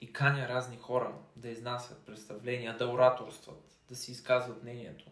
и 0.00 0.12
каня 0.12 0.48
разни 0.48 0.76
хора 0.76 1.14
да 1.36 1.48
изнасят 1.48 2.06
представления, 2.06 2.76
да 2.76 2.88
ораторстват, 2.88 3.78
да 3.88 3.96
си 3.96 4.12
изказват 4.12 4.62
мнението. 4.62 5.04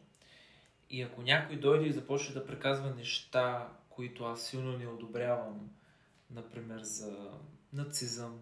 И 0.91 1.03
ако 1.03 1.23
някой 1.23 1.57
дойде 1.57 1.87
и 1.87 1.93
започне 1.93 2.35
да 2.35 2.47
преказва 2.47 2.91
неща, 2.91 3.69
които 3.89 4.25
аз 4.25 4.43
силно 4.43 4.79
не 4.79 4.87
одобрявам, 4.87 5.71
например 6.31 6.81
за 6.83 7.31
нацизъм 7.73 8.41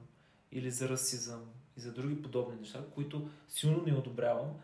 или 0.52 0.70
за 0.70 0.88
расизъм 0.88 1.44
и 1.76 1.80
за 1.80 1.92
други 1.92 2.22
подобни 2.22 2.60
неща, 2.60 2.84
които 2.94 3.30
силно 3.48 3.82
не 3.86 3.94
одобрявам, 3.94 4.60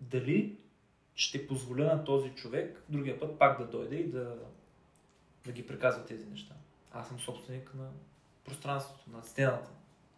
дали 0.00 0.61
ще 1.14 1.46
позволя 1.46 1.84
на 1.84 2.04
този 2.04 2.30
човек 2.30 2.82
другия 2.88 3.20
път 3.20 3.38
пак 3.38 3.58
да 3.58 3.66
дойде 3.66 3.96
и 3.96 4.10
да, 4.10 4.36
да 5.46 5.52
ги 5.52 5.66
преказва 5.66 6.04
тези 6.04 6.26
неща. 6.26 6.54
Аз 6.92 7.08
съм 7.08 7.20
собственик 7.20 7.74
на 7.74 7.88
пространството, 8.44 9.10
на 9.10 9.22
стената. 9.22 9.70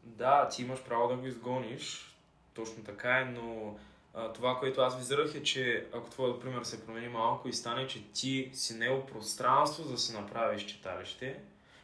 Да, 0.04 0.48
ти 0.48 0.62
имаш 0.62 0.82
право 0.84 1.08
да 1.08 1.16
го 1.16 1.26
изгониш, 1.26 2.14
точно 2.54 2.84
така 2.84 3.18
е, 3.18 3.24
но 3.24 3.76
а, 4.14 4.32
това, 4.32 4.58
което 4.58 4.80
аз 4.80 4.98
визирах 4.98 5.34
е, 5.34 5.42
че 5.42 5.86
ако 5.94 6.10
твоят 6.10 6.40
пример 6.40 6.62
се 6.62 6.86
промени 6.86 7.08
малко 7.08 7.48
и 7.48 7.52
стане, 7.52 7.86
че 7.86 8.04
ти 8.12 8.50
си 8.52 8.74
нел 8.74 9.06
пространство, 9.06 9.84
за 9.84 9.92
да 9.92 9.98
си 9.98 10.12
направиш 10.12 10.66
читалище 10.66 11.40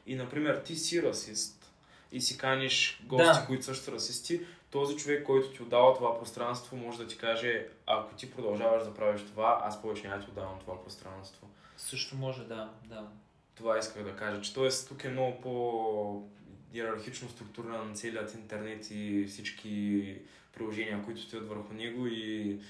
и, 0.06 0.14
например, 0.14 0.62
ти 0.64 0.76
си 0.76 1.02
расист 1.02 1.72
и 2.12 2.20
си 2.20 2.38
каниш 2.38 3.02
гости, 3.06 3.40
да. 3.40 3.46
които 3.46 3.64
също 3.64 3.84
са 3.84 3.92
расисти, 3.92 4.40
този 4.70 4.96
човек, 4.96 5.26
който 5.26 5.52
ти 5.52 5.62
отдава 5.62 5.94
това 5.94 6.18
пространство, 6.18 6.76
може 6.76 6.98
да 6.98 7.06
ти 7.06 7.18
каже, 7.18 7.68
ако 7.86 8.14
ти 8.14 8.30
продължаваш 8.30 8.84
да 8.84 8.94
правиш 8.94 9.22
това, 9.22 9.60
аз 9.64 9.82
повече 9.82 10.08
няма 10.08 10.22
ти 10.22 10.30
отдавам 10.30 10.58
това 10.60 10.82
пространство. 10.82 11.46
Също 11.76 12.16
може, 12.16 12.44
да, 12.44 12.70
да. 12.84 13.08
Това 13.54 13.78
исках 13.78 14.04
да 14.04 14.16
кажа, 14.16 14.40
че 14.40 14.54
т.е. 14.54 14.68
тук 14.88 15.04
е 15.04 15.08
много 15.08 15.40
по 15.40 16.28
иерархично 16.72 17.28
структуриран 17.28 17.88
на 17.88 17.94
целият 17.94 18.34
интернет 18.34 18.90
и 18.90 19.26
всички 19.28 20.18
приложения, 20.54 21.04
които 21.04 21.20
стоят 21.20 21.48
върху 21.48 21.74
него 21.74 22.06
и 22.06 22.60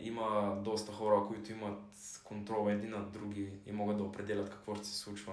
има 0.00 0.58
доста 0.64 0.92
хора, 0.92 1.24
които 1.28 1.52
имат 1.52 1.80
контрол 2.24 2.70
един 2.70 2.90
над 2.90 3.12
други 3.12 3.48
и 3.66 3.72
могат 3.72 3.96
да 3.96 4.02
определят 4.02 4.50
какво 4.50 4.74
ще 4.74 4.86
се 4.86 4.98
случва. 4.98 5.32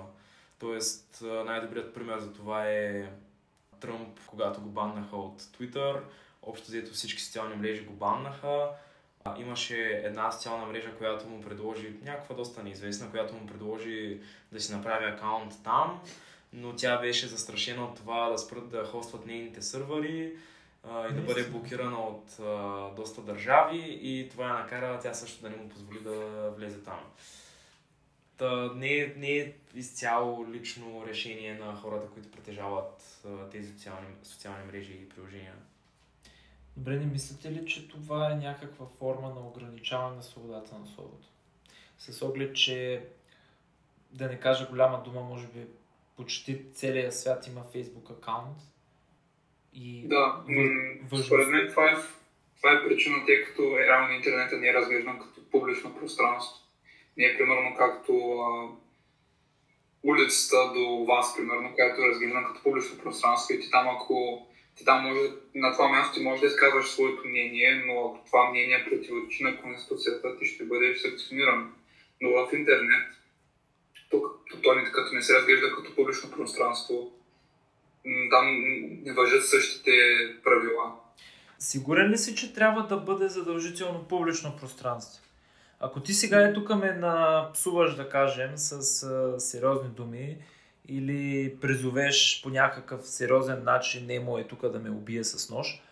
Тоест, 0.60 1.24
най-добрият 1.46 1.94
пример 1.94 2.20
за 2.20 2.34
това 2.34 2.70
е 2.70 3.12
Тръмп, 3.80 4.20
когато 4.28 4.62
го 4.62 4.70
баннаха 4.70 5.16
от 5.16 5.42
Twitter. 5.42 6.00
Общо 6.44 6.68
взето 6.68 6.94
всички 6.94 7.22
социални 7.22 7.56
мрежи 7.56 7.86
го 7.86 7.94
баннаха. 7.94 8.70
Имаше 9.38 10.02
една 10.04 10.32
социална 10.32 10.66
мрежа, 10.66 10.96
която 10.98 11.28
му 11.28 11.42
предложи, 11.42 11.94
някаква 12.04 12.36
доста 12.36 12.64
неизвестна, 12.64 13.12
която 13.12 13.34
му 13.34 13.48
предложи 13.48 14.22
да 14.52 14.60
си 14.60 14.74
направи 14.74 15.06
акаунт 15.06 15.54
там 15.64 16.02
но 16.54 16.76
тя 16.76 16.98
беше 16.98 17.28
застрашена 17.28 17.86
от 17.86 17.96
това 17.96 18.30
да 18.30 18.38
спрат 18.38 18.70
да 18.70 18.86
хостват 18.86 19.26
нейните 19.26 19.62
сървъри 19.62 20.34
а, 20.84 21.08
и 21.08 21.14
да 21.14 21.22
бъде 21.22 21.44
блокирана 21.44 22.00
от 22.00 22.40
а, 22.40 22.90
доста 22.96 23.22
държави 23.22 24.00
и 24.02 24.30
това 24.30 24.50
е 24.50 24.54
накара 24.54 25.00
тя 25.00 25.14
също 25.14 25.42
да 25.42 25.50
не 25.50 25.56
му 25.56 25.70
позволи 25.70 26.00
да 26.00 26.50
влезе 26.58 26.84
там. 26.84 27.00
Та, 28.40 28.74
не, 28.74 28.98
е, 28.98 29.14
не 29.18 29.38
е 29.38 29.54
изцяло 29.76 30.46
лично 30.52 31.06
решение 31.08 31.54
на 31.54 31.76
хората, 31.76 32.08
които 32.14 32.32
притежават 32.32 33.22
а, 33.26 33.50
тези 33.50 33.72
социални, 33.72 34.08
социални 34.24 34.66
мрежи 34.66 34.94
и 34.94 35.10
приложения. 35.10 35.54
Добре, 36.78 36.96
не 36.96 37.06
мислите 37.06 37.52
ли, 37.52 37.66
че 37.66 37.88
това 37.88 38.32
е 38.32 38.36
някаква 38.36 38.86
форма 39.00 39.30
на 39.30 39.48
ограничаване 39.48 40.16
на 40.16 40.24
свободата 40.24 40.76
на 40.76 40.88
словото? 40.88 41.28
С 41.98 42.22
оглед, 42.22 42.56
че 42.56 43.04
да 44.12 44.28
не 44.28 44.40
кажа 44.40 44.68
голяма 44.70 45.04
дума, 45.04 45.22
може 45.22 45.48
би 45.48 45.68
почти 46.18 46.72
целият 46.74 47.16
свят 47.16 47.48
има 47.48 47.62
Facebook 47.76 48.12
акаунт. 48.12 48.58
И 49.74 50.08
да, 50.08 50.44
според 51.26 51.48
мен 51.48 51.68
това 51.70 51.92
е, 51.92 51.96
това 52.58 52.72
е 52.72 52.88
причина, 52.88 53.26
тъй 53.26 53.44
като 53.44 53.62
е, 53.62 53.88
реално 53.88 54.14
интернета 54.14 54.58
не 54.58 54.68
е 54.68 54.74
разглеждан 54.74 55.20
като 55.20 55.50
публично 55.52 55.96
пространство. 55.96 56.69
Не 57.20 57.26
е 57.26 57.38
примерно 57.38 57.76
както 57.78 58.14
а, 58.40 58.70
улицата 60.04 60.72
до 60.74 61.06
вас, 61.06 61.36
примерно, 61.38 61.74
която 61.76 62.02
е 62.02 62.08
разглеждана 62.08 62.48
като 62.48 62.64
публично 62.64 63.04
пространство 63.04 63.54
и 63.54 63.60
ти 63.60 63.72
там 63.72 63.88
ако 63.88 64.46
ти 64.76 64.86
там 64.86 65.04
може, 65.04 65.20
на 65.56 65.72
това 65.74 65.88
място 65.88 66.14
ти 66.14 66.24
можеш 66.24 66.42
да 66.42 66.48
изказваш 66.48 66.88
своето 66.88 67.28
мнение, 67.28 67.84
но 67.86 67.94
ако 68.06 68.26
това 68.26 68.50
мнение 68.50 68.86
противоречи 68.90 69.44
на 69.44 69.62
Конституцията, 69.62 70.38
ти 70.38 70.46
ще 70.46 70.66
бъдеш 70.66 71.02
санкциониран. 71.02 71.74
Но 72.22 72.30
в 72.30 72.54
интернет 72.54 73.08
тук 74.10 74.26
то 74.64 74.76
не, 74.76 74.84
като 74.84 75.16
не 75.16 75.22
се 75.22 75.34
разглежда 75.34 75.76
като 75.76 75.96
публично 75.96 76.32
пространство, 76.32 77.12
там 78.30 78.46
не 79.04 79.14
въжат 79.14 79.46
същите 79.46 79.92
правила. 80.44 80.96
Сигурен 81.60 82.12
ли 82.12 82.18
си, 82.18 82.36
че 82.36 82.54
трябва 82.54 82.88
да 82.88 82.98
бъде 82.98 83.28
задължително 83.28 84.08
публично 84.08 84.58
пространство? 84.60 85.29
Ако 85.80 86.00
ти 86.00 86.14
сега 86.14 86.42
е 86.42 86.54
тук 86.54 86.76
ме 86.76 86.92
напсуваш, 86.92 87.96
да 87.96 88.10
кажем, 88.10 88.52
с 88.56 89.04
а, 89.04 89.40
сериозни 89.40 89.90
думи 89.90 90.38
или 90.88 91.56
призовеш 91.62 92.42
по 92.44 92.50
някакъв 92.50 93.08
сериозен 93.08 93.64
начин 93.64 94.06
Немо 94.06 94.38
е 94.38 94.48
тук 94.48 94.70
да 94.70 94.80
ме 94.80 94.90
убие 94.90 95.24
с 95.24 95.50
нож, 95.50 95.84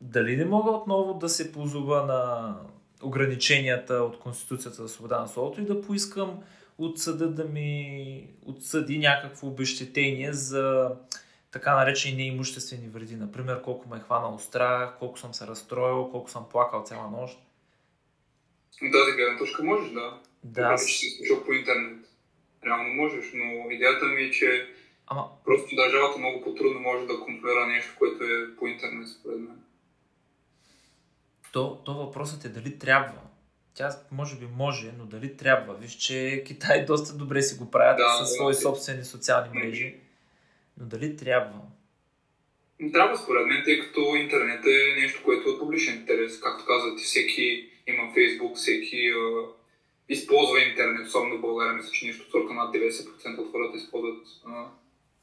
дали 0.00 0.36
не 0.36 0.44
мога 0.44 0.70
отново 0.70 1.14
да 1.14 1.28
се 1.28 1.52
позова 1.52 2.02
на 2.06 2.54
ограниченията 3.02 3.94
от 3.94 4.18
Конституцията 4.18 4.82
за 4.82 4.88
свобода 4.88 5.20
на 5.20 5.28
словото 5.28 5.60
и 5.60 5.66
да 5.66 5.82
поискам 5.82 6.42
от 6.78 6.98
съда 6.98 7.30
да 7.30 7.44
ми 7.44 8.28
отсъди 8.46 8.98
някакво 8.98 9.46
обещетение 9.46 10.32
за 10.32 10.90
така 11.50 11.74
наречени 11.74 12.16
неимуществени 12.16 12.88
вреди. 12.88 13.16
Например, 13.16 13.62
колко 13.62 13.88
ме 13.88 13.96
е 13.96 14.00
хванал 14.00 14.38
страх, 14.38 14.96
колко 14.98 15.18
съм 15.18 15.34
се 15.34 15.46
разстроил, 15.46 16.10
колко 16.10 16.30
съм 16.30 16.46
плакал 16.50 16.82
цяла 16.82 17.10
нощ. 17.10 17.38
От 18.82 18.92
тази 18.92 19.16
гледна 19.16 19.38
точка 19.38 19.62
можеш, 19.62 19.90
да. 19.92 20.20
Да. 20.44 20.76
че 20.78 20.94
си 20.94 21.10
слушал 21.10 21.44
по 21.44 21.52
интернет. 21.52 22.06
Реално 22.64 22.94
можеш, 22.94 23.24
но 23.34 23.70
идеята 23.70 24.06
ми 24.06 24.22
е, 24.22 24.30
че 24.30 24.68
Ама... 25.06 25.28
просто 25.44 25.76
държавата 25.76 26.18
много 26.18 26.42
по-трудно 26.44 26.80
може 26.80 27.06
да 27.06 27.20
контролира 27.20 27.66
нещо, 27.66 27.94
което 27.98 28.24
е 28.24 28.56
по 28.56 28.66
интернет, 28.66 29.08
според 29.08 29.38
мен. 29.38 29.56
То, 31.52 31.82
то 31.84 31.94
въпросът 31.94 32.44
е 32.44 32.48
дали 32.48 32.78
трябва. 32.78 33.20
Тя 33.74 33.90
може 34.12 34.36
би 34.36 34.46
може, 34.56 34.92
но 34.98 35.06
дали 35.06 35.36
трябва? 35.36 35.74
Виж, 35.74 35.92
че 35.92 36.44
Китай 36.46 36.84
доста 36.86 37.16
добре 37.16 37.42
си 37.42 37.58
го 37.58 37.70
правят 37.70 37.96
да, 37.96 38.18
със 38.18 38.34
свои 38.34 38.54
да. 38.54 38.60
собствени 38.60 39.04
социални 39.04 39.58
мрежи. 39.58 39.94
Но 40.80 40.86
дали 40.86 41.16
трябва? 41.16 41.60
Трябва 42.92 43.16
според 43.16 43.46
мен, 43.46 43.62
тъй 43.64 43.80
като 43.80 44.00
интернет 44.00 44.64
е 44.66 45.00
нещо, 45.00 45.22
което 45.24 45.48
е 45.48 45.52
от 45.52 45.60
публичен 45.60 45.94
интерес. 45.94 46.40
Както 46.40 46.64
казвате, 46.66 47.02
всеки 47.02 47.68
има 47.94 48.12
Фейсбук, 48.14 48.56
всеки 48.56 49.08
а, 49.08 49.46
използва 50.08 50.60
интернет, 50.60 51.06
особено 51.06 51.38
в 51.38 51.40
България, 51.40 51.74
мисля, 51.74 51.90
че 51.90 52.06
нещо 52.06 52.30
сорта 52.30 52.54
над 52.54 52.74
90% 52.74 53.38
от 53.38 53.52
хората 53.52 53.76
използват 53.76 54.26
а, 54.46 54.64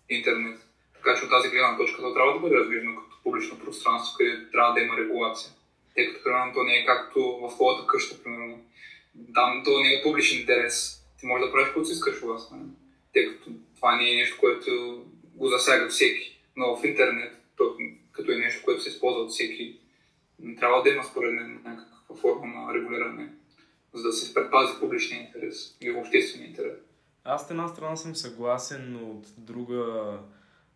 интернет. 0.09 0.59
Така 0.93 1.15
че 1.15 1.25
от 1.25 1.31
тази 1.31 1.49
гледна 1.49 1.77
точка 1.77 1.97
това 1.97 2.13
трябва 2.13 2.33
да 2.33 2.39
бъде 2.39 2.55
разглеждано 2.55 2.95
като 2.95 3.23
публично 3.23 3.59
пространство, 3.59 4.15
където 4.17 4.51
трябва 4.51 4.73
да 4.73 4.81
има 4.81 4.97
регулация 4.97 5.51
тъй 5.97 6.07
като 6.07 6.23
примерно 6.23 6.53
то 6.53 6.63
не 6.63 6.73
е 6.73 6.85
както 6.85 7.19
в 7.19 7.55
твоята 7.55 7.87
къща, 7.87 8.23
примерно. 8.23 8.65
Там 9.33 9.61
то 9.65 9.79
не 9.79 9.93
е 9.93 10.03
публичен 10.03 10.39
интерес. 10.39 11.03
Ти 11.19 11.25
можеш 11.25 11.45
да 11.45 11.51
правиш 11.51 11.67
каквото 11.67 11.87
си 11.87 11.93
искаш 11.93 12.21
у 12.21 12.27
вас, 12.27 12.51
нали? 12.51 12.69
тъй 13.13 13.27
като 13.27 13.49
това 13.75 13.95
не 13.95 14.11
е 14.11 14.15
нещо, 14.15 14.37
което 14.39 15.03
го 15.35 15.47
засяга 15.47 15.89
всеки. 15.89 16.39
Но 16.55 16.77
в 16.77 16.85
интернет, 16.85 17.33
то, 17.57 17.77
като 18.11 18.31
е 18.31 18.35
нещо, 18.35 18.61
което 18.65 18.83
се 18.83 18.89
използва 18.89 19.21
от 19.21 19.31
всеки, 19.31 19.79
трябва 20.59 20.83
да 20.83 20.89
има 20.89 21.03
според 21.03 21.33
мен 21.33 21.61
форма 22.15 22.61
на 22.61 22.73
регулиране, 22.73 23.33
за 23.93 24.03
да 24.03 24.13
се 24.13 24.33
предпази 24.33 24.79
публичния 24.79 25.21
интерес 25.21 25.77
и 25.81 25.91
обществения 25.91 26.49
интерес. 26.49 26.77
Аз 27.23 27.43
от 27.43 27.51
една 27.51 27.67
страна 27.67 27.95
съм 27.95 28.15
съгласен, 28.15 28.93
но 28.93 29.09
от 29.09 29.27
друга 29.37 30.19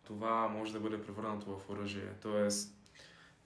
това 0.04 0.48
може 0.48 0.72
да 0.72 0.80
бъде 0.80 1.02
превърнато 1.02 1.56
в 1.56 1.70
оръжие. 1.70 2.08
Тоест, 2.22 2.74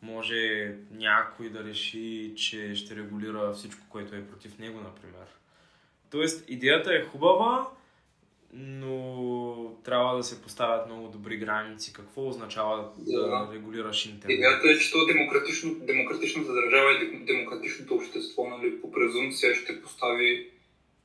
може 0.03 0.75
някой 0.91 1.51
да 1.51 1.65
реши, 1.65 2.35
че 2.37 2.75
ще 2.75 2.97
регулира 2.97 3.53
всичко, 3.53 3.87
което 3.89 4.15
е 4.15 4.27
против 4.27 4.59
него, 4.59 4.81
например. 4.81 5.27
Тоест, 6.11 6.45
идеята 6.49 6.95
е 6.95 7.05
хубава, 7.05 7.71
но 8.59 9.77
трябва 9.85 10.17
да 10.17 10.25
се 10.25 10.43
поставят 10.43 10.87
много 10.87 11.09
добри 11.09 11.37
граници. 11.37 11.93
Какво 11.93 12.29
означава 12.29 12.89
да, 12.99 13.21
да 13.21 13.49
регулираш 13.55 14.07
интернет? 14.07 14.35
Идеята 14.39 14.71
е, 14.71 14.79
че 14.79 14.93
то 14.93 15.07
демократично, 15.07 15.75
демократичната 15.75 16.53
държава 16.53 16.93
и 16.93 17.25
демократичното 17.25 17.95
общество 17.95 18.49
нали, 18.49 18.81
по 18.81 18.93
презумпция 18.93 19.55
ще 19.55 19.83
постави 19.83 20.51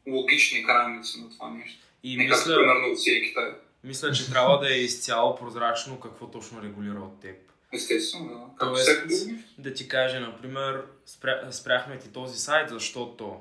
логични 0.07 0.63
граници 0.63 1.21
на 1.21 1.29
това 1.29 1.49
нещо. 1.49 1.87
И 2.03 2.17
Не 2.17 2.23
мисля, 2.23 2.55
примерно 2.55 2.89
Русия 2.89 3.17
и 3.17 3.29
Китай. 3.29 3.51
Мисля, 3.83 4.11
че 4.11 4.31
трябва 4.31 4.59
да 4.59 4.75
е 4.75 4.77
изцяло 4.77 5.35
прозрачно 5.35 5.99
какво 5.99 6.27
точно 6.27 6.61
регулира 6.61 6.99
от 6.99 7.21
теб. 7.21 7.35
Естествено, 7.73 8.29
да. 8.59 8.65
Тоест, 8.65 9.29
да 9.57 9.73
ти 9.73 9.87
каже, 9.87 10.19
например, 10.19 10.83
спря... 11.05 11.51
спряхме 11.51 11.99
ти 11.99 12.09
този 12.09 12.39
сайт, 12.39 12.69
защото 12.69 13.39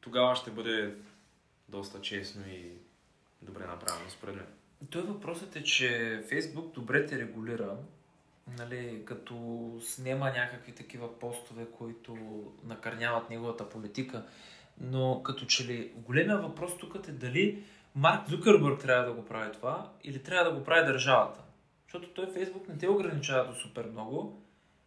тогава 0.00 0.36
ще 0.36 0.50
бъде 0.50 0.94
доста 1.68 2.00
честно 2.00 2.42
и 2.48 2.83
добре 3.44 3.66
направено, 3.66 4.10
според 4.10 4.34
мен. 4.34 4.46
Той 4.90 5.02
въпросът 5.02 5.56
е, 5.56 5.62
че 5.62 6.22
Фейсбук 6.28 6.74
добре 6.74 7.06
те 7.06 7.18
регулира, 7.18 7.76
нали, 8.58 9.02
като 9.04 9.36
снема 9.82 10.24
някакви 10.24 10.72
такива 10.72 11.18
постове, 11.18 11.66
които 11.78 12.16
накърняват 12.64 13.30
неговата 13.30 13.68
политика. 13.68 14.22
Но 14.80 15.22
като 15.22 15.46
че 15.46 15.66
ли 15.66 15.92
големия 15.96 16.38
въпрос 16.38 16.78
тук 16.78 17.08
е 17.08 17.12
дали 17.12 17.64
Марк 17.94 18.28
Зукърбърг 18.28 18.80
трябва 18.80 19.04
да 19.04 19.12
го 19.12 19.24
прави 19.24 19.52
това 19.52 19.92
или 20.04 20.22
трябва 20.22 20.50
да 20.50 20.58
го 20.58 20.64
прави 20.64 20.86
държавата. 20.86 21.40
Защото 21.86 22.08
той 22.08 22.32
Фейсбук 22.32 22.68
не 22.68 22.78
те 22.78 22.88
ограничава 22.88 23.46
до 23.46 23.54
супер 23.54 23.86
много, 23.92 24.42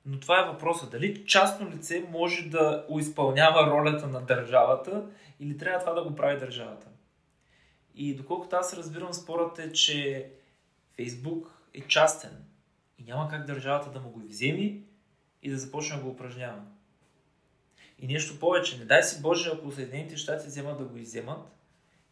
но 0.05 0.19
това 0.19 0.39
е 0.39 0.51
въпросът. 0.51 0.91
Дали 0.91 1.25
частно 1.25 1.69
лице 1.69 2.07
може 2.11 2.49
да 2.49 2.85
изпълнява 2.99 3.71
ролята 3.71 4.07
на 4.07 4.21
държавата 4.21 5.05
или 5.39 5.57
трябва 5.57 5.79
това 5.79 5.93
да 5.93 6.03
го 6.03 6.15
прави 6.15 6.39
държавата. 6.39 6.87
И 7.99 8.15
доколкото 8.15 8.55
аз 8.55 8.73
разбирам, 8.73 9.13
спорът 9.13 9.59
е, 9.59 9.71
че 9.71 10.29
Фейсбук 10.95 11.61
е 11.73 11.81
частен 11.81 12.45
и 12.97 13.03
няма 13.03 13.29
как 13.29 13.45
държавата 13.45 13.91
да 13.91 13.99
му 13.99 14.09
го 14.09 14.19
вземи 14.19 14.83
и 15.43 15.49
да 15.49 15.57
започне 15.57 15.97
да 15.97 16.03
го 16.03 16.09
упражнява. 16.09 16.61
И 17.99 18.07
нещо 18.07 18.39
повече, 18.39 18.79
не 18.79 18.85
дай 18.85 19.03
си 19.03 19.21
Боже, 19.21 19.51
ако 19.53 19.71
Съединените 19.71 20.17
щати 20.17 20.47
вземат 20.47 20.77
да 20.77 20.83
го 20.83 20.97
изземат, 20.97 21.51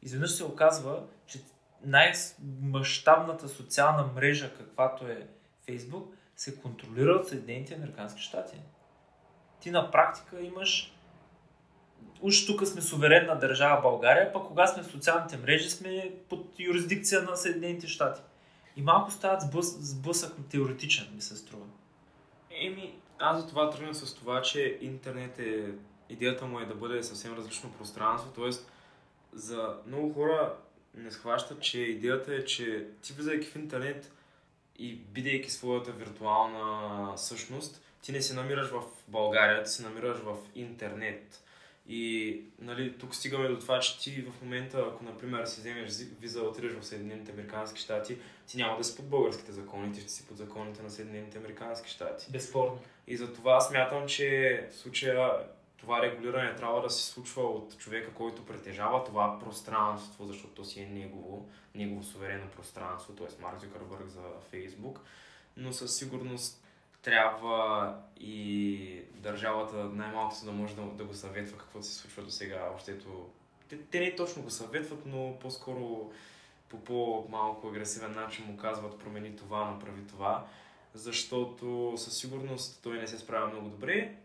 изведнъж 0.02 0.32
се 0.32 0.44
оказва, 0.44 1.04
че 1.28 1.40
най-мащабната 1.84 3.50
социална 3.50 4.04
мрежа, 4.16 4.54
каквато 4.58 5.08
е 5.08 5.28
Фейсбук, 5.66 6.14
се 6.36 6.62
контролира 6.62 7.12
от 7.12 7.28
Съединените 7.28 7.74
Американски 7.74 8.22
щати. 8.22 8.58
Ти 9.60 9.72
на 9.72 9.92
практика 9.92 10.42
имаш 10.42 10.95
уж 12.22 12.46
тук 12.46 12.68
сме 12.68 12.82
суверенна 12.82 13.40
държава 13.40 13.82
България, 13.82 14.34
пък 14.34 14.48
кога 14.48 14.68
сме 14.68 14.84
в 14.84 14.92
социалните 14.92 15.38
мрежи 15.38 15.70
сме 15.70 16.14
под 16.30 16.60
юрисдикция 16.60 17.22
на 17.22 17.36
Съединените 17.36 17.88
щати. 17.88 18.22
И 18.78 18.82
малко 18.82 19.12
стават 19.12 19.42
сблъс, 19.42 19.78
сблъсък 19.80 20.34
теоретичен, 20.50 21.08
ми 21.16 21.22
се 21.22 21.36
струва. 21.36 21.66
Еми, 22.52 22.96
аз 23.20 23.42
за 23.42 23.48
това 23.48 23.70
тръгна 23.70 23.94
с 23.94 24.16
това, 24.16 24.42
че 24.42 24.78
интернет 24.82 25.40
е... 25.40 25.72
Идеята 26.10 26.46
му 26.46 26.60
е 26.60 26.66
да 26.66 26.76
бъде 26.76 27.04
съвсем 27.04 27.34
различно 27.34 27.72
пространство, 27.72 28.32
т.е. 28.32 28.50
за 29.34 29.78
много 29.88 30.14
хора 30.14 30.56
не 30.98 31.12
схващат, 31.12 31.62
че 31.62 31.80
идеята 31.80 32.36
е, 32.36 32.46
че 32.46 32.88
ти 33.02 33.14
влизайки 33.14 33.48
в 33.48 33.56
интернет 33.56 34.12
и 34.80 34.96
бидейки 34.96 35.52
своята 35.52 35.92
виртуална 35.92 37.18
същност, 37.18 37.82
ти 38.02 38.12
не 38.12 38.22
се 38.22 38.34
намираш 38.34 38.68
в 38.68 38.84
България, 39.08 39.64
ти 39.64 39.70
се 39.70 39.84
намираш 39.84 40.18
в 40.18 40.36
интернет. 40.56 41.44
И 41.88 42.42
нали, 42.60 42.98
тук 42.98 43.16
стигаме 43.16 43.48
до 43.48 43.60
това, 43.60 43.80
че 43.80 44.00
ти 44.00 44.22
в 44.22 44.42
момента, 44.42 44.86
ако 44.92 45.04
например 45.04 45.46
си 45.46 45.60
вземеш 45.60 45.92
виза, 46.22 46.42
отидеш 46.42 46.74
в 46.74 46.86
Съединените 46.86 47.32
Американски 47.32 47.82
щати, 47.82 48.18
ти 48.48 48.58
няма 48.58 48.78
да 48.78 48.84
си 48.84 48.98
под 48.98 49.10
българските 49.10 49.52
закони, 49.52 49.94
ти 49.94 50.02
ще 50.02 50.10
си 50.10 50.28
под 50.28 50.38
законите 50.38 50.84
на 50.84 50.90
Съединените 50.90 51.38
Американски 51.38 51.90
щати. 51.90 52.32
Безспорно. 52.32 52.80
И 53.08 53.18
за 53.18 53.34
това 53.34 53.62
смятам, 53.62 54.08
че 54.08 54.68
в 54.72 54.76
случая 54.76 55.32
това 55.78 56.02
регулиране 56.02 56.56
трябва 56.56 56.82
да 56.82 56.90
се 56.90 57.06
случва 57.06 57.44
от 57.44 57.78
човека, 57.78 58.14
който 58.14 58.46
притежава 58.46 59.04
това 59.04 59.40
пространство, 59.40 60.26
защото 60.26 60.54
то 60.54 60.66
си 60.66 60.82
е 60.82 60.86
негово, 60.86 61.50
негово 61.76 62.04
суверенно 62.04 62.50
пространство, 62.56 63.14
т.е. 63.14 63.42
Марк 63.42 63.60
Зюкърбърг 63.60 64.08
за 64.08 64.22
Фейсбук, 64.52 65.00
но 65.58 65.74
със 65.74 65.98
сигурност 65.98 66.65
трябва 67.06 67.96
и 68.20 69.02
държавата 69.14 69.76
най-малкото 69.76 70.46
да 70.46 70.52
може 70.52 70.76
да, 70.76 70.82
да 70.82 71.04
го 71.04 71.14
съветва 71.14 71.58
какво 71.58 71.82
се 71.82 71.94
случва 71.94 72.24
до 72.24 72.30
сега. 72.30 72.70
Общето, 72.74 73.30
те, 73.70 73.78
те 73.78 74.00
не 74.00 74.16
точно 74.16 74.44
го 74.44 74.50
съветват, 74.50 75.06
но 75.06 75.40
по-скоро 75.40 76.12
по 76.70 76.84
по-малко 76.84 77.68
агресивен 77.68 78.12
начин 78.12 78.46
му 78.46 78.58
казват 78.58 79.00
промени 79.00 79.36
това, 79.36 79.72
направи 79.72 80.08
това, 80.08 80.46
защото 80.94 81.94
със 81.98 82.18
сигурност 82.18 82.80
той 82.84 82.98
не 82.98 83.08
се 83.08 83.20
справя 83.20 83.48
много 83.48 83.70
добре 83.70 84.16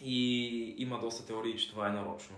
и 0.00 0.74
има 0.78 0.98
доста 1.00 1.26
теории, 1.26 1.58
че 1.58 1.70
това 1.70 1.88
е 1.88 1.92
нарочно, 1.92 2.36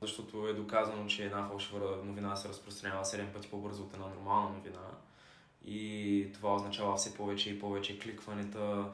защото 0.00 0.48
е 0.48 0.52
доказано, 0.52 1.06
че 1.06 1.24
една 1.24 1.48
фалшива 1.48 1.96
новина 2.04 2.36
се 2.36 2.48
разпространява 2.48 3.04
7 3.04 3.32
пъти 3.32 3.50
по-бързо 3.50 3.82
от 3.82 3.94
една 3.94 4.06
нормална 4.06 4.50
новина 4.50 4.80
и 5.66 6.28
това 6.34 6.54
означава 6.54 6.96
все 6.96 7.14
повече 7.14 7.50
и 7.50 7.60
повече 7.60 7.98
кликванета 7.98 8.92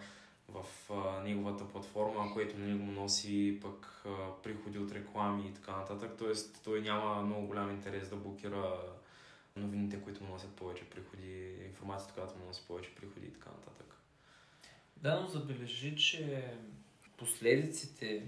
в 0.48 0.64
а, 0.90 1.22
неговата 1.22 1.68
платформа, 1.68 2.32
което 2.32 2.58
на 2.58 2.66
него 2.66 2.84
му 2.84 2.92
носи 2.92 3.58
пък 3.62 4.02
а, 4.06 4.42
приходи 4.42 4.78
от 4.78 4.92
реклами 4.92 5.48
и 5.48 5.54
така 5.54 5.76
нататък. 5.76 6.10
Тоест 6.18 6.60
той 6.64 6.80
няма 6.80 7.22
много 7.22 7.46
голям 7.46 7.70
интерес 7.70 8.08
да 8.08 8.16
блокира 8.16 8.80
новините, 9.56 10.02
които 10.02 10.24
му 10.24 10.32
носят 10.32 10.50
повече 10.50 10.84
приходи, 10.84 11.56
информацията, 11.66 12.14
която 12.14 12.38
му 12.38 12.46
носи 12.46 12.62
повече 12.68 12.94
приходи 12.94 13.26
и 13.26 13.32
така 13.32 13.50
нататък. 13.50 13.96
Да, 14.96 15.20
но 15.20 15.28
забележи, 15.28 15.96
че 15.96 16.52
последиците 17.16 18.26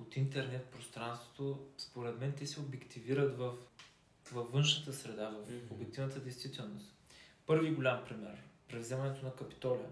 от 0.00 0.16
интернет 0.16 0.64
пространството, 0.64 1.66
според 1.78 2.20
мен, 2.20 2.32
те 2.32 2.46
се 2.46 2.60
обективират 2.60 3.38
в, 3.38 3.54
във 4.32 4.52
външната 4.52 4.92
среда, 4.92 5.28
в 5.28 5.50
mm-hmm. 5.50 5.70
обективната 5.70 6.20
действителност. 6.20 6.94
Първи 7.46 7.70
голям 7.70 8.04
пример. 8.08 8.42
Превземането 8.68 9.24
на 9.24 9.32
Капитолия. 9.32 9.88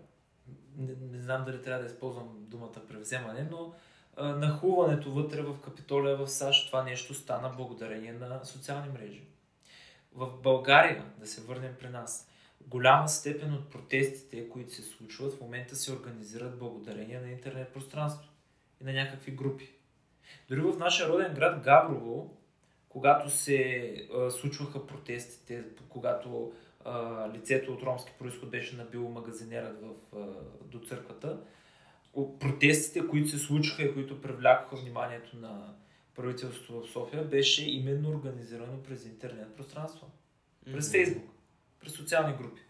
Не, 0.77 0.95
не 1.13 1.19
знам 1.19 1.45
дали 1.45 1.63
трябва 1.63 1.83
да 1.83 1.91
използвам 1.91 2.29
думата 2.39 2.87
превземане, 2.89 3.49
но 3.51 3.75
а, 4.17 4.29
нахуването 4.29 5.11
вътре 5.11 5.43
в 5.43 5.61
Капитолия 5.61 6.17
в 6.17 6.29
САЩ, 6.29 6.67
това 6.67 6.83
нещо 6.83 7.15
стана 7.15 7.49
благодарение 7.57 8.13
на 8.13 8.45
социални 8.45 8.89
мрежи. 8.89 9.23
В 10.15 10.43
България, 10.43 11.05
да 11.19 11.27
се 11.27 11.41
върнем 11.41 11.77
при 11.81 11.89
нас, 11.89 12.29
голяма 12.67 13.09
степен 13.09 13.55
от 13.55 13.71
протестите, 13.71 14.49
които 14.49 14.73
се 14.73 14.83
случват, 14.83 15.35
в 15.35 15.41
момента 15.41 15.77
се 15.77 15.93
организират 15.93 16.59
благодарение 16.59 17.21
на 17.21 17.31
интернет 17.31 17.73
пространство 17.73 18.31
и 18.81 18.85
на 18.85 18.93
някакви 18.93 19.33
групи. 19.33 19.73
Дори 20.49 20.61
в 20.61 20.79
нашия 20.79 21.09
роден 21.09 21.35
град 21.35 21.63
Габрово, 21.63 22.37
когато 22.89 23.31
се 23.31 23.95
а, 24.15 24.31
случваха 24.31 24.87
протестите, 24.87 25.65
когато 25.89 26.53
а, 26.85 27.29
лицето 27.35 27.73
от 27.73 27.83
ромски 27.83 28.13
происход 28.19 28.51
беше 28.51 28.77
набило 28.77 29.11
магазинерът 29.11 29.83
в, 29.83 30.17
а, 30.17 30.27
до 30.65 30.79
църквата, 30.79 31.41
протестите, 32.41 33.09
които 33.09 33.29
се 33.29 33.39
случиха 33.39 33.83
и 33.83 33.95
които 33.95 34.21
привлякоха 34.21 34.77
вниманието 34.77 35.37
на 35.37 35.75
правителството 36.15 36.81
в 36.81 36.91
София, 36.91 37.25
беше 37.25 37.71
именно 37.71 38.11
организирано 38.11 38.83
през 38.83 39.05
интернет 39.05 39.57
пространство. 39.57 40.11
През 40.65 40.89
mm-hmm. 40.89 40.91
Фейсбук, 40.91 41.31
през 41.81 41.93
социални 41.93 42.37
групи. 42.37 42.61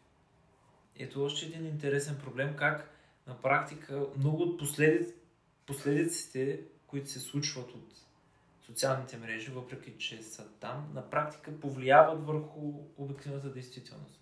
Ето 0.98 1.24
още 1.24 1.46
един 1.46 1.66
интересен 1.66 2.18
проблем, 2.24 2.54
как 2.56 2.90
на 3.26 3.40
практика 3.40 4.06
много 4.16 4.42
от 4.42 4.58
последиците 4.58 5.22
последиците, 5.66 6.60
които 6.86 7.10
се 7.10 7.20
случват 7.20 7.70
от 7.70 7.92
социалните 8.73 9.16
мрежи, 9.16 9.51
въпреки 9.51 9.99
че 9.99 10.23
са 10.23 10.49
там, 10.61 10.89
на 10.95 11.11
практика 11.11 11.61
повлияват 11.61 12.27
върху 12.27 12.61
обективната 12.97 13.49
действителност. 13.49 14.20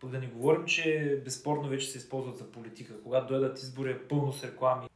Пък 0.00 0.10
да 0.10 0.18
не 0.18 0.26
говорим, 0.26 0.64
че 0.64 1.20
безспорно 1.24 1.68
вече 1.68 1.90
се 1.90 1.98
използват 1.98 2.38
за 2.38 2.52
политика. 2.52 3.02
Когато 3.02 3.26
дойдат 3.26 3.58
избори 3.58 3.90
е 3.90 3.98
пълно 3.98 4.32
с 4.32 4.44
реклами. 4.44 4.88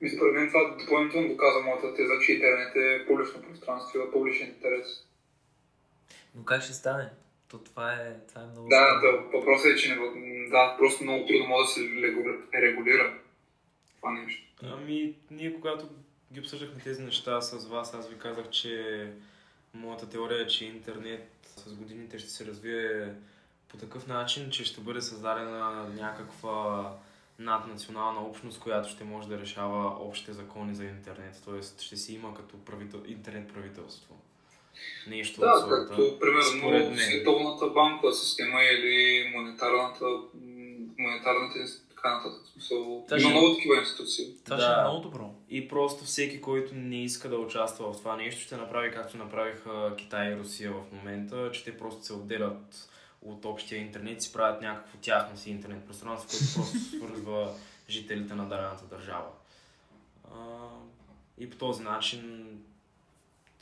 И 0.00 0.08
според 0.08 0.34
мен 0.34 0.48
това 0.48 0.76
допълнително 0.80 1.28
доказва 1.28 1.62
моята 1.62 1.94
теза, 1.94 2.12
че 2.26 2.32
интернет 2.32 2.76
е 2.76 3.06
публично 3.06 3.42
пространство 3.42 3.98
и 3.98 4.12
публичен 4.12 4.48
интерес. 4.48 5.06
Но 6.34 6.44
как 6.44 6.62
ще 6.62 6.72
стане? 6.72 7.10
То 7.48 7.58
това 7.58 7.92
е, 7.92 8.16
това 8.28 8.42
е 8.42 8.46
много... 8.46 8.68
Да, 8.68 9.00
да, 9.00 9.38
въпросът 9.38 9.72
е, 9.72 9.76
че 9.76 9.94
не, 9.94 10.48
да, 10.48 10.76
просто 10.78 11.04
много 11.04 11.26
трудно 11.26 11.46
може 11.46 11.66
да 11.66 11.72
се 11.72 11.80
регулира 12.62 13.18
това 13.96 14.12
нещо. 14.12 14.54
Ами, 14.62 15.14
ние 15.30 15.54
когато 15.54 15.88
ги 16.34 16.40
обсъждахме 16.40 16.82
тези 16.82 17.02
неща 17.02 17.40
с 17.40 17.66
вас, 17.66 17.94
аз 17.94 18.08
ви 18.08 18.18
казах, 18.18 18.50
че 18.50 19.06
Моята 19.74 20.08
теория 20.08 20.42
е, 20.42 20.46
че 20.46 20.64
интернет 20.64 21.28
с 21.56 21.74
годините 21.74 22.18
ще 22.18 22.30
се 22.30 22.46
развие 22.46 23.14
по 23.68 23.76
такъв 23.76 24.06
начин, 24.06 24.50
че 24.50 24.64
ще 24.64 24.80
бъде 24.80 25.02
създадена 25.02 25.88
някаква 25.88 26.90
наднационална 27.38 28.20
общност, 28.20 28.60
която 28.60 28.88
ще 28.88 29.04
може 29.04 29.28
да 29.28 29.40
решава 29.40 30.06
общите 30.08 30.32
закони 30.32 30.74
за 30.74 30.84
интернет. 30.84 31.42
Тоест 31.44 31.80
ще 31.80 31.96
си 31.96 32.14
има 32.14 32.34
като 32.34 32.64
правител... 32.64 33.02
интернет 33.06 33.52
правителство. 33.52 34.14
Нещо 35.06 35.40
да, 35.40 35.46
от 35.46 35.60
сорта. 35.60 35.88
както 35.88 36.18
примерно 36.20 36.96
Световната 36.96 37.66
банкова 37.66 38.12
система 38.12 38.62
или 38.62 39.28
монетарната, 39.36 40.04
монетарната 40.98 41.58
така 42.04 42.16
нататък. 42.16 42.48
Смисъл, 42.52 43.06
има 43.18 43.30
много 43.30 43.54
такива 43.54 43.76
институции. 43.76 44.26
Това 44.44 44.56
ще 44.60 44.72
е 44.72 44.82
много 44.82 45.00
добро. 45.00 45.34
И 45.48 45.68
просто 45.68 46.04
всеки, 46.04 46.40
който 46.40 46.74
не 46.74 47.04
иска 47.04 47.28
да 47.28 47.36
участва 47.36 47.92
в 47.92 47.98
това 47.98 48.16
нещо, 48.16 48.40
ще 48.40 48.56
направи 48.56 48.92
както 48.92 49.16
направиха 49.16 49.94
Китай 49.96 50.32
и 50.32 50.36
Русия 50.36 50.72
в 50.72 50.92
момента, 50.92 51.50
че 51.52 51.64
те 51.64 51.78
просто 51.78 52.04
се 52.04 52.12
отделят 52.12 52.88
от 53.22 53.44
общия 53.44 53.80
интернет 53.80 54.22
си 54.22 54.32
правят 54.32 54.62
някакво 54.62 54.98
тяхно 54.98 55.36
си 55.36 55.50
интернет 55.50 55.86
пространство, 55.86 56.28
което 56.30 56.54
просто 56.54 56.78
свързва 56.96 57.54
жителите 57.88 58.34
на 58.34 58.48
дадената 58.48 58.84
държава. 58.84 59.28
А, 60.32 60.36
и 61.38 61.50
по 61.50 61.56
този 61.56 61.82
начин 61.82 62.48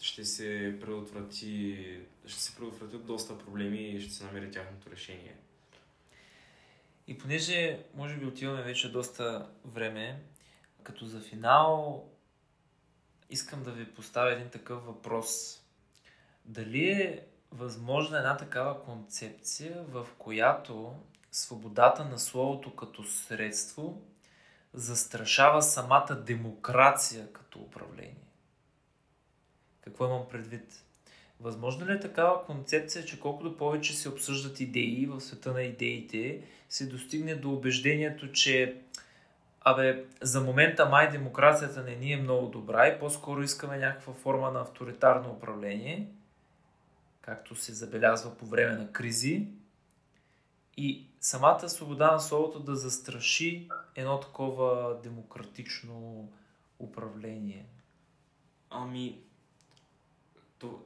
ще 0.01 0.25
се 0.25 0.77
предотврати, 0.81 1.87
ще 2.27 2.41
се 2.41 2.57
предотвратят 2.57 3.07
доста 3.07 3.39
проблеми 3.39 3.79
и 3.79 4.01
ще 4.01 4.13
се 4.13 4.25
намери 4.25 4.51
тяхното 4.51 4.91
решение. 4.91 5.37
И 7.07 7.19
понеже, 7.19 7.85
може 7.95 8.17
би, 8.17 8.27
отиваме 8.27 8.63
вече 8.63 8.93
доста 8.93 9.49
време, 9.65 10.23
като 10.83 11.07
за 11.07 11.21
финал 11.21 12.05
искам 13.31 13.63
да 13.63 13.73
ви 13.73 13.95
поставя 13.95 14.33
един 14.33 14.51
такъв 14.51 14.85
въпрос. 14.85 15.61
Дали 16.45 16.91
е 16.91 17.27
възможна 17.51 18.19
една 18.19 18.37
такава 18.37 18.85
концепция, 18.85 19.83
в 19.83 20.09
която 20.19 20.97
свободата 21.33 22.05
на 22.05 22.19
словото 22.19 22.77
като 22.77 23.05
средство 23.05 24.03
застрашава 24.73 25.63
самата 25.63 26.15
демокрация 26.27 27.33
като 27.33 27.59
управление. 27.59 28.17
Какво 29.81 30.07
имам 30.07 30.29
предвид? 30.29 30.85
Възможно 31.43 31.87
ли 31.87 31.93
е 31.93 32.01
такава 32.01 32.45
концепция, 32.45 33.05
че 33.05 33.21
колкото 33.21 33.57
повече 33.57 33.97
се 33.97 34.09
обсъждат 34.09 34.61
идеи 34.61 35.07
в 35.07 35.21
света 35.21 35.53
на 35.53 35.63
идеите, 35.63 36.43
се 36.69 36.87
достигне 36.87 37.35
до 37.35 37.53
убеждението, 37.53 38.33
че 38.33 38.77
абе, 39.61 40.05
за 40.21 40.41
момента 40.41 40.89
май 40.89 41.11
демокрацията 41.11 41.83
не 41.83 41.97
ни 41.97 42.13
е 42.13 42.17
много 42.17 42.47
добра 42.47 42.87
и 42.87 42.99
по-скоро 42.99 43.43
искаме 43.43 43.79
някаква 43.79 44.13
форма 44.13 44.51
на 44.51 44.61
авторитарно 44.61 45.31
управление– 45.31 46.07
както 47.23 47.55
се 47.55 47.73
забелязва 47.73 48.37
по 48.37 48.47
време 48.47 48.77
на 48.77 48.93
кризи. 48.93 49.47
И 50.77 51.07
самата 51.21 51.69
свобода 51.69 52.13
на 52.13 52.21
словото 52.21 52.61
да 52.61 52.77
застраши 52.77 53.69
едно 53.97 54.21
такова 54.21 54.99
демократично 55.03 56.29
управление. 56.79 57.67
Ами, 58.71 59.21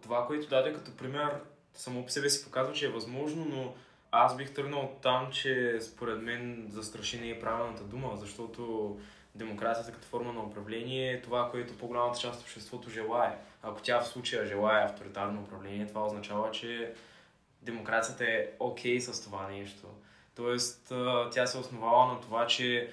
това, 0.02 0.26
което 0.26 0.48
даде 0.48 0.72
като 0.72 0.96
пример, 0.96 1.40
само 1.74 2.04
по 2.04 2.10
себе 2.10 2.30
си 2.30 2.44
показва, 2.44 2.72
че 2.72 2.86
е 2.86 2.90
възможно, 2.90 3.44
но 3.44 3.74
аз 4.10 4.36
бих 4.36 4.54
тръгнал 4.54 4.80
от 4.80 5.00
там, 5.02 5.32
че 5.32 5.78
според 5.80 6.22
мен 6.22 6.66
застраши 6.70 7.20
не 7.20 7.30
е 7.30 7.40
правилната 7.40 7.84
дума, 7.84 8.12
защото 8.16 8.96
демокрацията 9.34 9.92
като 9.92 10.06
форма 10.06 10.32
на 10.32 10.42
управление 10.42 11.12
е 11.12 11.22
това, 11.22 11.50
което 11.50 11.78
по-голямата 11.78 12.20
част 12.20 12.40
от 12.40 12.44
обществото 12.44 12.90
желае. 12.90 13.38
Ако 13.62 13.82
тя 13.82 14.00
в 14.00 14.08
случая 14.08 14.46
желая 14.46 14.84
авторитарно 14.84 15.42
управление, 15.42 15.86
това 15.86 16.06
означава, 16.06 16.50
че 16.50 16.94
демокрацията 17.62 18.24
е 18.24 18.48
окей 18.58 18.98
okay 18.98 19.12
с 19.12 19.24
това 19.24 19.48
нещо. 19.48 19.86
Тоест, 20.34 20.92
тя 21.32 21.46
се 21.46 21.58
основава 21.58 22.12
на 22.12 22.20
това, 22.20 22.46
че 22.46 22.90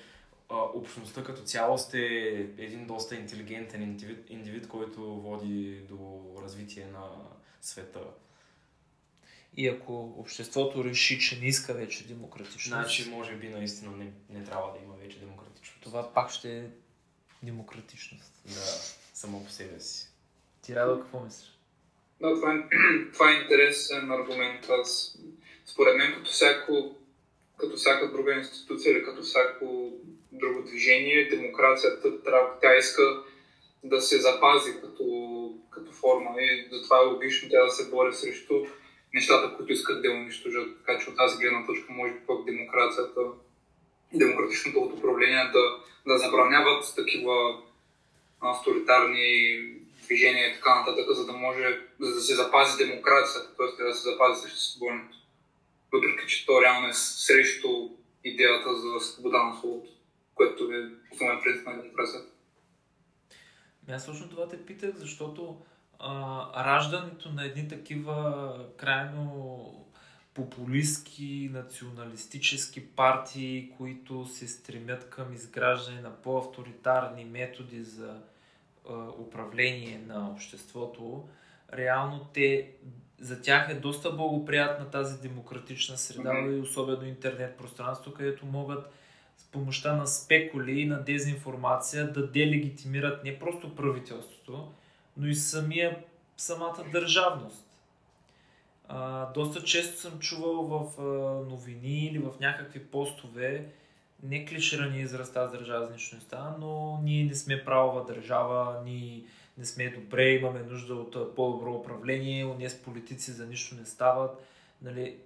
общността 0.50 1.24
като 1.24 1.42
цялост 1.42 1.94
е 1.94 2.50
един 2.58 2.86
доста 2.88 3.16
интелигентен 3.16 3.82
индивид, 3.82 4.30
индивид, 4.30 4.68
който 4.68 5.02
води 5.02 5.82
до 5.90 6.22
развитие 6.44 6.86
на 6.86 7.10
света. 7.62 8.00
И 9.58 9.68
ако 9.68 10.14
обществото 10.18 10.84
реши, 10.84 11.20
че 11.20 11.40
не 11.40 11.48
иска 11.48 11.74
вече 11.74 12.08
демократичност... 12.08 12.68
Значи, 12.68 13.10
може 13.10 13.36
би 13.36 13.50
наистина 13.50 13.92
не, 13.92 14.12
не 14.30 14.44
трябва 14.46 14.72
да 14.72 14.84
има 14.84 14.94
вече 14.96 15.20
демократичност. 15.20 15.84
Това 15.84 16.14
пак 16.14 16.32
ще 16.32 16.60
е 16.60 16.64
демократичност. 17.44 18.32
Да, 18.46 18.62
само 19.14 19.46
по 19.46 19.52
себе 19.52 19.80
си. 19.80 20.08
Ти, 20.62 20.76
Радо, 20.76 21.02
какво 21.02 21.20
мислиш? 21.20 21.58
Да, 22.22 22.34
това 22.34 22.54
е, 22.54 22.58
това 23.14 23.32
е 23.32 23.42
интересен 23.42 24.12
аргумент. 24.12 24.70
Аз, 24.70 25.18
според 25.66 25.98
мен, 25.98 26.14
като, 26.14 26.32
всяко, 26.32 26.96
като 27.58 27.76
всяка 27.76 28.12
друга 28.12 28.34
институция 28.34 28.92
или 28.92 29.06
като 29.06 29.22
всяко 29.22 29.94
друго 30.34 30.64
движение, 30.64 31.30
демокрацията 31.30 32.24
трябва, 32.24 32.48
тя 32.62 32.78
иска 32.78 33.24
да 33.84 34.02
се 34.02 34.22
запази 34.22 34.72
като, 34.82 35.06
като 35.72 35.92
форма 35.92 36.42
и 36.42 36.68
затова 36.72 36.98
е 36.98 37.06
логично 37.06 37.50
тя 37.50 37.66
да 37.66 37.72
се 37.72 37.90
бори 37.90 38.14
срещу 38.14 38.66
нещата, 39.14 39.58
които 39.58 39.74
искат 39.74 40.02
да 40.02 40.12
унищожат. 40.12 40.78
Така 40.78 41.00
че 41.00 41.10
от 41.10 41.18
тази 41.18 41.38
гледна 41.38 41.66
точка 41.66 41.94
може 41.94 42.14
би 42.14 42.20
пък 42.28 42.46
демокрацията 42.46 43.22
демократичното 44.14 44.80
управление 44.80 45.52
да, 45.54 45.78
да 46.08 46.18
забраняват 46.18 46.94
такива 46.96 47.62
авторитарни 48.40 49.60
движения 50.04 50.50
и 50.50 50.54
така 50.54 50.80
нататък, 50.80 51.06
за 51.10 51.26
да 51.26 51.34
може 51.34 51.82
за 52.00 52.16
да 52.16 52.22
се 52.22 52.36
запази 52.36 52.86
демокрацията, 52.86 53.56
т.е. 53.58 53.84
да 53.84 53.94
се 53.94 54.10
запази 54.10 54.42
съществуването. 54.42 55.18
Въпреки, 55.94 56.28
че 56.28 56.46
то 56.46 56.62
реално 56.62 56.88
е 56.88 56.94
срещу 56.94 57.90
идеята 58.24 58.76
за 58.76 59.00
свобода 59.00 59.44
на 59.44 59.62
словото, 59.62 59.90
което 60.36 60.64
е 60.64 60.92
основен 61.14 61.40
принцип 61.44 61.68
на 61.68 61.82
демокрацията. 61.82 62.28
Ами 63.88 63.96
аз 63.96 64.06
точно 64.06 64.30
това 64.30 64.48
те 64.48 64.66
питах, 64.66 64.96
защото 64.96 65.62
а, 66.00 66.66
раждането 66.66 67.30
на 67.30 67.46
едни 67.46 67.68
такива 67.68 68.56
крайно 68.78 69.86
популистски, 70.34 71.50
националистически 71.54 72.88
партии, 72.88 73.72
които 73.78 74.26
се 74.26 74.48
стремят 74.48 75.10
към 75.10 75.34
изграждане 75.34 76.02
на 76.02 76.22
по-авторитарни 76.22 77.26
методи 77.26 77.84
за 77.84 78.22
а, 78.90 78.94
управление 79.10 80.04
на 80.08 80.30
обществото, 80.30 81.28
реално 81.74 82.28
те, 82.34 82.72
за 83.20 83.42
тях 83.42 83.70
е 83.70 83.80
доста 83.80 84.12
благоприятна 84.12 84.90
тази 84.90 85.22
демократична 85.22 85.98
среда 85.98 86.30
mm-hmm. 86.30 86.58
и 86.58 86.62
особено 86.62 87.06
интернет 87.06 87.58
пространство, 87.58 88.14
където 88.14 88.46
могат 88.46 88.90
с 89.38 89.52
помощта 89.52 89.96
на 89.96 90.08
спекули 90.08 90.80
и 90.80 90.86
на 90.86 91.04
дезинформация 91.04 92.12
да 92.12 92.28
делегитимират 92.28 93.24
не 93.24 93.40
просто 93.40 93.76
правителството, 93.76 94.72
но 95.18 95.28
и 95.28 95.36
самия, 95.36 96.04
самата 96.38 96.84
държавност. 96.92 97.68
А, 98.88 99.26
доста 99.32 99.64
често 99.64 100.02
съм 100.02 100.20
чувал 100.20 100.64
в 100.64 101.02
а, 101.02 101.04
новини 101.50 102.06
или 102.06 102.20
в 102.20 102.32
някакви 102.40 102.86
постове 102.86 103.66
не 104.24 104.46
клиширани 104.46 105.02
израз 105.02 105.34
тази 105.34 105.58
държава 105.58 105.86
за 105.86 105.94
личността, 105.94 106.56
но 106.60 107.00
ние 107.04 107.24
не 107.24 107.36
сме 107.36 107.66
правова 107.66 108.06
държава, 108.06 108.82
ние 108.86 109.24
не 109.58 109.66
сме 109.66 109.90
добре, 109.90 110.30
имаме 110.30 110.60
нужда 110.60 110.96
от 110.96 111.36
по-добро 111.36 111.74
управление, 111.74 112.46
у 112.46 112.70
с 112.70 112.84
политици 112.84 113.32
за 113.32 113.46
нищо 113.46 113.76
не 113.76 113.86
стават. 113.86 114.44
Нали? 114.82 115.18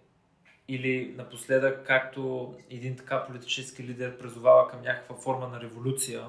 Или 0.68 1.14
напоследък, 1.18 1.88
както 1.88 2.54
един 2.70 2.96
така 2.96 3.26
политически 3.26 3.84
лидер 3.84 4.18
призовава 4.18 4.70
към 4.70 4.82
някаква 4.82 5.16
форма 5.16 5.48
на 5.48 5.62
революция, 5.62 6.26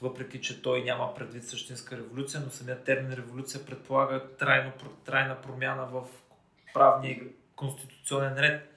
въпреки 0.00 0.40
че 0.40 0.62
той 0.62 0.84
няма 0.84 1.14
предвид 1.14 1.44
същинска 1.44 1.96
революция, 1.96 2.40
но 2.44 2.50
самият 2.50 2.84
термин 2.84 3.12
революция 3.12 3.66
предполага 3.66 4.28
трайно, 4.38 4.72
трайна 5.04 5.42
промяна 5.42 5.86
в 5.86 6.04
правния 6.74 7.20
конституционен 7.56 8.38
ред. 8.38 8.74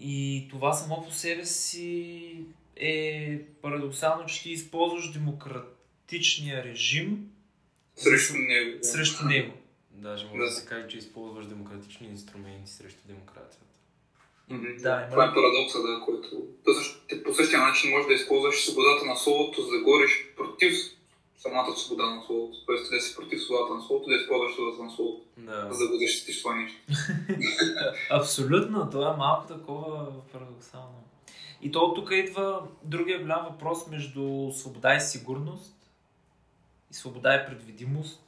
И 0.00 0.46
това 0.50 0.72
само 0.72 1.04
по 1.04 1.10
себе 1.10 1.44
си 1.44 2.44
е 2.76 3.40
парадоксално, 3.62 4.26
че 4.26 4.42
ти 4.42 4.50
използваш 4.50 5.12
демократичния 5.12 6.64
режим 6.64 7.30
срещу 7.96 8.34
него. 8.36 8.78
Срещу 8.82 9.24
него. 9.24 9.52
Даже 9.96 10.26
може 10.26 10.38
да. 10.38 10.50
се 10.50 10.66
каже, 10.66 10.88
че 10.88 10.98
използваш 10.98 11.46
демократични 11.46 12.06
инструменти 12.06 12.70
срещу 12.70 13.00
демокрацията. 13.08 13.66
Mm-hmm. 14.50 14.82
Да, 14.82 15.08
това 15.10 15.24
е 15.24 15.34
парадокса, 15.34 15.82
да, 15.82 16.00
който... 16.04 16.28
По 17.24 17.34
същия 17.34 17.60
начин 17.60 17.90
можеш 17.90 18.06
да 18.06 18.14
използваш 18.14 18.64
свободата 18.64 19.04
на 19.06 19.16
словото, 19.16 19.62
за 19.62 19.70
да 19.70 19.82
говориш 19.82 20.34
против 20.36 20.74
самата 21.38 21.76
свобода 21.76 22.10
на 22.10 22.22
словото. 22.22 22.66
Тоест 22.66 22.90
да 22.90 23.00
си 23.00 23.16
против 23.16 23.42
свободата 23.42 23.74
на 23.74 23.82
словото, 23.82 24.08
да 24.08 24.14
използваш 24.16 24.52
свободата 24.52 24.82
на 24.82 24.90
словото. 24.90 25.22
Да. 25.36 25.68
За 25.72 25.88
да 25.88 25.98
защитиш 25.98 26.42
това 26.42 26.56
нещо. 26.56 26.78
Абсолютно, 28.10 28.90
това 28.90 29.12
е 29.14 29.16
малко 29.16 29.46
такова 29.46 30.12
парадоксално. 30.32 31.02
И 31.62 31.72
то 31.72 31.94
тук 31.94 32.10
идва 32.12 32.62
другия 32.82 33.20
голям 33.20 33.46
въпрос 33.50 33.86
между 33.86 34.50
свобода 34.54 34.94
и 34.94 35.00
сигурност 35.00 35.76
и 36.90 36.94
свобода 36.94 37.34
и 37.34 37.46
предвидимост. 37.46 38.25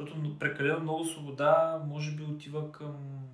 Защото 0.00 0.38
прекалено 0.38 0.80
много 0.80 1.04
свобода 1.04 1.82
може 1.86 2.10
би 2.10 2.22
отива 2.22 2.72
към, 2.72 3.28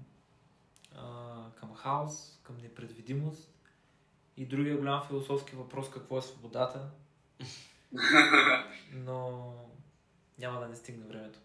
а, 0.97 1.35
към 1.55 1.75
хаос, 1.75 2.41
към 2.43 2.57
непредвидимост. 2.57 3.53
И 4.37 4.47
другия 4.47 4.77
голям 4.77 5.03
философски 5.07 5.57
въпрос 5.57 5.91
какво 5.91 6.19
е 6.19 6.23
свободата. 6.23 6.91
Но 8.93 9.53
няма 10.39 10.61
да 10.61 10.69
не 10.69 10.77
стигне 10.77 11.07
времето. 11.07 11.39